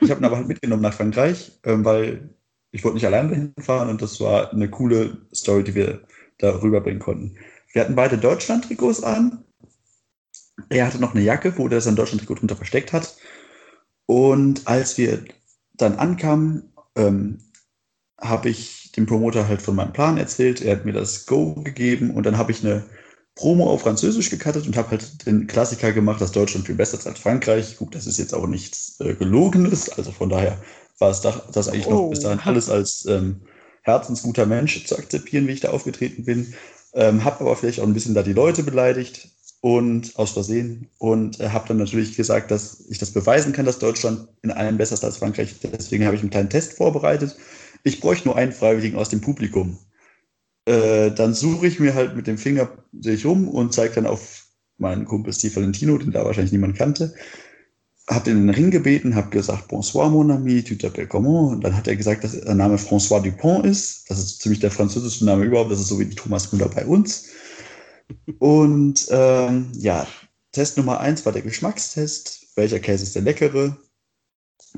Ich 0.00 0.10
habe 0.10 0.20
ihn 0.20 0.24
aber 0.24 0.36
halt 0.36 0.48
mitgenommen 0.48 0.82
nach 0.82 0.94
Frankreich, 0.94 1.52
ähm, 1.64 1.84
weil 1.84 2.30
ich 2.72 2.82
wollte 2.84 2.94
nicht 2.94 3.06
alleine 3.06 3.34
hinfahren 3.34 3.90
und 3.90 4.00
das 4.00 4.20
war 4.20 4.52
eine 4.52 4.70
coole 4.70 5.18
Story, 5.34 5.64
die 5.64 5.74
wir 5.74 6.02
da 6.40 6.60
rüberbringen 6.62 7.00
konnten. 7.00 7.36
Wir 7.72 7.82
hatten 7.82 7.94
beide 7.94 8.18
Deutschland-Trikots 8.18 9.02
an. 9.02 9.44
Er 10.68 10.86
hatte 10.86 11.00
noch 11.00 11.14
eine 11.14 11.24
Jacke, 11.24 11.56
wo 11.56 11.68
er 11.68 11.80
sein 11.80 11.96
Deutschland-Trikot 11.96 12.36
drunter 12.36 12.56
versteckt 12.56 12.92
hat. 12.92 13.16
Und 14.06 14.66
als 14.66 14.98
wir 14.98 15.24
dann 15.74 15.96
ankamen, 15.96 16.72
ähm, 16.96 17.38
habe 18.20 18.50
ich 18.50 18.92
dem 18.92 19.06
Promoter 19.06 19.48
halt 19.48 19.62
von 19.62 19.76
meinem 19.76 19.92
Plan 19.92 20.18
erzählt. 20.18 20.60
Er 20.60 20.76
hat 20.76 20.84
mir 20.84 20.92
das 20.92 21.26
Go 21.26 21.54
gegeben 21.54 22.10
und 22.10 22.26
dann 22.26 22.36
habe 22.36 22.52
ich 22.52 22.64
eine 22.64 22.84
Promo 23.34 23.70
auf 23.70 23.82
Französisch 23.82 24.30
gecuttet 24.30 24.66
und 24.66 24.76
habe 24.76 24.90
halt 24.90 25.26
den 25.26 25.46
Klassiker 25.46 25.92
gemacht, 25.92 26.20
dass 26.20 26.32
Deutschland 26.32 26.66
viel 26.66 26.74
besser 26.74 26.98
ist 26.98 27.06
als 27.06 27.20
Frankreich. 27.20 27.76
Gut, 27.78 27.94
das 27.94 28.06
ist 28.06 28.18
jetzt 28.18 28.34
auch 28.34 28.46
nichts 28.46 29.00
äh, 29.00 29.14
Gelogenes, 29.14 29.88
also 29.90 30.12
von 30.12 30.28
daher 30.28 30.58
war 30.98 31.10
es 31.10 31.22
das 31.22 31.68
eigentlich 31.68 31.86
oh. 31.86 31.92
noch 31.92 32.10
bis 32.10 32.20
dahin 32.20 32.40
alles 32.40 32.68
als 32.68 33.06
ähm, 33.06 33.40
herzensguter 33.82 34.46
Mensch 34.46 34.86
zu 34.86 34.96
akzeptieren, 34.96 35.46
wie 35.46 35.52
ich 35.52 35.60
da 35.60 35.70
aufgetreten 35.70 36.24
bin. 36.24 36.54
Ähm, 36.92 37.24
habe 37.24 37.40
aber 37.40 37.56
vielleicht 37.56 37.80
auch 37.80 37.86
ein 37.86 37.94
bisschen 37.94 38.14
da 38.14 38.22
die 38.22 38.32
Leute 38.32 38.62
beleidigt 38.62 39.28
und 39.60 40.16
aus 40.16 40.32
Versehen 40.32 40.88
und 40.98 41.38
äh, 41.38 41.50
habe 41.50 41.68
dann 41.68 41.76
natürlich 41.76 42.16
gesagt, 42.16 42.50
dass 42.50 42.84
ich 42.88 42.98
das 42.98 43.12
beweisen 43.12 43.52
kann, 43.52 43.66
dass 43.66 43.78
Deutschland 43.78 44.28
in 44.42 44.50
allem 44.50 44.78
besser 44.78 44.94
ist 44.94 45.04
als 45.04 45.18
Frankreich. 45.18 45.54
Deswegen 45.62 46.04
habe 46.04 46.16
ich 46.16 46.22
einen 46.22 46.30
kleinen 46.30 46.50
Test 46.50 46.74
vorbereitet. 46.74 47.36
Ich 47.84 48.00
bräuchte 48.00 48.28
nur 48.28 48.36
einen 48.36 48.52
Freiwilligen 48.52 48.98
aus 48.98 49.10
dem 49.10 49.20
Publikum. 49.20 49.78
Äh, 50.66 51.10
dann 51.12 51.34
suche 51.34 51.66
ich 51.66 51.78
mir 51.78 51.94
halt 51.94 52.16
mit 52.16 52.26
dem 52.26 52.38
Finger, 52.38 52.70
sehe 52.98 53.14
ich 53.14 53.26
um 53.26 53.48
und 53.48 53.72
zeige 53.72 53.94
dann 53.94 54.06
auf 54.06 54.46
meinen 54.78 55.04
Kumpel 55.04 55.32
Steve 55.32 55.56
Valentino, 55.56 55.98
den 55.98 56.10
da 56.10 56.24
wahrscheinlich 56.24 56.52
niemand 56.52 56.76
kannte. 56.76 57.14
Den 58.26 58.36
in 58.36 58.46
den 58.48 58.54
Ring 58.54 58.70
gebeten, 58.70 59.14
hab 59.14 59.30
gesagt, 59.30 59.68
bonsoir 59.68 60.10
mon 60.10 60.30
ami, 60.30 60.62
tu 60.64 60.74
t'appelles 60.74 61.06
comment? 61.06 61.52
Und 61.52 61.64
dann 61.64 61.76
hat 61.76 61.86
er 61.86 61.96
gesagt, 61.96 62.24
dass 62.24 62.32
der 62.32 62.54
Name 62.54 62.76
François 62.76 63.22
Dupont 63.22 63.64
ist. 63.64 64.10
Das 64.10 64.18
ist 64.18 64.42
ziemlich 64.42 64.60
der 64.60 64.72
französischste 64.72 65.24
Name 65.24 65.44
überhaupt. 65.44 65.70
Das 65.70 65.80
ist 65.80 65.88
so 65.88 65.98
wie 65.98 66.10
Thomas 66.10 66.52
Müller 66.52 66.68
bei 66.68 66.84
uns. 66.84 67.28
Und 68.40 69.06
ähm, 69.10 69.68
ja, 69.78 70.06
Test 70.52 70.76
Nummer 70.76 71.00
eins 71.00 71.24
war 71.24 71.32
der 71.32 71.42
Geschmackstest. 71.42 72.48
Welcher 72.56 72.80
Käse 72.80 73.04
ist 73.04 73.14
der 73.14 73.22
leckere? 73.22 73.76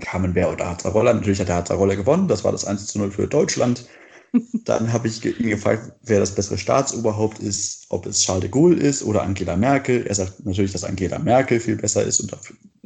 Camembert 0.00 0.52
oder 0.52 0.70
Hazzarolla. 0.70 1.14
Natürlich 1.14 1.40
hat 1.40 1.48
der 1.48 1.56
Hazzarolla 1.56 1.94
gewonnen. 1.94 2.28
Das 2.28 2.44
war 2.44 2.52
das 2.52 2.64
1 2.64 2.86
zu 2.86 2.98
0 2.98 3.10
für 3.10 3.26
Deutschland. 3.26 3.86
Dann 4.64 4.92
habe 4.92 5.08
ich 5.08 5.24
ihn 5.24 5.48
gefragt, 5.48 5.92
wer 6.02 6.20
das 6.20 6.34
bessere 6.34 6.58
Staatsoberhaupt 6.58 7.38
ist, 7.38 7.86
ob 7.88 8.06
es 8.06 8.20
Charles 8.22 8.42
de 8.42 8.50
Gaulle 8.50 8.76
ist 8.76 9.02
oder 9.02 9.22
Angela 9.22 9.56
Merkel. 9.56 10.06
Er 10.06 10.14
sagt 10.14 10.44
natürlich, 10.44 10.72
dass 10.72 10.84
Angela 10.84 11.18
Merkel 11.18 11.60
viel 11.60 11.76
besser 11.76 12.04
ist 12.04 12.20
und 12.20 12.32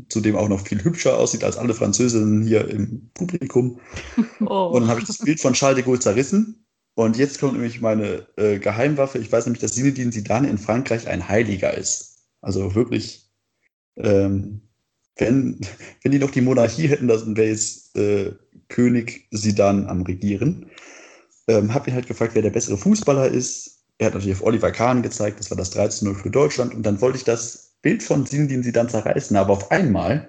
zudem 0.09 0.37
auch 0.37 0.49
noch 0.49 0.67
viel 0.67 0.83
hübscher 0.83 1.19
aussieht 1.19 1.45
als 1.45 1.57
alle 1.57 1.75
Französinnen 1.75 2.43
hier 2.43 2.69
im 2.69 3.11
Publikum. 3.15 3.81
Oh. 4.41 4.71
Und 4.73 4.83
dann 4.83 4.91
habe 4.91 5.01
ich 5.01 5.07
das 5.07 5.19
Bild 5.19 5.41
von 5.41 5.55
Charles 5.55 5.77
de 5.77 5.85
Gaulle 5.85 5.99
zerrissen. 5.99 6.67
Und 6.95 7.17
jetzt 7.17 7.41
kommt 7.41 7.55
nämlich 7.55 7.81
meine 7.81 8.27
äh, 8.37 8.59
Geheimwaffe. 8.59 9.19
Ich 9.19 9.33
weiß 9.33 9.47
nämlich, 9.47 9.61
dass 9.61 9.73
Zinedine 9.73 10.11
Zidane 10.11 10.49
in 10.49 10.59
Frankreich 10.59 11.09
ein 11.09 11.27
Heiliger 11.27 11.77
ist. 11.77 12.27
Also 12.43 12.75
wirklich, 12.75 13.31
ähm, 13.97 14.63
wenn, 15.17 15.59
wenn 16.03 16.13
die 16.13 16.19
noch 16.19 16.31
die 16.31 16.43
Monarchie 16.43 16.89
hätten, 16.89 17.09
dann 17.09 17.37
wäre 17.37 17.49
jetzt 17.49 17.97
äh, 17.97 18.35
König 18.69 19.29
Zidane 19.35 19.89
am 19.89 20.03
Regieren. 20.03 20.71
Ähm, 21.49 21.73
hab 21.73 21.89
ihn 21.89 21.95
halt 21.95 22.07
gefragt, 22.07 22.35
wer 22.35 22.43
der 22.43 22.51
bessere 22.51 22.77
Fußballer 22.77 23.29
ist. 23.29 23.85
Er 23.99 24.07
hat 24.07 24.15
natürlich 24.15 24.37
auf 24.37 24.45
Oliver 24.45 24.71
Kahn 24.71 25.03
gezeigt, 25.03 25.41
das 25.41 25.51
war 25.51 25.57
das 25.57 25.75
13-0 25.75 26.15
für 26.15 26.31
Deutschland. 26.31 26.75
Und 26.75 26.85
dann 26.85 27.01
wollte 27.01 27.19
ich 27.19 27.25
das 27.25 27.66
Bild 27.87 28.03
von 28.03 28.27
Sinedin 28.27 28.65
sie 28.65 28.73
dann 28.73 28.89
zerreißen, 28.89 29.37
aber 29.37 29.53
auf 29.53 29.71
einmal 29.71 30.29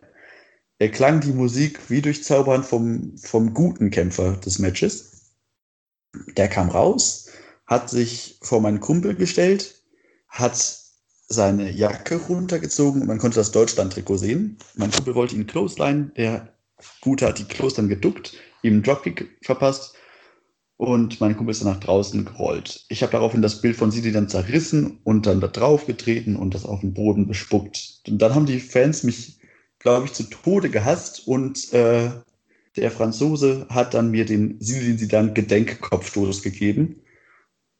erklang 0.77 1.21
die 1.21 1.31
Musik 1.31 1.79
wie 1.89 2.03
durch 2.03 2.23
Zaubern 2.23 2.63
vom, 2.63 3.17
vom 3.17 3.55
guten 3.55 3.89
Kämpfer 3.89 4.33
des 4.33 4.59
Matches. 4.59 5.31
Der 6.35 6.49
kam 6.49 6.69
raus, 6.69 7.31
hat 7.65 7.89
sich 7.89 8.37
vor 8.43 8.61
meinen 8.61 8.79
Kumpel 8.79 9.15
gestellt, 9.15 9.81
hat 10.27 10.83
seine 11.29 11.71
Jacke 11.71 12.17
runtergezogen 12.17 13.01
und 13.01 13.07
man 13.07 13.17
konnte 13.17 13.39
das 13.39 13.51
Deutschland-Trikot 13.51 14.17
sehen. 14.17 14.59
Mein 14.75 14.91
Kumpel 14.91 15.15
wollte 15.15 15.33
ihn 15.33 15.47
clothesline, 15.47 16.11
der 16.15 16.53
Gute 17.01 17.25
hat 17.25 17.39
die 17.39 17.45
Clothesline 17.45 17.89
geduckt, 17.89 18.33
ihm 18.61 18.73
einen 18.73 18.83
Dropkick 18.83 19.35
verpasst 19.41 19.96
und 20.77 21.19
mein 21.19 21.35
Kumpel 21.35 21.51
ist 21.51 21.63
dann 21.63 21.73
nach 21.73 21.79
draußen 21.79 22.23
gerollt. 22.23 22.85
Ich 22.87 23.01
habe 23.01 23.11
daraufhin 23.11 23.41
das 23.41 23.61
Bild 23.61 23.75
von 23.75 23.91
Sidi 23.91 24.11
dann 24.11 24.29
zerrissen 24.29 24.99
und 25.03 25.25
dann 25.25 25.41
da 25.41 25.47
drauf 25.47 25.87
getreten 25.87 26.35
und 26.35 26.53
das 26.53 26.65
auf 26.65 26.81
den 26.81 26.93
Boden 26.93 27.27
bespuckt. 27.27 28.01
Und 28.07 28.19
dann 28.21 28.35
haben 28.35 28.45
die 28.45 28.59
Fans 28.59 29.03
mich, 29.03 29.39
glaube 29.79 30.05
ich, 30.05 30.13
zu 30.13 30.23
Tode 30.23 30.69
gehasst 30.69 31.27
und 31.27 31.73
äh, 31.73 32.11
der 32.75 32.91
Franzose 32.91 33.65
hat 33.69 33.95
dann 33.95 34.11
mir 34.11 34.25
den 34.25 34.57
Sidi 34.59 34.97
Sidan 34.99 35.33
Gedenkkopfstoß 35.33 36.43
gegeben 36.43 37.01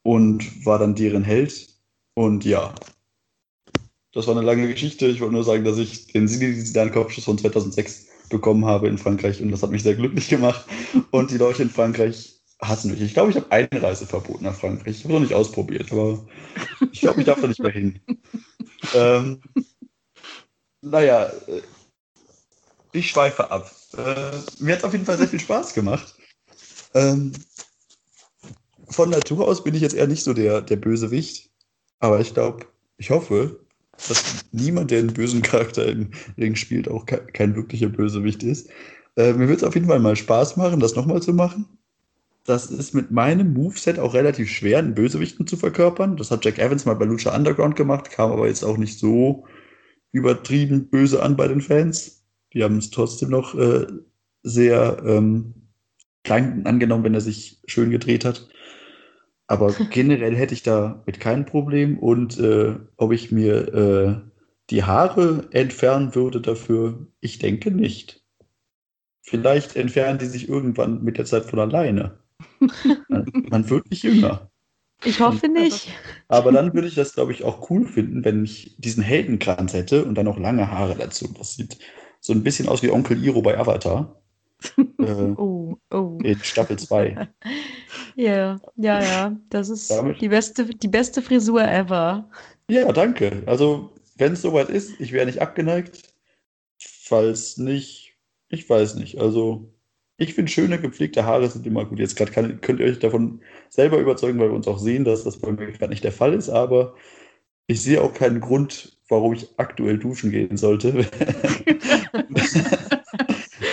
und 0.02 0.66
war 0.66 0.80
dann 0.80 0.96
deren 0.96 1.24
Held. 1.24 1.68
Und 2.16 2.46
ja, 2.46 2.74
das 4.12 4.26
war 4.26 4.36
eine 4.36 4.46
lange 4.46 4.68
Geschichte. 4.68 5.06
Ich 5.06 5.22
wollte 5.22 5.36
nur 5.36 5.44
sagen, 5.44 5.64
dass 5.64 5.78
ich 5.78 6.08
den 6.08 6.28
Sidi 6.28 6.54
Sidan 6.54 6.92
Kopfstoß 6.92 7.26
von 7.26 7.38
2006 7.38 8.08
bekommen 8.30 8.66
habe 8.66 8.88
in 8.88 8.98
Frankreich 8.98 9.40
und 9.40 9.52
das 9.52 9.62
hat 9.62 9.70
mich 9.70 9.84
sehr 9.84 9.96
glücklich 9.96 10.30
gemacht. 10.30 10.66
Und 11.12 11.30
die 11.30 11.38
Leute 11.38 11.62
in 11.62 11.70
Frankreich 11.70 12.37
hassen 12.62 12.92
mich. 12.92 13.02
Ich 13.02 13.14
glaube, 13.14 13.32
ich 13.32 13.38
habe 13.38 13.52
Einreiseverbot 13.52 14.42
nach 14.42 14.56
Frankreich. 14.56 14.98
Ich 14.98 15.04
habe 15.04 15.14
es 15.14 15.20
noch 15.20 15.20
nicht 15.22 15.34
ausprobiert, 15.34 15.92
aber 15.92 16.26
ich 16.92 17.02
glaube, 17.02 17.20
ich 17.20 17.26
darf 17.26 17.40
da 17.40 17.48
nicht 17.48 17.62
mehr 17.62 17.72
hin. 17.72 18.00
ähm, 18.96 19.42
naja, 20.82 21.26
äh, 21.48 21.62
ich 22.94 23.10
schweife 23.10 23.52
ab. 23.52 23.72
Äh, 23.94 24.32
mir 24.60 24.74
hat 24.74 24.80
es 24.80 24.84
auf 24.84 24.94
jeden 24.94 25.06
Fall 25.06 25.18
sehr 25.18 25.28
viel 25.28 25.40
Spaß 25.40 25.74
gemacht. 25.74 26.16
Ähm, 26.94 27.32
von 28.90 29.10
Natur 29.10 29.48
aus 29.48 29.64
bin 29.64 29.76
ich 29.76 29.82
jetzt 29.82 29.96
eher 29.96 30.08
nicht 30.08 30.24
so 30.24 30.34
der, 30.34 30.62
der 30.62 30.78
Bösewicht, 30.78 31.52
aber 32.00 32.20
ich 32.20 32.34
glaube, 32.34 32.66
ich 32.98 33.12
hoffe, 33.12 33.60
dass 34.08 34.46
niemand, 34.52 34.92
der 34.92 35.00
einen 35.00 35.14
bösen 35.14 35.42
Charakter 35.42 35.86
im 35.86 36.12
Ring 36.38 36.56
spielt, 36.56 36.88
auch 36.88 37.06
kein, 37.06 37.28
kein 37.34 37.56
wirklicher 37.56 37.90
Bösewicht 37.90 38.42
ist. 38.44 38.70
Äh, 39.16 39.34
mir 39.34 39.48
wird 39.48 39.60
es 39.60 39.64
auf 39.64 39.76
jeden 39.76 39.88
Fall 39.88 40.00
mal 40.00 40.16
Spaß 40.16 40.58
machen, 40.58 40.80
das 40.80 40.96
nochmal 40.96 41.22
zu 41.22 41.34
machen 41.34 41.77
das 42.48 42.72
ist 42.72 42.94
mit 42.94 43.12
meinem 43.12 43.54
Moveset 43.54 44.00
auch 44.00 44.14
relativ 44.14 44.50
schwer, 44.50 44.80
einen 44.80 44.96
Bösewichten 44.96 45.46
zu 45.48 45.58
verkörpern. 45.58 46.16
Das 46.16 46.32
hat 46.32 46.46
Jack 46.46 46.60
Evans 46.60 46.86
mal 46.86 46.94
bei 46.94 47.04
Lucha 47.04 47.36
Underground 47.36 47.76
gemacht, 47.76 48.10
kam 48.10 48.32
aber 48.32 48.48
jetzt 48.48 48.64
auch 48.64 48.78
nicht 48.78 48.98
so 48.98 49.46
übertrieben 50.14 50.90
böse 50.90 51.22
an 51.22 51.36
bei 51.36 51.50
den 51.50 51.60
Fans. 51.60 52.26
Die 52.54 52.64
haben 52.64 52.78
es 52.78 52.90
trotzdem 52.90 53.30
noch 53.30 53.54
äh, 53.54 53.86
sehr 54.44 55.04
ähm, 55.06 55.56
klein 56.24 56.66
angenommen, 56.66 57.04
wenn 57.04 57.14
er 57.14 57.22
sich 57.22 57.62
schön 57.68 57.92
gedreht 57.92 58.24
hat. 58.24 58.48
Aber 59.48 59.74
generell 59.92 60.36
hätte 60.36 60.54
ich 60.54 60.64
da 60.64 61.04
mit 61.06 61.20
kein 61.20 61.46
Problem. 61.46 62.00
Und 62.00 62.40
äh, 62.40 62.76
ob 62.96 63.12
ich 63.12 63.30
mir 63.30 63.74
äh, 63.74 64.32
die 64.70 64.84
Haare 64.86 65.50
entfernen 65.52 66.16
würde 66.16 66.40
dafür, 66.40 67.08
ich 67.20 67.40
denke 67.40 67.72
nicht. 67.72 68.24
Vielleicht 69.22 69.76
entfernen 69.76 70.20
die 70.20 70.28
sich 70.28 70.48
irgendwann 70.48 71.04
mit 71.04 71.18
der 71.18 71.26
Zeit 71.26 71.44
von 71.44 71.60
alleine. 71.60 72.20
Man 72.60 73.70
wird 73.70 73.90
nicht 73.90 74.04
jünger. 74.04 74.50
Ich 75.04 75.20
hoffe 75.20 75.48
nicht. 75.48 75.90
Aber 76.28 76.52
dann 76.52 76.74
würde 76.74 76.88
ich 76.88 76.96
das, 76.96 77.14
glaube 77.14 77.32
ich, 77.32 77.44
auch 77.44 77.70
cool 77.70 77.86
finden, 77.86 78.26
wenn 78.26 78.44
ich 78.44 78.76
diesen 78.78 79.04
Heldenkranz 79.04 79.74
hätte 79.74 80.06
und 80.06 80.16
dann 80.16 80.26
noch 80.26 80.40
lange 80.40 80.72
Haare 80.72 80.96
dazu. 80.96 81.28
Das 81.38 81.56
sieht 81.56 81.78
so 82.20 82.34
ein 82.34 82.44
bisschen 82.44 82.68
aus 82.68 82.82
wie 82.82 82.92
Onkel 82.92 83.24
Iro 83.24 83.42
bei 83.42 83.58
Avatar. 83.58 84.22
äh, 84.78 85.34
oh, 85.38 85.78
oh. 85.92 86.18
In 86.24 86.40
Staffel 86.40 86.78
2. 86.78 87.28
Ja, 88.16 88.60
ja, 88.76 89.04
ja. 89.04 89.40
Das 89.52 89.70
ist 89.70 89.94
die 90.20 90.30
beste, 90.30 90.66
die 90.66 90.88
beste 90.88 91.22
Frisur 91.22 91.62
ever. 91.62 92.28
Ja, 92.68 92.92
danke. 92.92 93.44
Also, 93.46 93.94
wenn 94.16 94.34
es 94.34 94.42
soweit 94.42 94.70
ist, 94.70 95.00
ich 95.00 95.12
wäre 95.12 95.28
nicht 95.28 95.40
abgeneigt. 95.40 96.16
Falls 96.80 97.58
nicht, 97.58 98.18
ich 98.50 98.68
weiß 98.68 98.96
nicht. 98.96 99.20
Also, 99.20 99.72
ich 100.18 100.34
finde, 100.34 100.52
schöne, 100.52 100.80
gepflegte 100.80 101.26
Haare 101.26 101.48
sind 101.48 101.66
immer 101.68 101.86
gut. 101.86 102.00
Jetzt 102.00 102.16
gerade 102.16 102.58
könnt 102.58 102.80
ihr 102.80 102.88
euch 102.88 103.00
davon 103.00 103.42
selber 103.70 104.00
überzeugen, 104.00 104.40
weil 104.40 104.50
wir 104.50 104.56
uns 104.56 104.68
auch 104.68 104.80
sehen, 104.80 105.06
dass 105.06 105.24
das 105.24 105.38
bei 105.38 105.52
mir 105.52 105.72
gerade 105.72 105.90
nicht 105.90 106.04
der 106.04 106.12
Fall 106.12 106.34
ist. 106.34 106.50
Aber 106.50 106.96
ich 107.68 107.82
sehe 107.82 108.02
auch 108.02 108.14
keinen 108.14 108.42
Grund, 108.42 108.98
warum 109.10 109.34
ich 109.34 109.48
aktuell 109.58 110.00
duschen 110.00 110.32
gehen 110.32 110.58
sollte. 110.58 110.90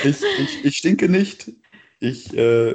ich, 0.04 0.22
ich, 0.38 0.64
ich, 0.64 0.76
stinke 0.76 1.09
nicht. 1.09 1.50
Ich, 1.98 2.37
äh, 2.37 2.74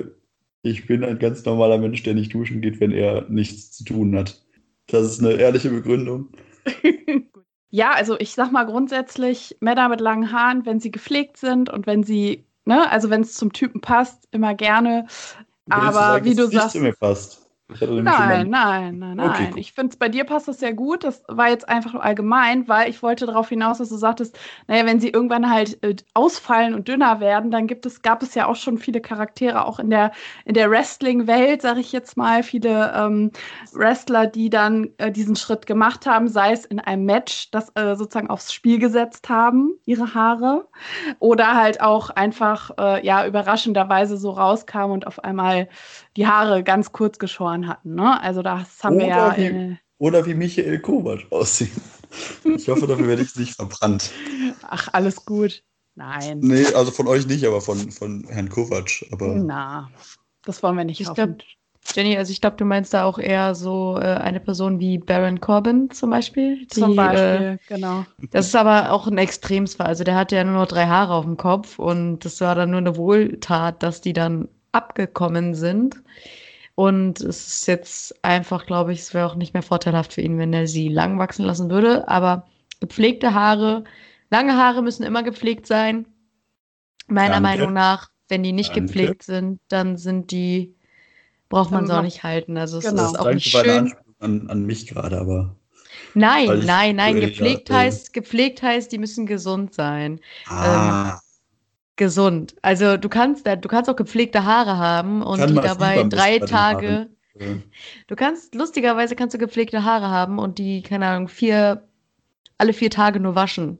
ich 0.63 0.87
bin 0.87 1.03
ein 1.03 1.19
ganz 1.19 1.45
normaler 1.45 1.77
Mensch, 1.77 2.01
der 2.01 2.15
nicht 2.15 2.33
duschen 2.33 2.61
geht, 2.61 2.79
wenn 2.79 2.91
er 2.91 3.29
nichts 3.29 3.71
zu 3.71 3.83
tun 3.83 4.17
hat. 4.17 4.41
Das 4.87 5.05
ist 5.05 5.19
eine 5.19 5.33
ehrliche 5.33 5.69
Begründung. 5.69 6.29
Ja, 7.71 7.91
also 7.91 8.19
ich 8.19 8.31
sag 8.31 8.51
mal 8.51 8.65
grundsätzlich, 8.65 9.55
Männer 9.59 9.89
mit 9.89 10.01
langen 10.01 10.31
Haaren, 10.31 10.65
wenn 10.65 10.79
sie 10.79 10.89
gepflegt 10.89 11.37
sind 11.37 11.69
und 11.69 11.85
wenn 11.85 12.01
sie 12.01 12.48
Ne? 12.65 12.89
Also 12.91 13.09
wenn 13.09 13.21
es 13.21 13.33
zum 13.33 13.53
Typen 13.53 13.81
passt, 13.81 14.27
immer 14.31 14.53
gerne. 14.55 15.07
Aber 15.69 16.23
wie 16.23 16.35
du 16.35 16.43
sagst. 16.43 16.53
Nicht 16.53 16.71
zu 16.71 16.79
mir 16.79 16.93
passt. 16.93 17.38
Nein, 17.69 18.49
nein, 18.49 18.97
nein, 18.97 19.17
nein. 19.17 19.29
Okay, 19.29 19.51
ich 19.55 19.73
finde, 19.73 19.95
bei 19.97 20.09
dir 20.09 20.23
passt 20.23 20.47
das 20.47 20.59
sehr 20.59 20.73
gut. 20.73 21.03
Das 21.03 21.23
war 21.27 21.49
jetzt 21.49 21.69
einfach 21.69 21.93
nur 21.93 22.03
allgemein, 22.03 22.67
weil 22.67 22.89
ich 22.89 23.03
wollte 23.03 23.27
darauf 23.27 23.49
hinaus, 23.49 23.77
dass 23.77 23.89
du 23.89 23.97
sagtest, 23.97 24.39
naja, 24.67 24.87
wenn 24.87 24.99
sie 24.99 25.09
irgendwann 25.09 25.51
halt 25.51 25.81
äh, 25.83 25.95
ausfallen 26.15 26.73
und 26.73 26.87
dünner 26.87 27.19
werden, 27.19 27.51
dann 27.51 27.67
gibt 27.67 27.85
es, 27.85 28.01
gab 28.01 28.23
es 28.23 28.33
ja 28.33 28.47
auch 28.47 28.55
schon 28.55 28.79
viele 28.79 29.01
Charaktere, 29.01 29.65
auch 29.65 29.77
in 29.77 29.91
der, 29.91 30.11
in 30.45 30.55
der 30.55 30.71
Wrestling-Welt, 30.71 31.61
sage 31.61 31.79
ich 31.81 31.91
jetzt 31.91 32.17
mal, 32.17 32.41
viele 32.41 32.91
ähm, 32.95 33.31
Wrestler, 33.71 34.25
die 34.25 34.49
dann 34.49 34.89
äh, 34.97 35.11
diesen 35.11 35.35
Schritt 35.35 35.67
gemacht 35.67 36.07
haben, 36.07 36.27
sei 36.27 36.53
es 36.53 36.65
in 36.65 36.79
einem 36.79 37.05
Match, 37.05 37.51
das 37.51 37.69
äh, 37.75 37.95
sozusagen 37.95 38.31
aufs 38.31 38.51
Spiel 38.51 38.79
gesetzt 38.79 39.29
haben, 39.29 39.73
ihre 39.85 40.15
Haare, 40.15 40.67
oder 41.19 41.55
halt 41.55 41.81
auch 41.81 42.09
einfach, 42.09 42.71
äh, 42.79 43.05
ja, 43.05 43.27
überraschenderweise 43.27 44.17
so 44.17 44.31
rauskam 44.31 44.89
und 44.91 45.05
auf 45.05 45.23
einmal 45.23 45.69
die 46.19 46.27
Haare 46.27 46.63
ganz 46.63 46.91
kurz 46.91 47.17
geschoren 47.17 47.67
hatten. 47.67 47.95
Ne? 47.95 48.21
Also 48.21 48.41
das 48.41 48.83
haben 48.83 48.97
oder 48.97 49.05
wir 49.05 49.09
ja. 49.09 49.37
Wie, 49.37 49.77
oder 49.99 50.25
wie 50.25 50.33
Michael 50.33 50.79
Kovac 50.79 51.25
aussehen. 51.29 51.81
Ich 52.43 52.67
hoffe, 52.67 52.87
dafür 52.87 53.07
werde 53.07 53.21
ich 53.21 53.35
nicht 53.35 53.55
verbrannt. 53.55 54.11
Ach, 54.67 54.89
alles 54.91 55.25
gut. 55.25 55.63
Nein. 55.95 56.39
Nee, 56.39 56.65
also 56.73 56.91
von 56.91 57.07
euch 57.07 57.27
nicht, 57.27 57.45
aber 57.45 57.61
von, 57.61 57.91
von 57.91 58.25
Herrn 58.27 58.49
Kovac. 58.49 59.05
Aber 59.11 59.35
Na, 59.35 59.89
das 60.43 60.61
wollen 60.61 60.75
wir 60.75 60.83
nicht 60.83 60.99
ich 60.99 61.07
hoffen. 61.07 61.37
Glaub, 61.37 61.95
Jenny, 61.95 62.17
also 62.17 62.31
ich 62.31 62.41
glaube, 62.41 62.57
du 62.57 62.65
meinst 62.65 62.93
da 62.93 63.05
auch 63.05 63.17
eher 63.17 63.55
so 63.55 63.97
äh, 63.97 64.03
eine 64.03 64.39
Person 64.39 64.79
wie 64.79 64.97
Baron 64.97 65.39
Corbin 65.39 65.89
zum 65.91 66.09
Beispiel. 66.09 66.65
Die, 66.65 66.67
zum 66.67 66.95
Beispiel, 66.95 67.57
äh, 67.57 67.57
genau. 67.67 68.05
Das 68.31 68.47
ist 68.47 68.55
aber 68.55 68.91
auch 68.91 69.07
ein 69.07 69.17
Extremsfall. 69.17 69.87
Also 69.87 70.03
der 70.03 70.15
hatte 70.15 70.35
ja 70.35 70.43
nur 70.43 70.55
noch 70.55 70.67
drei 70.67 70.87
Haare 70.87 71.13
auf 71.13 71.25
dem 71.25 71.37
Kopf 71.37 71.79
und 71.79 72.25
das 72.25 72.41
war 72.41 72.55
dann 72.55 72.71
nur 72.71 72.79
eine 72.79 72.97
Wohltat, 72.97 73.83
dass 73.83 74.01
die 74.01 74.13
dann 74.13 74.49
abgekommen 74.71 75.53
sind. 75.55 76.01
Und 76.75 77.19
es 77.21 77.47
ist 77.47 77.67
jetzt 77.67 78.23
einfach, 78.23 78.65
glaube 78.65 78.93
ich, 78.93 78.99
es 78.99 79.13
wäre 79.13 79.25
auch 79.27 79.35
nicht 79.35 79.53
mehr 79.53 79.63
vorteilhaft 79.63 80.13
für 80.13 80.21
ihn, 80.21 80.37
wenn 80.37 80.53
er 80.53 80.67
sie 80.67 80.87
lang 80.89 81.19
wachsen 81.19 81.45
lassen 81.45 81.69
würde. 81.69 82.07
Aber 82.07 82.47
gepflegte 82.79 83.33
Haare, 83.33 83.83
lange 84.31 84.55
Haare 84.55 84.81
müssen 84.81 85.03
immer 85.03 85.23
gepflegt 85.23 85.67
sein. 85.67 86.05
Meiner 87.07 87.41
Danke. 87.41 87.41
Meinung 87.41 87.73
nach, 87.73 88.09
wenn 88.29 88.43
die 88.43 88.53
nicht 88.53 88.69
Danke. 88.69 88.81
gepflegt 88.85 89.23
sind, 89.23 89.59
dann 89.67 89.97
sind 89.97 90.31
die, 90.31 90.75
braucht 91.49 91.71
man 91.71 91.85
sie 91.85 91.97
auch 91.97 92.01
nicht 92.03 92.23
halten. 92.23 92.57
Also 92.57 92.77
es 92.77 92.85
Genau. 92.85 93.05
ist 93.05 93.19
auch 93.19 93.23
Danke 93.23 93.35
nicht 93.35 93.49
schön. 93.49 93.93
An, 94.19 94.49
an 94.49 94.65
mich 94.65 94.87
gerade, 94.87 95.19
aber. 95.19 95.55
Nein, 96.13 96.65
nein, 96.65 96.95
nein. 96.95 97.17
ja, 97.17 97.27
Gepflegt 97.27 97.69
äh, 97.69 97.73
heißt, 97.73 98.13
gepflegt 98.13 98.61
heißt, 98.61 98.91
die 98.91 98.97
müssen 98.97 99.25
gesund 99.25 99.73
sein. 99.73 100.19
Ah, 100.47 101.19
Gesund. 101.99 102.55
Also 102.61 102.95
du 102.97 103.09
kannst, 103.09 103.45
da- 103.45 103.57
du 103.57 103.67
kannst 103.67 103.89
auch 103.89 103.95
gepflegte 103.95 104.45
Haare 104.45 104.77
haben 104.77 105.21
und 105.21 105.47
die 105.49 105.53
dabei 105.53 106.01
drei 106.03 106.39
Tage. 106.39 107.09
Du 108.07 108.15
kannst, 108.15 108.55
lustigerweise 108.55 109.15
kannst 109.15 109.33
du 109.33 109.37
gepflegte 109.37 109.83
Haare 109.83 110.07
haben 110.07 110.39
und 110.39 110.57
die, 110.57 110.81
keine 110.81 111.07
Ahnung, 111.07 111.27
vier, 111.27 111.83
alle 112.57 112.73
vier 112.73 112.89
Tage 112.89 113.19
nur 113.19 113.35
waschen. 113.35 113.77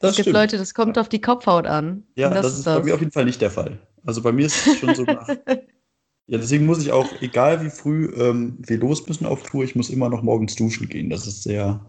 das 0.00 0.10
es 0.10 0.16
gibt 0.16 0.24
stimmt. 0.26 0.36
Leute, 0.36 0.58
das 0.58 0.74
kommt 0.74 0.98
auf 0.98 1.08
die 1.08 1.20
Kopfhaut 1.20 1.66
an. 1.66 2.02
Ja, 2.16 2.28
Und 2.28 2.34
das, 2.34 2.58
ist 2.58 2.64
bei 2.64 2.82
mir 2.82 2.94
auf 2.94 3.00
jeden 3.00 3.12
Fall 3.12 3.24
nicht 3.24 3.40
der 3.40 3.50
Fall. 3.50 3.78
Also 4.04 4.20
bei 4.20 4.32
mir 4.32 4.46
ist 4.46 4.66
es 4.66 4.78
schon 4.78 4.94
so 4.94 5.04
nach. 5.04 5.28
Ja, 6.26 6.38
deswegen 6.38 6.64
muss 6.64 6.80
ich 6.80 6.92
auch, 6.92 7.20
egal 7.22 7.60
wie 7.64 7.70
früh 7.70 8.04
ähm, 8.16 8.56
wir 8.60 8.78
los 8.78 9.04
müssen 9.08 9.26
auf 9.26 9.42
Tour, 9.42 9.64
ich 9.64 9.74
muss 9.74 9.90
immer 9.90 10.08
noch 10.08 10.22
morgens 10.22 10.54
duschen 10.54 10.88
gehen. 10.88 11.10
Das 11.10 11.26
ist 11.26 11.42
sehr 11.42 11.84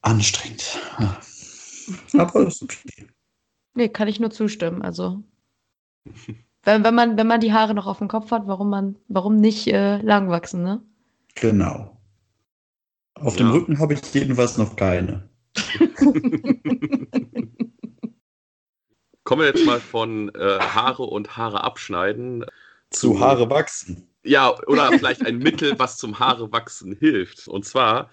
anstrengend. 0.00 0.78
Aber 2.14 2.44
das 2.44 2.54
ist 2.54 2.62
okay. 2.62 3.06
Nee, 3.74 3.88
kann 3.88 4.08
ich 4.08 4.20
nur 4.20 4.30
zustimmen. 4.30 4.82
Also, 4.82 5.22
wenn, 6.64 6.84
wenn, 6.84 6.94
man, 6.94 7.16
wenn 7.16 7.26
man 7.26 7.40
die 7.40 7.52
Haare 7.52 7.74
noch 7.74 7.86
auf 7.86 7.98
dem 7.98 8.08
Kopf 8.08 8.30
hat, 8.30 8.46
warum, 8.46 8.70
man, 8.70 8.96
warum 9.08 9.36
nicht 9.36 9.66
äh, 9.68 9.98
lang 10.02 10.28
wachsen, 10.30 10.62
ne? 10.62 10.82
Genau. 11.34 11.96
Auf 13.14 13.38
Ja. 13.38 13.44
dem 13.44 13.50
Rücken 13.52 13.78
habe 13.78 13.94
ich 13.94 14.14
jedenfalls 14.14 14.56
noch 14.58 14.76
keine. 14.76 15.28
Kommen 19.24 19.42
wir 19.42 19.48
jetzt 19.48 19.66
mal 19.66 19.80
von 19.80 20.30
äh, 20.34 20.58
Haare 20.58 21.04
und 21.04 21.36
Haare 21.36 21.62
abschneiden. 21.62 22.44
Zu 22.90 23.20
Haare 23.20 23.48
wachsen. 23.50 24.08
Ja, 24.24 24.54
oder 24.66 24.90
vielleicht 24.92 25.24
ein 25.24 25.38
Mittel, 25.38 25.78
was 25.78 25.96
zum 25.98 26.18
Haare 26.18 26.50
wachsen 26.52 26.96
hilft. 26.98 27.46
Und 27.46 27.64
zwar, 27.64 28.10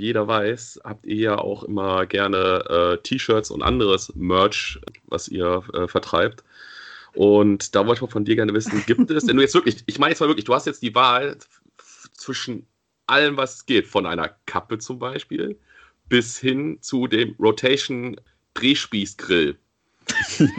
jeder 0.00 0.26
weiß, 0.26 0.80
habt 0.84 1.06
ihr 1.06 1.16
ja 1.16 1.38
auch 1.38 1.64
immer 1.64 2.06
gerne 2.06 2.64
äh, 2.68 3.02
T-Shirts 3.02 3.50
und 3.50 3.62
anderes 3.62 4.14
Merch, 4.14 4.80
was 5.06 5.28
ihr 5.28 5.62
äh, 5.74 5.88
vertreibt. 5.88 6.44
Und 7.14 7.74
da 7.74 7.86
wollte 7.86 7.98
ich 7.98 8.02
mal 8.02 8.12
von 8.12 8.24
dir 8.24 8.36
gerne 8.36 8.54
wissen, 8.54 8.82
gibt 8.86 9.10
es, 9.10 9.24
denn 9.24 9.36
du 9.36 9.42
jetzt 9.42 9.54
wirklich, 9.54 9.82
ich 9.86 9.98
meine 9.98 10.12
jetzt 10.12 10.20
mal 10.20 10.28
wirklich, 10.28 10.44
du 10.44 10.54
hast 10.54 10.66
jetzt 10.66 10.82
die 10.82 10.94
Wahl 10.94 11.36
zwischen 12.12 12.66
allem, 13.06 13.36
was 13.36 13.66
geht, 13.66 13.86
von 13.86 14.06
einer 14.06 14.30
Kappe 14.46 14.78
zum 14.78 14.98
Beispiel, 14.98 15.58
bis 16.08 16.38
hin 16.38 16.78
zu 16.80 17.06
dem 17.06 17.34
Rotation 17.38 18.20
Drehspießgrill. 18.54 19.56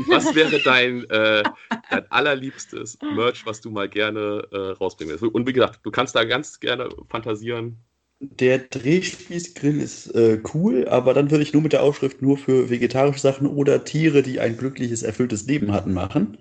Was 0.07 0.35
wäre 0.35 0.59
dein, 0.59 1.09
äh, 1.09 1.43
dein 1.89 2.11
allerliebstes 2.11 2.99
Merch, 3.01 3.45
was 3.45 3.61
du 3.61 3.71
mal 3.71 3.89
gerne 3.89 4.47
äh, 4.51 4.57
rausbringen 4.71 5.19
willst? 5.19 5.33
Und 5.33 5.47
wie 5.47 5.53
gesagt, 5.53 5.79
du 5.83 5.91
kannst 5.91 6.15
da 6.15 6.23
ganz 6.23 6.59
gerne 6.59 6.89
fantasieren. 7.09 7.77
Der 8.21 8.59
Drehspießgrill 8.59 9.79
ist 9.79 10.13
äh, 10.13 10.41
cool, 10.53 10.87
aber 10.89 11.13
dann 11.13 11.31
würde 11.31 11.43
ich 11.43 11.53
nur 11.53 11.61
mit 11.61 11.71
der 11.71 11.83
Aufschrift 11.83 12.21
nur 12.21 12.37
für 12.37 12.69
vegetarische 12.69 13.21
Sachen 13.21 13.47
oder 13.47 13.85
Tiere, 13.85 14.21
die 14.23 14.41
ein 14.41 14.57
glückliches, 14.57 15.03
erfülltes 15.03 15.45
Leben 15.47 15.71
hatten, 15.71 15.93
machen. 15.93 16.37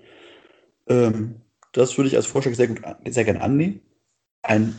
Ähm, 0.87 1.41
das 1.71 1.97
würde 1.97 2.09
ich 2.09 2.17
als 2.17 2.25
Vorschlag 2.25 2.55
sehr 2.55 2.67
gut, 2.67 2.81
sehr 3.07 3.23
gern 3.23 3.37
annehmen. 3.37 3.79
Ein, 4.41 4.77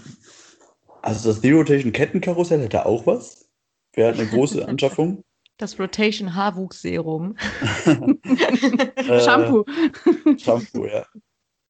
also 1.00 1.30
das 1.30 1.40
Zero 1.40 1.58
Rotation 1.58 1.92
Kettenkarussell 1.92 2.60
hätte 2.60 2.84
auch 2.84 3.06
was. 3.06 3.48
Wäre 3.94 4.12
eine 4.12 4.26
große 4.26 4.66
Anschaffung. 4.68 5.24
Das 5.56 5.78
Rotation 5.78 6.34
Haarwuchsserum. 6.34 7.36
Äh, 8.96 9.20
Shampoo. 9.20 9.64
Shampoo, 10.36 10.86
ja. 10.86 11.06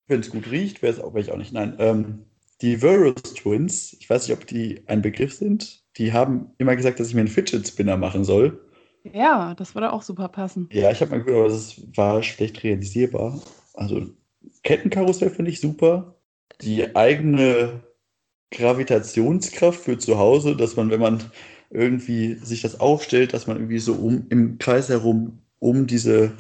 Wenn 0.09 0.21
es 0.21 0.31
gut 0.31 0.51
riecht, 0.51 0.83
wäre 0.83 0.93
es 0.93 1.01
auch, 1.01 1.15
wäre 1.15 1.21
ich 1.21 1.31
auch 1.31 1.37
nicht. 1.37 1.53
Nein, 1.53 1.77
ähm, 1.79 2.30
die 2.63 2.83
Virus 2.83 3.23
Twins, 3.35 3.97
ich 3.99 4.09
weiß 4.09 4.29
nicht, 4.29 4.37
ob 4.37 4.47
die 4.47 4.83
ein 4.87 5.03
Begriff 5.03 5.35
sind. 5.35 5.83
Die 5.97 6.13
haben 6.13 6.51
immer 6.59 6.77
gesagt, 6.77 7.01
dass 7.01 7.09
ich 7.09 7.15
mir 7.15 7.21
einen 7.21 7.29
Fidget 7.29 7.67
Spinner 7.67 7.97
machen 7.97 8.25
soll. 8.25 8.61
Ja, 9.03 9.55
das 9.55 9.75
würde 9.75 9.93
auch 9.93 10.03
super 10.03 10.29
passen. 10.29 10.69
Ja, 10.73 10.91
ich 10.91 11.01
habe 11.01 11.13
mal 11.13 11.23
gehört, 11.23 11.41
aber 11.41 11.49
das 11.49 11.81
war 11.97 12.23
schlecht 12.23 12.63
realisierbar. 12.63 13.41
Also 13.75 14.07
Kettenkarussell 14.63 15.31
finde 15.31 15.51
ich 15.51 15.61
super. 15.61 16.17
Die 16.61 16.95
eigene 16.95 17.81
Gravitationskraft 18.51 19.81
für 19.81 19.99
zu 19.99 20.19
Hause, 20.19 20.57
dass 20.57 20.77
man, 20.77 20.91
wenn 20.91 21.01
man 21.01 21.23
irgendwie 21.71 22.35
sich 22.35 22.63
das 22.63 22.81
aufstellt, 22.81 23.33
dass 23.33 23.47
man 23.47 23.57
irgendwie 23.57 23.79
so 23.79 23.95
um 23.95 24.27
im 24.29 24.59
Kreis 24.59 24.89
herum 24.89 25.39
um 25.61 25.87
diese 25.87 26.33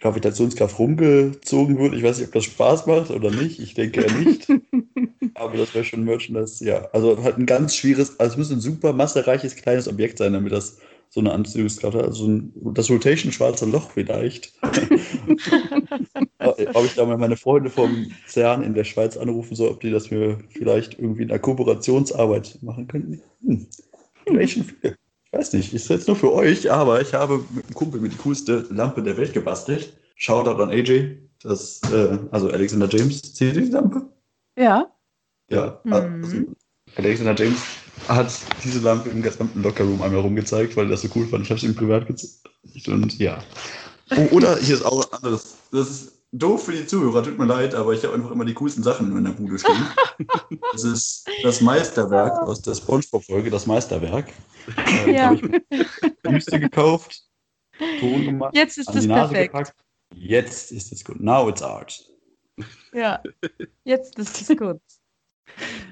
Gravitationskraft 0.00 0.78
rumgezogen 0.78 1.78
wird. 1.78 1.94
Ich 1.94 2.02
weiß 2.02 2.18
nicht, 2.18 2.28
ob 2.28 2.34
das 2.34 2.44
Spaß 2.44 2.86
macht 2.86 3.10
oder 3.10 3.30
nicht. 3.30 3.58
Ich 3.58 3.74
denke 3.74 4.02
eher 4.02 4.12
nicht. 4.12 4.48
Aber 5.34 5.56
das 5.56 5.74
wäre 5.74 5.84
schon 5.84 6.04
Merchandise, 6.04 6.64
ja. 6.64 6.88
Also 6.92 7.22
halt 7.22 7.38
ein 7.38 7.46
ganz 7.46 7.74
schwieriges, 7.76 8.18
also 8.20 8.32
es 8.32 8.38
müsste 8.38 8.54
ein 8.54 8.60
super 8.60 8.92
massereiches 8.92 9.56
kleines 9.56 9.88
Objekt 9.88 10.18
sein, 10.18 10.32
damit 10.32 10.52
das 10.52 10.78
so 11.10 11.20
eine 11.20 11.32
Anziehungskraft 11.32 11.96
hat. 11.96 12.04
Also 12.04 12.26
ein, 12.26 12.52
das 12.74 12.90
Rotation 12.90 13.32
schwarze 13.32 13.66
Loch 13.66 13.90
vielleicht. 13.90 14.52
ob 16.38 16.84
ich 16.84 16.94
da 16.94 17.06
mal 17.06 17.18
meine 17.18 17.36
Freunde 17.36 17.70
vom 17.70 18.10
CERN 18.26 18.62
in 18.62 18.74
der 18.74 18.84
Schweiz 18.84 19.16
anrufen 19.16 19.54
soll, 19.54 19.70
ob 19.70 19.80
die 19.80 19.90
das 19.90 20.10
mir 20.10 20.38
vielleicht 20.50 20.98
irgendwie 20.98 21.22
in 21.22 21.30
einer 21.30 21.38
Kooperationsarbeit 21.38 22.58
machen 22.62 22.88
könnten. 22.88 23.22
Hm. 23.44 23.66
Vielleicht 24.26 24.54
schon 24.54 24.64
viel. 24.64 24.96
Ich 25.26 25.38
weiß 25.38 25.52
nicht, 25.54 25.72
ist 25.74 25.88
jetzt 25.88 26.06
nur 26.06 26.16
für 26.16 26.32
euch, 26.32 26.70
aber 26.70 27.00
ich 27.00 27.12
habe 27.14 27.44
mit 27.54 27.64
einem 27.64 27.74
Kumpel 27.74 28.00
mir 28.00 28.08
die 28.08 28.16
coolste 28.16 28.66
Lampe 28.70 29.02
der 29.02 29.16
Welt 29.16 29.32
gebastelt. 29.32 29.96
Shoutout 30.16 30.62
an 30.62 30.70
AJ, 30.70 31.16
das, 31.42 31.80
äh, 31.92 32.18
also 32.30 32.50
Alexander 32.50 32.88
James, 32.88 33.20
seht 33.20 33.56
ihr 33.56 33.62
die 33.62 33.70
Lampe? 33.70 34.02
Ja. 34.56 34.93
Ja, 35.50 35.80
Mhm. 35.84 35.92
also 35.92 36.36
Alexander 36.96 37.34
James 37.34 37.60
hat 38.08 38.32
diese 38.62 38.80
Lampe 38.80 39.08
im 39.10 39.22
gesamten 39.22 39.62
Lockerroom 39.62 40.00
einmal 40.02 40.20
rumgezeigt, 40.20 40.76
weil 40.76 40.86
er 40.86 40.90
das 40.90 41.02
so 41.02 41.08
cool 41.14 41.26
fand. 41.26 41.44
Ich 41.44 41.50
habe 41.50 41.58
es 41.58 41.64
ihm 41.64 41.74
privat 41.74 42.06
gezeigt 42.06 42.88
und 42.88 43.18
ja. 43.18 43.42
Oh, 44.16 44.28
oder 44.36 44.56
hier 44.58 44.74
ist 44.74 44.84
auch 44.84 45.10
anderes. 45.12 45.56
Das 45.72 45.90
ist 45.90 46.12
doof 46.32 46.64
für 46.64 46.72
die 46.72 46.86
Zuhörer, 46.86 47.22
tut 47.22 47.38
mir 47.38 47.46
leid, 47.46 47.74
aber 47.74 47.92
ich 47.94 48.02
habe 48.04 48.14
einfach 48.14 48.30
immer 48.30 48.44
die 48.44 48.54
coolsten 48.54 48.82
Sachen 48.82 49.16
in 49.16 49.24
der 49.24 49.32
Bude 49.32 49.58
stehen. 49.58 49.86
Das 50.72 50.84
ist 50.84 51.24
das 51.42 51.60
Meisterwerk 51.60 52.32
aus 52.42 52.60
der 52.62 52.74
Spongebob-Folge, 52.74 53.50
das 53.50 53.66
Meisterwerk. 53.66 54.28
Äh, 55.06 55.14
Ja. 55.14 55.24
habe 55.30 55.34
ich 55.36 55.42
mir 55.42 56.32
Wüste 56.32 56.60
gekauft, 56.60 57.22
Ton 57.98 58.24
gemacht, 58.24 58.54
Jetzt 58.54 58.78
ist 58.78 58.88
an 58.88 58.96
es 58.96 59.02
die 59.02 59.08
Nase 59.08 59.32
perfekt. 59.34 59.52
gepackt. 59.52 59.74
Jetzt 60.14 60.72
ist 60.72 60.92
es 60.92 61.04
gut. 61.04 61.20
Now 61.20 61.48
it's 61.48 61.62
art. 61.62 62.04
Ja, 62.92 63.20
jetzt 63.84 64.16
ist 64.18 64.40
es 64.48 64.56
gut. 64.56 64.80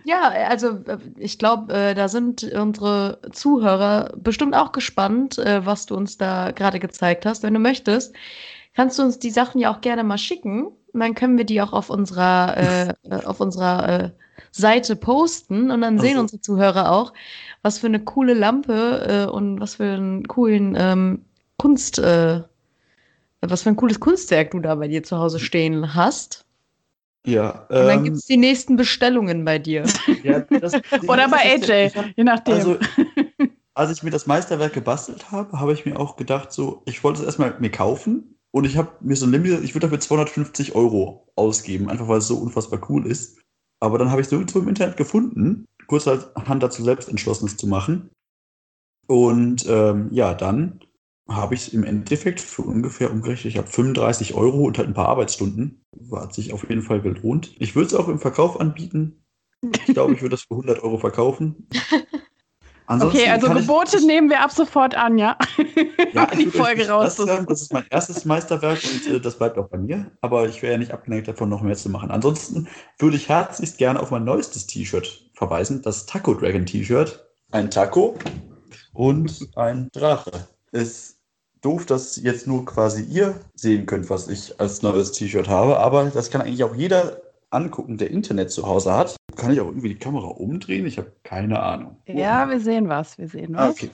Ja, 0.04 0.30
also 0.48 0.78
äh, 0.86 0.98
ich 1.16 1.38
glaube, 1.38 1.72
äh, 1.72 1.94
da 1.94 2.08
sind 2.08 2.42
unsere 2.44 3.20
Zuhörer 3.32 4.12
bestimmt 4.16 4.54
auch 4.54 4.72
gespannt, 4.72 5.38
äh, 5.38 5.64
was 5.64 5.86
du 5.86 5.94
uns 5.96 6.18
da 6.18 6.50
gerade 6.50 6.80
gezeigt 6.80 7.24
hast. 7.26 7.42
Wenn 7.42 7.54
du 7.54 7.60
möchtest, 7.60 8.14
kannst 8.74 8.98
du 8.98 9.02
uns 9.02 9.18
die 9.18 9.30
Sachen 9.30 9.60
ja 9.60 9.72
auch 9.72 9.80
gerne 9.80 10.04
mal 10.04 10.18
schicken. 10.18 10.66
Und 10.92 11.00
dann 11.00 11.14
können 11.14 11.38
wir 11.38 11.44
die 11.44 11.62
auch 11.62 11.72
auf 11.72 11.88
unserer, 11.88 12.56
äh, 13.10 13.24
auf 13.24 13.40
unserer 13.40 13.88
äh, 13.88 14.10
Seite 14.50 14.96
posten 14.96 15.70
und 15.70 15.80
dann 15.80 15.98
sehen 15.98 16.10
Also- 16.10 16.20
unsere 16.22 16.40
Zuhörer 16.40 16.90
auch, 16.92 17.12
was 17.62 17.78
für 17.78 17.86
eine 17.86 18.00
coole 18.00 18.34
Lampe 18.34 19.26
äh, 19.28 19.30
und 19.30 19.60
was 19.60 19.76
für 19.76 19.84
einen 19.92 20.26
coolen 20.26 20.74
ähm, 20.78 21.24
Kunst, 21.58 21.98
äh, 21.98 22.42
was 23.40 23.62
für 23.62 23.70
ein 23.70 23.76
cooles 23.76 24.00
Kunstwerk 24.00 24.50
du 24.50 24.60
da 24.60 24.74
bei 24.74 24.88
dir 24.88 25.02
zu 25.02 25.16
Hause 25.18 25.38
stehen 25.38 25.94
hast. 25.94 26.44
Ja, 27.24 27.66
Und 27.68 27.76
dann 27.76 27.98
ähm, 27.98 28.04
gibt 28.04 28.16
es 28.16 28.26
die 28.26 28.36
nächsten 28.36 28.76
Bestellungen 28.76 29.44
bei 29.44 29.58
dir. 29.58 29.84
ja, 30.24 30.40
das, 30.40 30.74
Oder 31.08 31.28
bei 31.28 31.54
AJ, 31.54 31.92
je 32.16 32.24
nachdem. 32.24 32.54
Also, 32.54 32.78
als 33.74 33.92
ich 33.92 34.02
mir 34.02 34.10
das 34.10 34.26
Meisterwerk 34.26 34.72
gebastelt 34.72 35.30
habe, 35.30 35.58
habe 35.58 35.72
ich 35.72 35.86
mir 35.86 35.98
auch 35.98 36.16
gedacht, 36.16 36.52
so, 36.52 36.82
ich 36.86 37.02
wollte 37.04 37.20
es 37.20 37.26
erstmal 37.26 37.58
mir 37.60 37.70
kaufen 37.70 38.38
und 38.50 38.64
ich 38.64 38.76
habe 38.76 38.90
mir 39.00 39.16
so 39.16 39.26
ein 39.26 39.32
Limit, 39.32 39.62
ich 39.62 39.74
würde 39.74 39.86
dafür 39.86 40.00
250 40.00 40.74
Euro 40.74 41.32
ausgeben, 41.36 41.88
einfach 41.88 42.08
weil 42.08 42.18
es 42.18 42.26
so 42.26 42.36
unfassbar 42.36 42.80
cool 42.90 43.06
ist. 43.06 43.38
Aber 43.80 43.98
dann 43.98 44.10
habe 44.10 44.20
ich 44.20 44.26
es 44.26 44.30
nirgendwo 44.30 44.58
im 44.58 44.68
Internet 44.68 44.96
gefunden, 44.96 45.66
kurzerhand 45.86 46.62
dazu 46.62 46.82
selbst 46.82 47.08
entschlossen, 47.08 47.46
es 47.46 47.56
zu 47.56 47.66
machen. 47.66 48.10
Und 49.06 49.66
ähm, 49.68 50.08
ja, 50.12 50.34
dann 50.34 50.80
habe 51.28 51.54
ich 51.54 51.68
es 51.68 51.72
im 51.72 51.84
Endeffekt 51.84 52.40
für 52.40 52.62
ungefähr 52.62 53.10
umgerechnet, 53.10 53.52
ich 53.52 53.58
habe 53.58 53.68
35 53.68 54.34
Euro 54.34 54.62
und 54.64 54.78
halt 54.78 54.88
ein 54.88 54.94
paar 54.94 55.08
Arbeitsstunden. 55.08 55.84
Hat 56.12 56.34
sich 56.34 56.52
auf 56.52 56.68
jeden 56.68 56.82
Fall 56.82 57.00
gelohnt. 57.00 57.52
Ich 57.58 57.74
würde 57.74 57.86
es 57.86 57.94
auch 57.94 58.08
im 58.08 58.18
Verkauf 58.18 58.60
anbieten. 58.60 59.24
Ich 59.86 59.94
glaube, 59.94 60.14
ich 60.14 60.20
würde 60.22 60.30
das 60.34 60.42
für 60.42 60.54
100 60.54 60.82
Euro 60.82 60.98
verkaufen. 60.98 61.68
Ansonsten 62.86 63.18
Okay, 63.20 63.30
also 63.30 63.46
kann 63.46 63.56
ich- 63.58 63.66
Gebote 63.66 64.04
nehmen 64.04 64.28
wir 64.28 64.40
ab 64.40 64.50
sofort 64.50 64.96
an, 64.96 65.16
ja? 65.16 65.38
Ja, 66.12 66.26
die 66.34 66.46
Folge 66.46 66.88
raus. 66.88 67.14
Das, 67.14 67.26
sagen, 67.26 67.46
das 67.48 67.62
ist 67.62 67.72
mein 67.72 67.84
erstes 67.88 68.24
Meisterwerk 68.24 68.80
und 68.82 69.06
äh, 69.14 69.20
das 69.20 69.38
bleibt 69.38 69.56
auch 69.56 69.68
bei 69.68 69.78
mir. 69.78 70.10
Aber 70.20 70.48
ich 70.48 70.60
wäre 70.62 70.72
ja 70.72 70.78
nicht 70.78 70.90
abgeneigt 70.90 71.28
davon, 71.28 71.48
noch 71.48 71.62
mehr 71.62 71.76
zu 71.76 71.88
machen. 71.88 72.10
Ansonsten 72.10 72.66
würde 72.98 73.16
ich 73.16 73.28
herzlichst 73.28 73.78
gerne 73.78 74.00
auf 74.00 74.10
mein 74.10 74.24
neuestes 74.24 74.66
T-Shirt 74.66 75.30
verweisen, 75.34 75.80
das 75.82 76.04
Taco 76.06 76.34
Dragon 76.34 76.66
T-Shirt. 76.66 77.24
Ein 77.52 77.70
Taco 77.70 78.16
und 78.92 79.48
ein 79.54 79.88
Drache. 79.92 80.48
Ist 80.72 81.18
doof, 81.60 81.86
dass 81.86 82.16
jetzt 82.16 82.46
nur 82.46 82.64
quasi 82.64 83.02
ihr 83.04 83.34
sehen 83.54 83.86
könnt, 83.86 84.10
was 84.10 84.28
ich 84.28 84.58
als 84.60 84.82
neues 84.82 85.12
T-Shirt 85.12 85.48
habe. 85.48 85.78
Aber 85.78 86.06
das 86.06 86.30
kann 86.30 86.40
eigentlich 86.42 86.64
auch 86.64 86.74
jeder 86.74 87.20
angucken, 87.50 87.98
der 87.98 88.10
Internet 88.10 88.50
zu 88.50 88.66
Hause 88.66 88.92
hat. 88.94 89.16
Kann 89.36 89.52
ich 89.52 89.60
auch 89.60 89.66
irgendwie 89.68 89.90
die 89.90 89.98
Kamera 89.98 90.26
umdrehen? 90.28 90.86
Ich 90.86 90.98
habe 90.98 91.12
keine 91.22 91.60
Ahnung. 91.62 91.96
Ja, 92.06 92.48
wir 92.48 92.58
sehen 92.60 92.88
was, 92.88 93.16
wir 93.18 93.28
sehen 93.28 93.54
Ah, 93.56 93.68
was. 93.68 93.74
okay. 93.76 93.90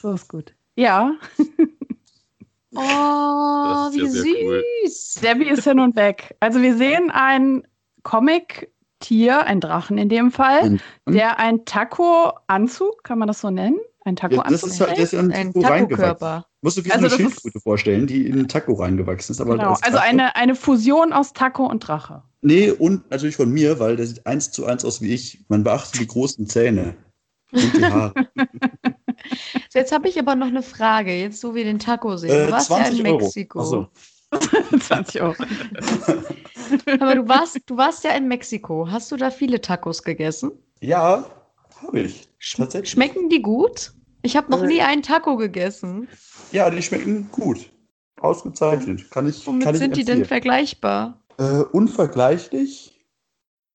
So 0.00 0.12
ist 0.12 0.28
gut. 0.28 0.54
Ja, 0.76 1.12
Oh, 2.72 2.78
wie 2.78 3.98
ja 4.04 4.06
sehr 4.06 4.24
cool. 4.44 4.64
süß. 4.84 5.14
Debbie 5.22 5.48
ist 5.48 5.64
hin 5.64 5.80
und 5.80 5.96
weg. 5.96 6.36
Also 6.40 6.62
wir 6.62 6.76
sehen 6.76 7.10
ein 7.10 7.66
Comic-Tier, 8.04 9.44
ein 9.44 9.60
Drachen 9.60 9.98
in 9.98 10.08
dem 10.08 10.30
Fall, 10.30 10.60
Ein- 10.62 10.80
der 11.08 11.38
ein 11.40 11.64
Taco-Anzug, 11.64 13.02
kann 13.02 13.18
man 13.18 13.26
das 13.28 13.40
so 13.40 13.50
nennen? 13.50 13.78
Ein 14.04 14.14
Ja, 14.14 14.28
Taco-Anzug. 14.28 14.60
das 14.60 14.62
ist 14.64 14.80
halt, 14.80 14.96
der 14.96 15.04
ist 15.04 15.12
ja 15.12 15.20
in 15.20 15.32
Ein 15.32 15.52
Taco 15.52 15.66
reingewachsen. 15.66 16.04
Taco-Körper. 16.06 16.46
Musst 16.62 16.78
du 16.78 16.84
wie 16.84 16.92
Also 16.92 17.08
so 17.08 17.14
eine 17.16 17.24
Schildkröte 17.24 17.60
vorstellen, 17.60 18.06
die 18.06 18.26
in 18.26 18.32
einen 18.34 18.48
Taco 18.48 18.72
reingewachsen 18.74 19.32
ist. 19.34 19.40
Aber 19.40 19.56
genau. 19.56 19.70
als 19.72 19.82
Also 19.82 19.98
eine, 19.98 20.36
eine 20.36 20.54
Fusion 20.54 21.12
aus 21.12 21.32
Taco 21.32 21.66
und 21.66 21.80
Drache. 21.86 22.22
Nee, 22.42 22.70
und 22.70 23.10
natürlich 23.10 23.36
von 23.36 23.50
mir, 23.50 23.78
weil 23.78 23.96
der 23.96 24.06
sieht 24.06 24.26
eins 24.26 24.50
zu 24.50 24.64
eins 24.64 24.84
aus 24.84 25.02
wie 25.02 25.12
ich. 25.12 25.44
Man 25.48 25.62
beachte 25.64 25.98
die 25.98 26.06
großen 26.06 26.46
Zähne 26.46 26.96
und 27.52 27.76
die 27.76 27.84
Haare. 27.84 28.14
So, 29.68 29.78
jetzt 29.78 29.92
habe 29.92 30.08
ich 30.08 30.18
aber 30.18 30.34
noch 30.34 30.46
eine 30.46 30.62
Frage, 30.62 31.12
jetzt 31.12 31.40
so 31.42 31.54
wie 31.54 31.62
den 31.62 31.78
Taco 31.78 32.16
sehen. 32.16 32.30
Äh, 32.30 32.46
Du 32.46 32.52
warst 32.52 32.70
ja 32.70 32.76
20 32.76 33.00
in 33.00 33.06
Euro. 33.06 33.18
Mexiko. 33.18 33.62
So. 33.64 33.86
20 34.80 35.20
Euro. 35.20 35.34
Aber 37.00 37.14
du 37.14 37.28
warst, 37.28 37.58
du 37.66 37.76
warst 37.76 38.02
ja 38.04 38.12
in 38.12 38.28
Mexiko. 38.28 38.88
Hast 38.90 39.12
du 39.12 39.16
da 39.16 39.30
viele 39.30 39.60
Tacos 39.60 40.02
gegessen? 40.02 40.52
Ja, 40.80 41.26
habe 41.82 42.00
ich. 42.00 42.28
Tatsächlich. 42.56 42.90
schmecken 42.90 43.28
die 43.28 43.42
gut? 43.42 43.92
Ich 44.22 44.36
habe 44.36 44.50
noch 44.50 44.62
Äh, 44.62 44.66
nie 44.66 44.80
einen 44.82 45.02
Taco 45.02 45.36
gegessen. 45.36 46.08
Ja, 46.52 46.70
die 46.70 46.82
schmecken 46.82 47.28
gut. 47.30 47.70
Ausgezeichnet. 48.20 49.10
Kann 49.10 49.28
ich, 49.28 49.46
Womit 49.46 49.64
kann 49.64 49.74
ich 49.74 49.80
sind 49.80 49.96
die 49.96 50.04
denn 50.04 50.20
empfehlen. 50.20 50.28
vergleichbar? 50.28 51.22
Äh, 51.38 51.62
unvergleichlich. 51.72 52.96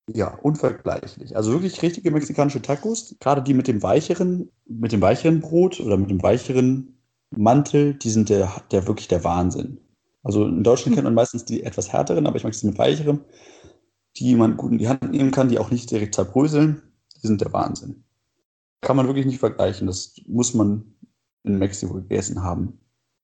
Ja, 0.07 0.35
unvergleichlich. 0.43 1.35
Also 1.35 1.51
wirklich 1.51 1.81
richtige 1.81 2.11
mexikanische 2.11 2.61
Tacos, 2.61 3.15
gerade 3.19 3.41
die 3.41 3.55
mit 3.55 3.67
dem 3.67 3.81
weicheren, 3.81 4.51
mit 4.67 4.91
dem 4.91 5.01
weicheren 5.01 5.39
Brot 5.39 5.79
oder 5.79 5.97
mit 5.97 6.11
dem 6.11 6.21
weicheren 6.21 6.99
Mantel, 7.35 7.95
die 7.95 8.11
sind 8.11 8.29
der, 8.29 8.51
der 8.71 8.85
wirklich 8.87 9.07
der 9.07 9.23
Wahnsinn. 9.23 9.79
Also 10.21 10.45
in 10.45 10.63
Deutschland 10.63 10.95
kennt 10.95 11.05
man 11.05 11.15
meistens 11.15 11.45
die 11.45 11.63
etwas 11.63 11.91
härteren, 11.91 12.27
aber 12.27 12.35
ich 12.37 12.43
mag 12.43 12.53
sie 12.53 12.67
mit 12.67 12.77
weicherem, 12.77 13.21
die 14.17 14.35
man 14.35 14.57
gut 14.57 14.71
in 14.73 14.77
die 14.77 14.87
Hand 14.87 15.09
nehmen 15.11 15.31
kann, 15.31 15.49
die 15.49 15.57
auch 15.59 15.71
nicht 15.71 15.89
direkt 15.89 16.13
zerbröseln. 16.15 16.83
Die 17.26 17.28
sind 17.28 17.41
der 17.41 17.51
Wahnsinn. 17.53 18.03
Kann 18.82 18.97
man 18.97 19.07
wirklich 19.07 19.26
nicht 19.26 19.39
vergleichen. 19.39 19.88
Das 19.88 20.13
muss 20.28 20.53
man 20.53 20.93
in 21.41 21.57
Mexiko 21.57 21.95
gegessen 21.95 22.43
haben. 22.43 22.80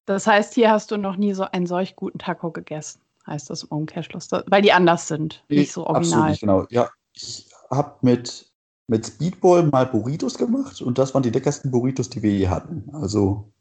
Das 0.05 0.25
heißt, 0.25 0.55
hier 0.55 0.71
hast 0.71 0.89
du 0.89 0.97
noch 0.97 1.17
nie 1.17 1.33
so 1.33 1.43
einen 1.43 1.67
solch 1.67 1.95
guten 1.95 2.17
Taco 2.17 2.49
gegessen, 2.49 2.99
heißt 3.27 3.51
das 3.51 3.61
im 3.61 3.69
Umkehrschluss. 3.69 4.27
Weil 4.47 4.63
die 4.63 4.73
anders 4.73 5.07
sind, 5.07 5.45
nicht 5.49 5.71
so 5.71 5.85
Absolut 5.85 5.97
original. 5.97 6.29
nicht, 6.31 6.41
genau. 6.41 6.65
Ja, 6.71 6.89
ich 7.13 7.47
habe 7.69 7.95
mit, 8.01 8.51
mit 8.87 9.05
Speedball 9.05 9.67
mal 9.67 9.85
Burritos 9.85 10.39
gemacht 10.39 10.81
und 10.81 10.97
das 10.97 11.13
waren 11.13 11.21
die 11.21 11.29
leckersten 11.29 11.69
Burritos, 11.69 12.09
die 12.09 12.23
wir 12.23 12.31
je 12.31 12.47
hatten. 12.47 12.89
Also, 12.93 13.53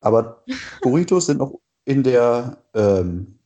aber 0.00 0.42
Burritos 0.80 1.26
sind 1.26 1.36
noch 1.38 1.60
in 1.84 2.02
der, 2.02 2.56
ähm, 2.72 3.38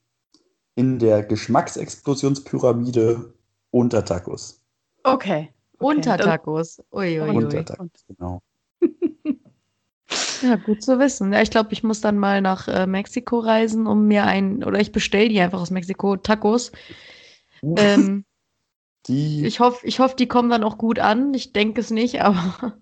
in 0.77 1.01
der 1.01 1.25
Geschmacksexplosionspyramide 1.25 3.35
unter 3.73 4.05
Tacos. 4.05 4.63
Okay. 5.03 5.53
Okay. 5.81 5.97
Unter 5.97 6.17
Das- 6.17 6.27
Tacos. 6.27 6.83
Uiuiui. 6.93 7.37
Unter 7.37 7.65
Tacos, 7.65 7.91
genau. 8.07 8.43
Ja, 10.43 10.57
gut 10.57 10.83
zu 10.83 10.99
wissen. 10.99 11.33
Ja, 11.33 11.43
ich 11.43 11.51
glaube, 11.51 11.73
ich 11.73 11.83
muss 11.83 12.01
dann 12.01 12.19
mal 12.19 12.41
nach 12.41 12.67
äh, 12.67 12.87
Mexiko 12.87 13.39
reisen, 13.41 13.87
um 13.87 14.07
mir 14.09 14.25
ein, 14.25 14.65
oder 14.65 14.81
ich 14.81 14.93
bestelle 14.93 15.29
die 15.29 15.41
einfach 15.41 15.61
aus 15.61 15.71
Mexiko, 15.71 16.17
Tacos. 16.17 16.73
Ähm, 17.63 18.25
die, 19.07 19.45
ich 19.45 19.61
hoffe, 19.61 19.87
ich 19.87 20.01
hoff, 20.01 20.17
die 20.17 20.27
kommen 20.29 20.51
dann 20.51 20.65
auch 20.65 20.79
gut 20.79 20.99
an. 20.99 21.35
Ich 21.35 21.53
denke 21.53 21.81
es 21.81 21.91
nicht, 21.91 22.23
aber 22.23 22.75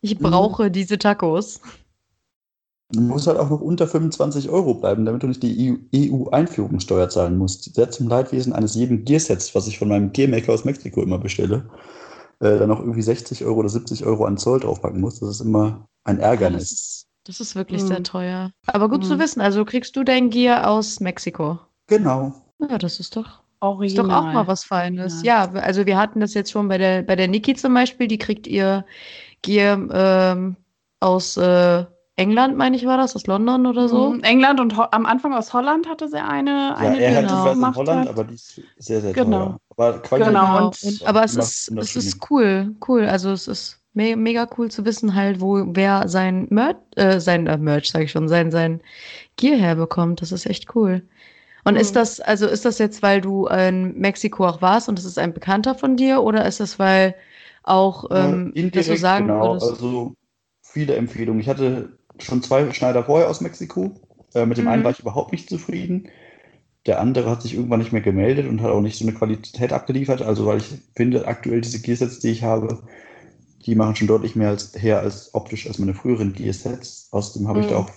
ich 0.00 0.18
brauche 0.18 0.70
diese 0.70 0.98
Tacos. 0.98 1.60
muss 2.94 3.26
halt 3.26 3.38
auch 3.38 3.50
noch 3.50 3.60
unter 3.60 3.86
25 3.86 4.50
Euro 4.50 4.74
bleiben, 4.74 5.04
damit 5.04 5.22
du 5.22 5.28
nicht 5.28 5.42
die 5.42 5.78
EU-Einführungssteuer 5.94 7.08
zahlen 7.08 7.38
musst. 7.38 7.74
Sehr 7.74 7.90
zum 7.90 8.08
Leidwesen 8.08 8.52
eines 8.52 8.74
jeden 8.74 9.04
Gearsets, 9.04 9.54
was 9.54 9.68
ich 9.68 9.78
von 9.78 9.88
meinem 9.88 10.12
Gearmaker 10.12 10.52
aus 10.52 10.64
Mexiko 10.64 11.02
immer 11.02 11.18
bestelle, 11.18 11.70
äh, 12.42 12.58
dann 12.58 12.68
noch 12.68 12.80
irgendwie 12.80 13.02
60 13.02 13.44
Euro 13.44 13.60
oder 13.60 13.68
70 13.70 14.04
Euro 14.06 14.24
an 14.26 14.38
Zoll 14.38 14.60
draufpacken 14.60 15.00
muss. 15.00 15.20
Das 15.20 15.30
ist 15.30 15.40
immer 15.40 15.86
ein 16.04 16.18
Ja, 16.18 16.22
das, 16.22 16.30
Ärgernis. 16.30 16.72
ist, 16.72 17.06
das 17.24 17.40
ist 17.40 17.54
wirklich 17.56 17.82
Mhm. 17.82 17.86
sehr 17.88 18.02
teuer. 18.02 18.52
Aber 18.66 18.88
gut 18.88 19.04
zu 19.04 19.14
Mhm. 19.14 19.20
wissen. 19.20 19.40
Also 19.40 19.64
kriegst 19.64 19.96
du 19.96 20.04
dein 20.04 20.30
Gear 20.30 20.68
aus 20.70 21.00
Mexiko. 21.00 21.60
Genau. 21.86 22.32
Ja, 22.58 22.78
das 22.78 23.00
ist 23.00 23.16
doch, 23.16 23.26
ist 23.26 23.38
Original. 23.60 24.08
doch 24.08 24.14
auch 24.28 24.32
mal 24.32 24.46
was 24.46 24.64
Feines. 24.64 25.22
Ja, 25.22 25.50
also 25.52 25.86
wir 25.86 25.98
hatten 25.98 26.20
das 26.20 26.34
jetzt 26.34 26.50
schon 26.52 26.68
bei 26.68 26.78
der, 26.78 27.02
bei 27.02 27.16
der 27.16 27.28
Niki 27.28 27.54
zum 27.54 27.74
Beispiel, 27.74 28.08
die 28.08 28.18
kriegt 28.18 28.46
ihr 28.46 28.84
Gear 29.42 29.78
ähm, 29.92 30.56
aus 31.00 31.36
äh, 31.36 31.86
England, 32.16 32.56
meine 32.56 32.76
ich, 32.76 32.84
war 32.86 32.98
das, 32.98 33.16
aus 33.16 33.26
London 33.26 33.66
oder 33.66 33.88
so. 33.88 34.10
Mhm. 34.10 34.20
England 34.22 34.60
und 34.60 34.76
Ho 34.76 34.82
am 34.90 35.06
Anfang 35.06 35.32
aus 35.34 35.52
Holland 35.52 35.88
hatte 35.88 36.08
sie 36.08 36.22
eine, 36.22 36.76
Ja, 36.76 36.76
eine 36.76 37.00
er 37.00 37.14
hat 37.16 37.30
genau. 37.30 37.54
die 37.54 37.60
in 37.60 37.74
Holland, 37.74 38.00
hat. 38.06 38.08
aber 38.14 38.24
die 38.24 38.34
ist 38.34 38.60
sehr, 38.78 39.00
sehr 39.00 39.14
Genau. 39.14 39.38
teuer. 39.46 39.58
Aber 39.76 40.00
Genau, 40.16 40.68
ist 40.68 40.84
und- 41.02 41.08
aber 41.08 41.24
es 41.24 41.36
ist, 41.36 41.72
es 41.78 41.96
ist 41.96 42.30
cool, 42.30 42.74
cool. 42.86 43.06
Also 43.06 43.30
es 43.32 43.48
ist 43.48 43.78
me 43.94 44.16
mega 44.16 44.46
cool 44.58 44.70
zu 44.70 44.84
wissen 44.84 45.14
halt, 45.14 45.40
wo 45.40 45.64
wer 45.74 46.08
sein 46.08 46.46
Merch, 46.50 46.76
äh, 46.96 47.18
sein 47.20 47.46
äh, 47.46 47.56
Merch, 47.58 47.90
sag 47.90 48.02
ich 48.02 48.10
schon, 48.10 48.28
sein, 48.28 48.50
sein 48.50 48.80
Gear 49.36 49.58
herbekommt. 49.58 50.22
Das 50.22 50.32
ist 50.32 50.46
echt 50.46 50.74
cool. 50.76 51.02
Und 51.64 51.76
ist 51.76 51.90
Mhm. 51.92 51.96
das, 51.96 52.20
also 52.20 52.46
ist 52.46 52.64
das 52.64 52.78
jetzt, 52.78 53.02
weil 53.02 53.20
du 53.20 53.46
in 53.46 53.98
Mexiko 53.98 54.46
auch 54.46 54.62
warst 54.62 54.88
und 54.88 54.98
das 54.98 55.04
ist 55.06 55.18
ein 55.18 55.32
Bekannter 55.34 55.74
von 55.74 55.96
dir 55.96 56.22
oder 56.22 56.46
ist 56.46 56.60
das, 56.60 56.78
weil 56.78 57.14
auch, 57.64 58.06
ähm, 58.10 58.52
Äh, 58.56 58.70
dass 58.70 58.86
du 58.88 58.96
sagen 58.96 59.26
genau. 59.26 59.52
würdest, 59.52 59.70
Also 59.70 60.14
viele 60.62 60.96
Empfehlungen. 60.96 61.40
Ich 61.40 61.48
hatte 61.48 61.98
schon 62.24 62.42
zwei 62.42 62.72
Schneider 62.72 63.04
vorher 63.04 63.28
aus 63.28 63.40
Mexiko. 63.40 63.94
Äh, 64.34 64.46
mit 64.46 64.58
dem 64.58 64.68
einen 64.68 64.82
Mhm. 64.82 64.84
war 64.84 64.92
ich 64.92 65.00
überhaupt 65.00 65.32
nicht 65.32 65.48
zufrieden. 65.48 66.08
Der 66.86 67.00
andere 67.00 67.30
hat 67.30 67.42
sich 67.42 67.54
irgendwann 67.54 67.80
nicht 67.80 67.92
mehr 67.92 68.02
gemeldet 68.02 68.48
und 68.48 68.62
hat 68.62 68.70
auch 68.70 68.80
nicht 68.82 68.98
so 68.98 69.04
eine 69.06 69.14
Qualität 69.14 69.72
abgeliefert. 69.72 70.22
Also, 70.22 70.46
weil 70.46 70.58
ich 70.58 70.66
finde, 70.96 71.26
aktuell 71.28 71.60
diese 71.60 71.80
Gearsets, 71.82 72.20
die 72.20 72.30
ich 72.30 72.42
habe, 72.44 72.82
die 73.66 73.74
machen 73.74 73.96
schon 73.96 74.08
deutlich 74.08 74.36
mehr 74.36 74.48
als, 74.50 74.72
her 74.76 75.00
als 75.00 75.34
optisch 75.34 75.66
als 75.66 75.78
meine 75.78 75.94
früheren 75.94 76.32
Gearsets. 76.34 77.08
Außerdem 77.12 77.48
habe 77.48 77.60
ich 77.60 77.66
da 77.68 77.76
Mhm. 77.76 77.78
auch 77.78 77.90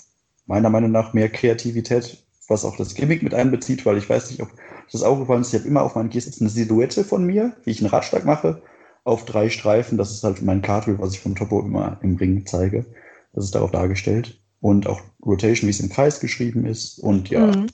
meiner 0.45 0.69
Meinung 0.69 0.91
nach 0.91 1.13
mehr 1.13 1.29
Kreativität, 1.29 2.25
was 2.47 2.65
auch 2.65 2.77
das 2.77 2.93
Gimmick 2.93 3.23
mit 3.23 3.33
einbezieht, 3.33 3.85
weil 3.85 3.97
ich 3.97 4.09
weiß 4.09 4.29
nicht, 4.29 4.41
ob 4.41 4.49
das 4.91 5.03
aufgefallen 5.03 5.41
ist. 5.41 5.53
Ich 5.53 5.59
habe 5.59 5.67
immer 5.67 5.81
auf 5.83 5.95
meinen 5.95 6.09
Gearsets 6.09 6.39
eine 6.41 6.49
Silhouette 6.49 7.03
von 7.03 7.25
mir, 7.25 7.53
wie 7.63 7.71
ich 7.71 7.79
einen 7.81 7.89
Radschlag 7.89 8.25
mache, 8.25 8.61
auf 9.03 9.25
drei 9.25 9.49
Streifen. 9.49 9.97
Das 9.97 10.11
ist 10.11 10.23
halt 10.23 10.41
mein 10.43 10.61
Cartwheel, 10.61 10.99
was 10.99 11.13
ich 11.13 11.19
vom 11.19 11.35
Topo 11.35 11.61
immer 11.61 11.97
im 12.01 12.15
Ring 12.17 12.45
zeige. 12.45 12.85
Das 13.35 13.45
ist 13.45 13.55
darauf 13.55 13.71
dargestellt. 13.71 14.41
Und 14.61 14.87
auch 14.87 15.01
Rotation, 15.25 15.67
wie 15.67 15.71
es 15.71 15.81
im 15.81 15.89
Kreis 15.89 16.21
geschrieben 16.21 16.65
ist. 16.65 16.99
Und 16.99 17.29
ja, 17.31 17.47
Mhm. 17.47 17.67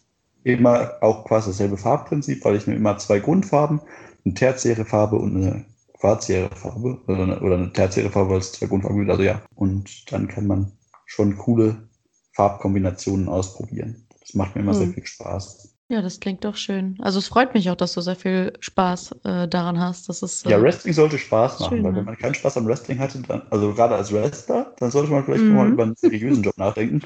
immer 0.44 0.94
auch 1.02 1.26
quasi 1.26 1.52
dasselbe 1.52 1.78
Farbprinzip, 1.78 2.44
weil 2.46 2.56
ich 2.58 2.68
nehme 2.68 2.80
immer 2.80 2.98
zwei 3.00 3.20
Grundfarben, 3.20 3.82
eine 4.26 4.36
tertiäre 4.36 4.86
Farbe 4.86 5.18
und 5.18 5.38
eine 5.38 5.66
quartiäre 6.00 6.56
Farbe 6.56 7.00
oder 7.08 7.24
eine, 7.24 7.42
oder 7.42 7.56
eine 7.58 7.74
tertiäre 7.74 8.12
Farbe, 8.12 8.32
weil 8.32 8.40
es 8.40 8.54
zwei 8.54 8.68
Grundfarben 8.68 9.00
gibt. 9.00 9.12
Also 9.12 9.24
ja, 9.24 9.42
und 9.56 10.12
dann 10.12 10.28
kann 10.28 10.48
man 10.48 10.74
schon 11.06 11.38
coole 11.38 11.90
Farbkombinationen 12.34 13.30
ausprobieren. 13.30 14.08
Das 14.22 14.34
macht 14.36 14.56
mir 14.56 14.62
immer 14.62 14.74
sehr 14.74 14.88
Mhm. 14.88 14.94
viel 14.94 15.06
Spaß. 15.06 15.76
Ja, 15.92 16.02
das 16.02 16.20
klingt 16.20 16.44
doch 16.46 16.56
schön. 16.56 16.98
Also 17.02 17.20
es 17.20 17.28
freut 17.28 17.54
mich 17.54 17.70
auch, 17.70 17.76
dass 17.76 17.94
du 17.94 18.02
sehr 18.02 18.16
viel 18.16 18.54
Spaß 18.60 19.12
äh, 19.24 19.48
daran 19.48 19.80
hast. 19.80 20.10
Das 20.10 20.24
ist, 20.24 20.46
Ja, 20.46 20.58
äh, 20.58 20.62
Wrestling 20.62 20.94
sollte 20.94 21.18
Spaß 21.20 21.60
machen, 21.60 21.70
Schön, 21.70 21.84
weil 21.84 21.96
wenn 21.96 22.06
man 22.06 22.18
keinen 22.18 22.34
Spaß 22.36 22.58
am 22.58 22.66
Wrestling 22.68 23.00
hatte, 23.00 23.22
dann, 23.22 23.44
also 23.52 23.74
gerade 23.74 23.96
als 23.96 24.12
Wrestler, 24.12 24.74
dann 24.80 24.90
sollte 24.92 25.12
man 25.12 25.24
vielleicht 25.24 25.50
Mhm. 25.50 25.56
mal 25.56 25.70
über 25.72 25.84
einen 25.84 25.96
seriösen 25.96 26.44
Job 26.44 26.58
nachdenken, 26.58 27.02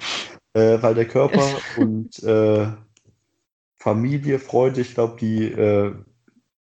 äh, 0.53 0.81
weil 0.81 0.95
der 0.95 1.07
Körper 1.07 1.61
und 1.77 2.21
äh, 2.23 2.67
Familie, 3.77 4.39
Freunde, 4.39 4.81
ich 4.81 4.93
glaube, 4.95 5.17
die 5.19 5.45
äh, 5.45 5.93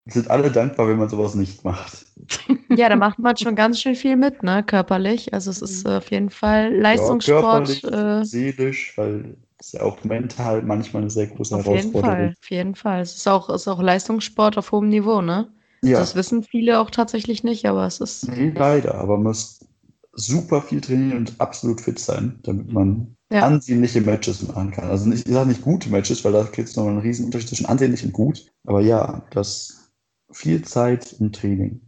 sind 0.06 0.30
alle 0.30 0.50
dankbar, 0.52 0.88
wenn 0.88 0.98
man 0.98 1.08
sowas 1.08 1.34
nicht 1.36 1.64
macht. 1.64 2.06
Ja, 2.74 2.88
da 2.88 2.96
macht 2.96 3.18
man 3.18 3.36
schon 3.36 3.54
ganz 3.54 3.80
schön 3.80 3.94
viel 3.94 4.16
mit, 4.16 4.42
ne, 4.42 4.62
körperlich. 4.64 5.34
Also 5.34 5.50
es 5.50 5.60
ist 5.60 5.84
äh, 5.86 5.96
auf 5.98 6.10
jeden 6.10 6.30
Fall 6.30 6.74
Leistungssport. 6.74 7.68
Ja, 7.82 7.90
körperlich, 7.90 8.24
seelisch, 8.24 8.96
weil 8.96 9.36
es 9.62 9.72
ja 9.72 9.82
auch 9.82 10.02
mental 10.04 10.62
manchmal 10.62 11.02
eine 11.02 11.10
sehr 11.10 11.26
große 11.26 11.54
auf 11.54 11.66
jeden 11.66 11.76
Herausforderung 11.76 12.16
Fall, 12.16 12.34
auf 12.40 12.50
jeden 12.50 12.74
Fall. 12.74 13.00
Es 13.00 13.16
ist 13.16 13.28
auch, 13.28 13.48
ist 13.50 13.68
auch 13.68 13.80
Leistungssport 13.80 14.58
auf 14.58 14.72
hohem 14.72 14.88
Niveau, 14.88 15.20
ne? 15.20 15.48
Ja. 15.82 15.98
Das 15.98 16.14
wissen 16.14 16.42
viele 16.42 16.78
auch 16.78 16.90
tatsächlich 16.90 17.42
nicht, 17.42 17.66
aber 17.66 17.86
es 17.86 18.00
ist. 18.00 18.28
Nee, 18.28 18.52
leider, 18.54 18.94
aber 18.94 19.16
man 19.16 19.24
muss 19.24 19.60
super 20.12 20.62
viel 20.62 20.80
trainieren 20.80 21.18
und 21.18 21.40
absolut 21.40 21.80
fit 21.80 21.98
sein, 21.98 22.38
damit 22.42 22.70
man 22.72 23.16
ja. 23.30 23.42
ansehnliche 23.42 24.00
Matches 24.00 24.46
machen 24.46 24.70
kann. 24.70 24.90
Also 24.90 25.08
nicht, 25.08 25.26
ich 25.26 25.32
sage 25.32 25.48
nicht 25.48 25.62
gute 25.62 25.88
Matches, 25.88 26.24
weil 26.24 26.32
da 26.32 26.42
gibt 26.44 26.68
es 26.68 26.76
noch 26.76 26.86
einen 26.86 26.98
riesen 26.98 27.24
Unterschied 27.24 27.48
zwischen 27.48 27.66
ansehnlich 27.66 28.04
und 28.04 28.12
gut. 28.12 28.46
Aber 28.64 28.80
ja, 28.80 29.22
das 29.30 29.90
viel 30.30 30.62
Zeit 30.62 31.14
im 31.18 31.32
Training. 31.32 31.80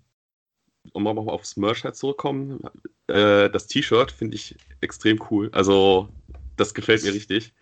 Um 0.93 1.07
auch 1.07 1.15
mal 1.15 1.33
aufs 1.33 1.57
Merch 1.57 1.85
halt 1.85 1.97
zurückkommen, 1.97 2.61
äh, 3.09 3.51
das 3.51 3.67
T-Shirt 3.67 4.11
finde 4.11 4.37
ich 4.37 4.57
extrem 4.81 5.21
cool. 5.31 5.51
Also 5.53 6.09
das 6.57 6.75
gefällt 6.75 7.03
mir 7.05 7.15
richtig. 7.15 7.53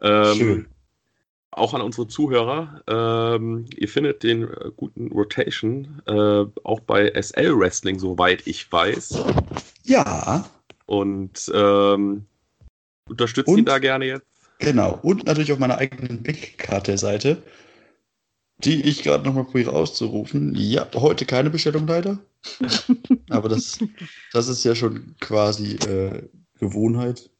Ähm, 0.00 0.36
Schön 0.36 0.66
auch 1.56 1.74
an 1.74 1.80
unsere 1.80 2.06
Zuhörer, 2.06 2.82
ähm, 2.86 3.64
ihr 3.76 3.88
findet 3.88 4.22
den 4.22 4.44
äh, 4.44 4.70
guten 4.76 5.10
Rotation 5.10 6.02
äh, 6.06 6.44
auch 6.64 6.80
bei 6.80 7.10
SL 7.20 7.58
Wrestling, 7.58 7.98
soweit 7.98 8.46
ich 8.46 8.70
weiß. 8.70 9.24
Ja. 9.84 10.48
Und 10.84 11.50
ähm, 11.52 12.26
unterstützt 13.08 13.48
Und, 13.48 13.58
ihn 13.58 13.64
da 13.64 13.78
gerne 13.78 14.04
jetzt. 14.04 14.26
Genau. 14.58 14.98
Und 15.02 15.24
natürlich 15.24 15.52
auf 15.52 15.58
meiner 15.58 15.78
eigenen 15.78 16.22
Big 16.22 16.58
Cartel-Seite, 16.58 17.42
die 18.58 18.82
ich 18.82 19.02
gerade 19.02 19.24
nochmal 19.24 19.44
probiere 19.44 19.72
auszurufen. 19.72 20.54
Ja, 20.54 20.86
heute 20.94 21.24
keine 21.24 21.50
Bestellung 21.50 21.86
leider. 21.86 22.18
Aber 23.30 23.48
das, 23.48 23.78
das 24.32 24.48
ist 24.48 24.62
ja 24.64 24.74
schon 24.74 25.14
quasi 25.20 25.76
äh, 25.76 26.22
Gewohnheit. 26.58 27.30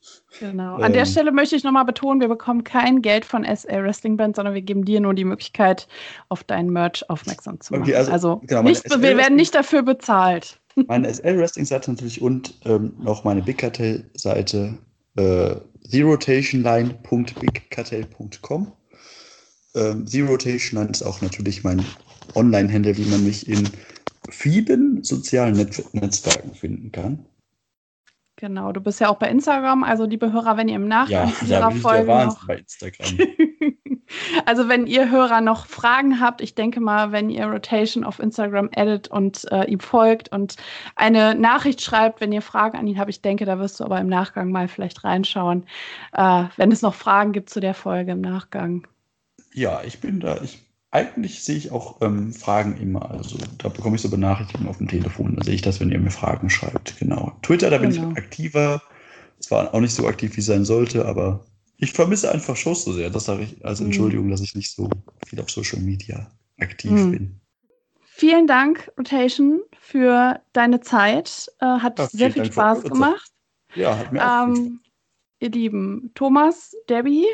Genau. 0.40 0.76
An 0.76 0.84
ähm, 0.84 0.92
der 0.92 1.06
Stelle 1.06 1.32
möchte 1.32 1.56
ich 1.56 1.64
nochmal 1.64 1.84
betonen, 1.84 2.20
wir 2.20 2.28
bekommen 2.28 2.64
kein 2.64 3.02
Geld 3.02 3.24
von 3.24 3.44
SA 3.44 3.82
Wrestling 3.82 4.16
Band, 4.16 4.36
sondern 4.36 4.54
wir 4.54 4.62
geben 4.62 4.84
dir 4.84 5.00
nur 5.00 5.14
die 5.14 5.24
Möglichkeit, 5.24 5.88
auf 6.28 6.44
deinen 6.44 6.70
Merch 6.70 7.08
aufmerksam 7.08 7.60
zu 7.60 7.72
machen. 7.72 7.82
Okay, 7.82 7.94
also, 7.94 8.12
also 8.12 8.42
genau, 8.46 8.62
nicht, 8.62 8.88
wir 8.88 9.16
werden 9.16 9.36
nicht 9.36 9.54
dafür 9.54 9.82
bezahlt. 9.82 10.58
Meine 10.86 11.12
SL 11.12 11.38
Wrestling 11.38 11.64
Seite 11.64 11.90
natürlich 11.90 12.20
und 12.20 12.54
ähm, 12.66 12.92
noch 12.98 13.24
meine 13.24 13.42
Big 13.42 13.58
Cartel 13.58 14.10
Seite 14.14 14.78
äh, 15.16 15.56
therotationline.bigcartel.com. 15.90 18.72
Ähm, 19.74 20.06
The 20.06 20.20
Rotation 20.22 20.80
Line 20.80 20.90
ist 20.90 21.02
auch 21.02 21.20
natürlich 21.22 21.64
mein 21.64 21.84
Online-Händler, 22.34 22.96
wie 22.96 23.04
man 23.06 23.24
mich 23.24 23.48
in 23.48 23.68
vielen 24.28 25.02
sozialen 25.04 25.54
Net 25.54 25.82
Netzwerken 25.94 26.54
finden 26.54 26.92
kann. 26.92 27.24
Genau, 28.36 28.70
du 28.70 28.82
bist 28.82 29.00
ja 29.00 29.08
auch 29.08 29.16
bei 29.16 29.30
Instagram, 29.30 29.82
also 29.82 30.04
liebe 30.04 30.30
Hörer, 30.30 30.58
wenn 30.58 30.68
ihr 30.68 30.76
im 30.76 30.88
Nachgang 30.88 31.32
ja, 31.40 31.56
ihrer 31.56 31.70
Folge 31.70 32.14
noch 32.26 32.46
bei 32.46 32.56
Instagram. 32.56 33.06
also 34.44 34.68
wenn 34.68 34.86
ihr 34.86 35.10
Hörer 35.10 35.40
noch 35.40 35.66
Fragen 35.66 36.20
habt, 36.20 36.42
ich 36.42 36.54
denke 36.54 36.80
mal, 36.80 37.12
wenn 37.12 37.30
ihr 37.30 37.46
Rotation 37.46 38.04
auf 38.04 38.18
Instagram 38.18 38.68
edit 38.72 39.08
und 39.08 39.50
äh, 39.50 39.64
ihm 39.64 39.80
folgt 39.80 40.30
und 40.32 40.56
eine 40.96 41.34
Nachricht 41.34 41.80
schreibt, 41.80 42.20
wenn 42.20 42.30
ihr 42.30 42.42
Fragen 42.42 42.76
an 42.76 42.86
ihn 42.86 42.98
habt, 42.98 43.08
ich 43.08 43.22
denke, 43.22 43.46
da 43.46 43.58
wirst 43.58 43.80
du 43.80 43.84
aber 43.84 43.98
im 44.00 44.08
Nachgang 44.08 44.50
mal 44.50 44.68
vielleicht 44.68 45.02
reinschauen, 45.02 45.64
äh, 46.12 46.44
wenn 46.56 46.70
es 46.70 46.82
noch 46.82 46.94
Fragen 46.94 47.32
gibt 47.32 47.48
zu 47.48 47.60
der 47.60 47.74
Folge 47.74 48.12
im 48.12 48.20
Nachgang. 48.20 48.86
Ja, 49.54 49.80
ich 49.82 49.98
bin 50.00 50.20
da, 50.20 50.42
ich 50.42 50.65
eigentlich 50.96 51.44
sehe 51.44 51.56
ich 51.56 51.72
auch 51.72 52.00
ähm, 52.00 52.32
Fragen 52.32 52.78
immer. 52.78 53.10
Also 53.10 53.36
da 53.58 53.68
bekomme 53.68 53.96
ich 53.96 54.02
so 54.02 54.08
Benachrichtigungen 54.08 54.68
auf 54.68 54.78
dem 54.78 54.88
Telefon. 54.88 55.36
Da 55.36 55.44
sehe 55.44 55.54
ich 55.54 55.60
das, 55.60 55.78
wenn 55.78 55.90
ihr 55.90 55.98
mir 55.98 56.10
Fragen 56.10 56.48
schreibt. 56.48 56.98
Genau. 56.98 57.36
Twitter, 57.42 57.68
da 57.68 57.76
bin 57.76 57.90
genau. 57.90 58.12
ich 58.12 58.16
aktiver. 58.16 58.82
Zwar 59.38 59.74
auch 59.74 59.80
nicht 59.80 59.94
so 59.94 60.08
aktiv, 60.08 60.34
wie 60.38 60.40
sein 60.40 60.64
sollte, 60.64 61.04
aber 61.04 61.44
ich 61.76 61.92
vermisse 61.92 62.32
einfach 62.32 62.56
Shows 62.56 62.84
so 62.84 62.92
sehr. 62.94 63.10
Das 63.10 63.26
sage 63.26 63.42
ich 63.42 63.62
als 63.64 63.80
mhm. 63.80 63.86
Entschuldigung, 63.86 64.26
mhm. 64.26 64.30
dass 64.30 64.40
ich 64.40 64.54
nicht 64.54 64.74
so 64.74 64.88
viel 65.26 65.38
auf 65.40 65.50
Social 65.50 65.80
Media 65.82 66.30
aktiv 66.58 66.90
mhm. 66.90 67.10
bin. 67.10 67.40
Vielen 68.00 68.46
Dank, 68.46 68.90
Rotation, 68.96 69.60
für 69.78 70.40
deine 70.54 70.80
Zeit. 70.80 71.52
Äh, 71.60 71.66
hat 71.66 71.98
ja, 71.98 72.06
sehr 72.06 72.30
viel 72.30 72.44
Dank 72.44 72.54
Spaß 72.54 72.82
gemacht. 72.84 73.30
Ja, 73.74 73.98
hat 73.98 74.12
mir 74.12 74.24
auch 74.24 74.46
ähm, 74.46 74.80
Ihr 75.40 75.50
Lieben, 75.50 76.12
Thomas, 76.14 76.74
Debbie, 76.88 77.26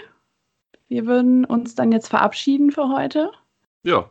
wir 0.92 1.06
würden 1.06 1.46
uns 1.46 1.74
dann 1.74 1.90
jetzt 1.90 2.08
verabschieden 2.08 2.70
für 2.70 2.90
heute. 2.90 3.30
Ja. 3.82 4.10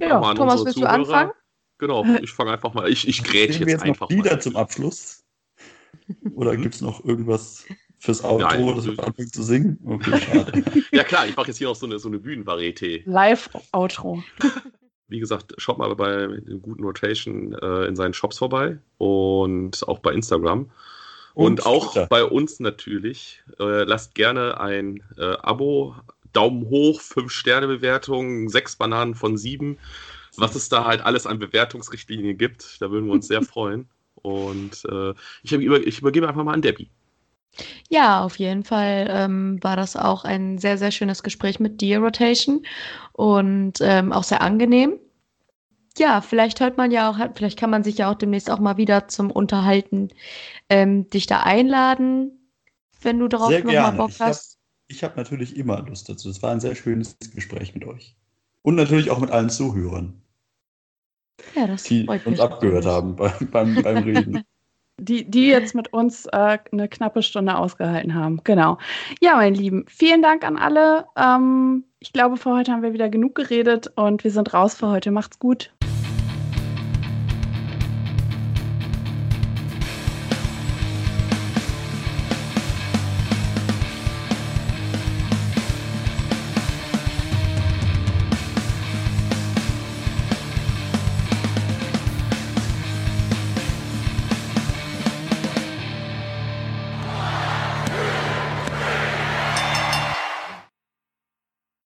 ja 0.00 0.34
Thomas, 0.34 0.64
willst 0.64 0.78
Zuhörer. 0.78 0.92
du 0.92 1.00
anfangen? 1.00 1.32
Genau, 1.78 2.04
ich 2.22 2.30
fange 2.30 2.52
einfach 2.52 2.74
mal. 2.74 2.88
Ich, 2.88 3.08
ich 3.08 3.24
grätsch 3.24 3.58
jetzt, 3.58 3.68
jetzt 3.68 3.82
einfach 3.82 4.08
Lieder 4.08 4.32
mal. 4.32 4.40
zum 4.40 4.56
Abschluss? 4.56 5.24
Oder 6.34 6.56
gibt 6.56 6.76
es 6.76 6.80
noch 6.80 7.04
irgendwas 7.04 7.64
fürs 7.98 8.24
Outro, 8.24 8.46
Nein, 8.48 8.66
dass 8.76 8.86
wir 8.86 8.98
anfangen 8.98 9.32
zu 9.32 9.42
singen? 9.42 9.78
Okay, 9.84 10.20
schade. 10.32 10.64
ja 10.92 11.04
klar, 11.04 11.26
ich 11.26 11.36
mache 11.36 11.48
jetzt 11.48 11.58
hier 11.58 11.68
noch 11.68 11.76
so 11.76 11.86
eine, 11.86 11.98
so 11.98 12.08
eine 12.08 12.18
Bühnenvarieté. 12.18 13.02
Live-Outro. 13.04 14.22
Wie 15.08 15.20
gesagt, 15.20 15.54
schaut 15.58 15.78
mal 15.78 15.94
bei 15.94 16.26
dem 16.26 16.62
guten 16.62 16.84
Rotation 16.84 17.52
äh, 17.54 17.86
in 17.86 17.96
seinen 17.96 18.14
Shops 18.14 18.38
vorbei 18.38 18.78
und 18.98 19.86
auch 19.88 19.98
bei 19.98 20.12
Instagram. 20.12 20.70
Und, 21.34 21.60
und 21.60 21.66
auch 21.66 21.92
Twitter. 21.92 22.06
bei 22.06 22.24
uns 22.24 22.60
natürlich. 22.60 23.42
Äh, 23.58 23.84
lasst 23.84 24.14
gerne 24.14 24.60
ein 24.60 25.02
äh, 25.18 25.36
Abo 25.42 25.96
Daumen 26.32 26.68
hoch, 26.68 27.00
5-Sterne-Bewertung, 27.00 28.48
6 28.48 28.76
Bananen 28.76 29.14
von 29.14 29.36
7. 29.36 29.78
Was 30.36 30.54
es 30.54 30.68
da 30.68 30.84
halt 30.84 31.02
alles 31.02 31.26
an 31.26 31.38
Bewertungsrichtlinien 31.38 32.38
gibt, 32.38 32.80
da 32.80 32.90
würden 32.90 33.06
wir 33.06 33.12
uns 33.12 33.28
sehr 33.28 33.42
freuen. 33.42 33.88
Und 34.14 34.84
äh, 34.90 35.14
ich, 35.42 35.52
über, 35.52 35.86
ich, 35.86 35.98
übergebe 36.00 36.28
einfach 36.28 36.44
mal 36.44 36.54
an 36.54 36.62
Debbie. 36.62 36.90
Ja, 37.90 38.24
auf 38.24 38.38
jeden 38.38 38.64
Fall 38.64 39.08
ähm, 39.10 39.58
war 39.62 39.76
das 39.76 39.96
auch 39.96 40.24
ein 40.24 40.56
sehr, 40.58 40.78
sehr 40.78 40.90
schönes 40.90 41.22
Gespräch 41.22 41.60
mit 41.60 41.80
dir, 41.80 41.98
Rotation. 41.98 42.64
Und 43.12 43.78
ähm, 43.82 44.12
auch 44.12 44.24
sehr 44.24 44.40
angenehm. 44.40 44.98
Ja, 45.98 46.22
vielleicht 46.22 46.60
hört 46.60 46.78
man 46.78 46.90
ja 46.90 47.10
auch, 47.10 47.18
vielleicht 47.34 47.58
kann 47.58 47.68
man 47.68 47.84
sich 47.84 47.98
ja 47.98 48.10
auch 48.10 48.14
demnächst 48.14 48.50
auch 48.50 48.60
mal 48.60 48.78
wieder 48.78 49.08
zum 49.08 49.30
Unterhalten 49.30 50.08
ähm, 50.70 51.10
dich 51.10 51.26
da 51.26 51.40
einladen, 51.40 52.48
wenn 53.02 53.18
du 53.18 53.28
darauf 53.28 53.50
nochmal 53.62 53.92
Bock 53.92 54.12
hast 54.18 54.61
ich 54.92 55.02
habe 55.02 55.16
natürlich 55.16 55.56
immer 55.56 55.82
Lust 55.82 56.08
dazu. 56.08 56.28
Es 56.28 56.42
war 56.42 56.52
ein 56.52 56.60
sehr 56.60 56.74
schönes 56.74 57.16
Gespräch 57.34 57.74
mit 57.74 57.84
euch. 57.84 58.14
Und 58.62 58.76
natürlich 58.76 59.10
auch 59.10 59.18
mit 59.18 59.30
allen 59.30 59.50
Zuhörern. 59.50 60.20
Ja, 61.56 61.66
das 61.66 61.82
die 61.82 62.06
uns 62.06 62.38
abgehört 62.38 62.86
haben 62.86 63.16
beim, 63.16 63.32
beim, 63.50 63.82
beim 63.82 63.96
Reden. 64.04 64.44
Die, 65.00 65.28
die 65.28 65.48
jetzt 65.48 65.74
mit 65.74 65.92
uns 65.92 66.26
äh, 66.26 66.58
eine 66.70 66.88
knappe 66.88 67.22
Stunde 67.22 67.56
ausgehalten 67.56 68.14
haben. 68.14 68.40
Genau. 68.44 68.78
Ja, 69.20 69.36
meine 69.36 69.56
Lieben, 69.56 69.84
vielen 69.88 70.22
Dank 70.22 70.44
an 70.44 70.56
alle. 70.58 71.06
Ähm, 71.16 71.84
ich 71.98 72.12
glaube, 72.12 72.36
für 72.36 72.50
heute 72.50 72.70
haben 72.70 72.82
wir 72.82 72.92
wieder 72.92 73.08
genug 73.08 73.34
geredet 73.34 73.90
und 73.96 74.22
wir 74.22 74.30
sind 74.30 74.52
raus 74.54 74.74
für 74.74 74.88
heute. 74.88 75.10
Macht's 75.10 75.38
gut. 75.38 75.72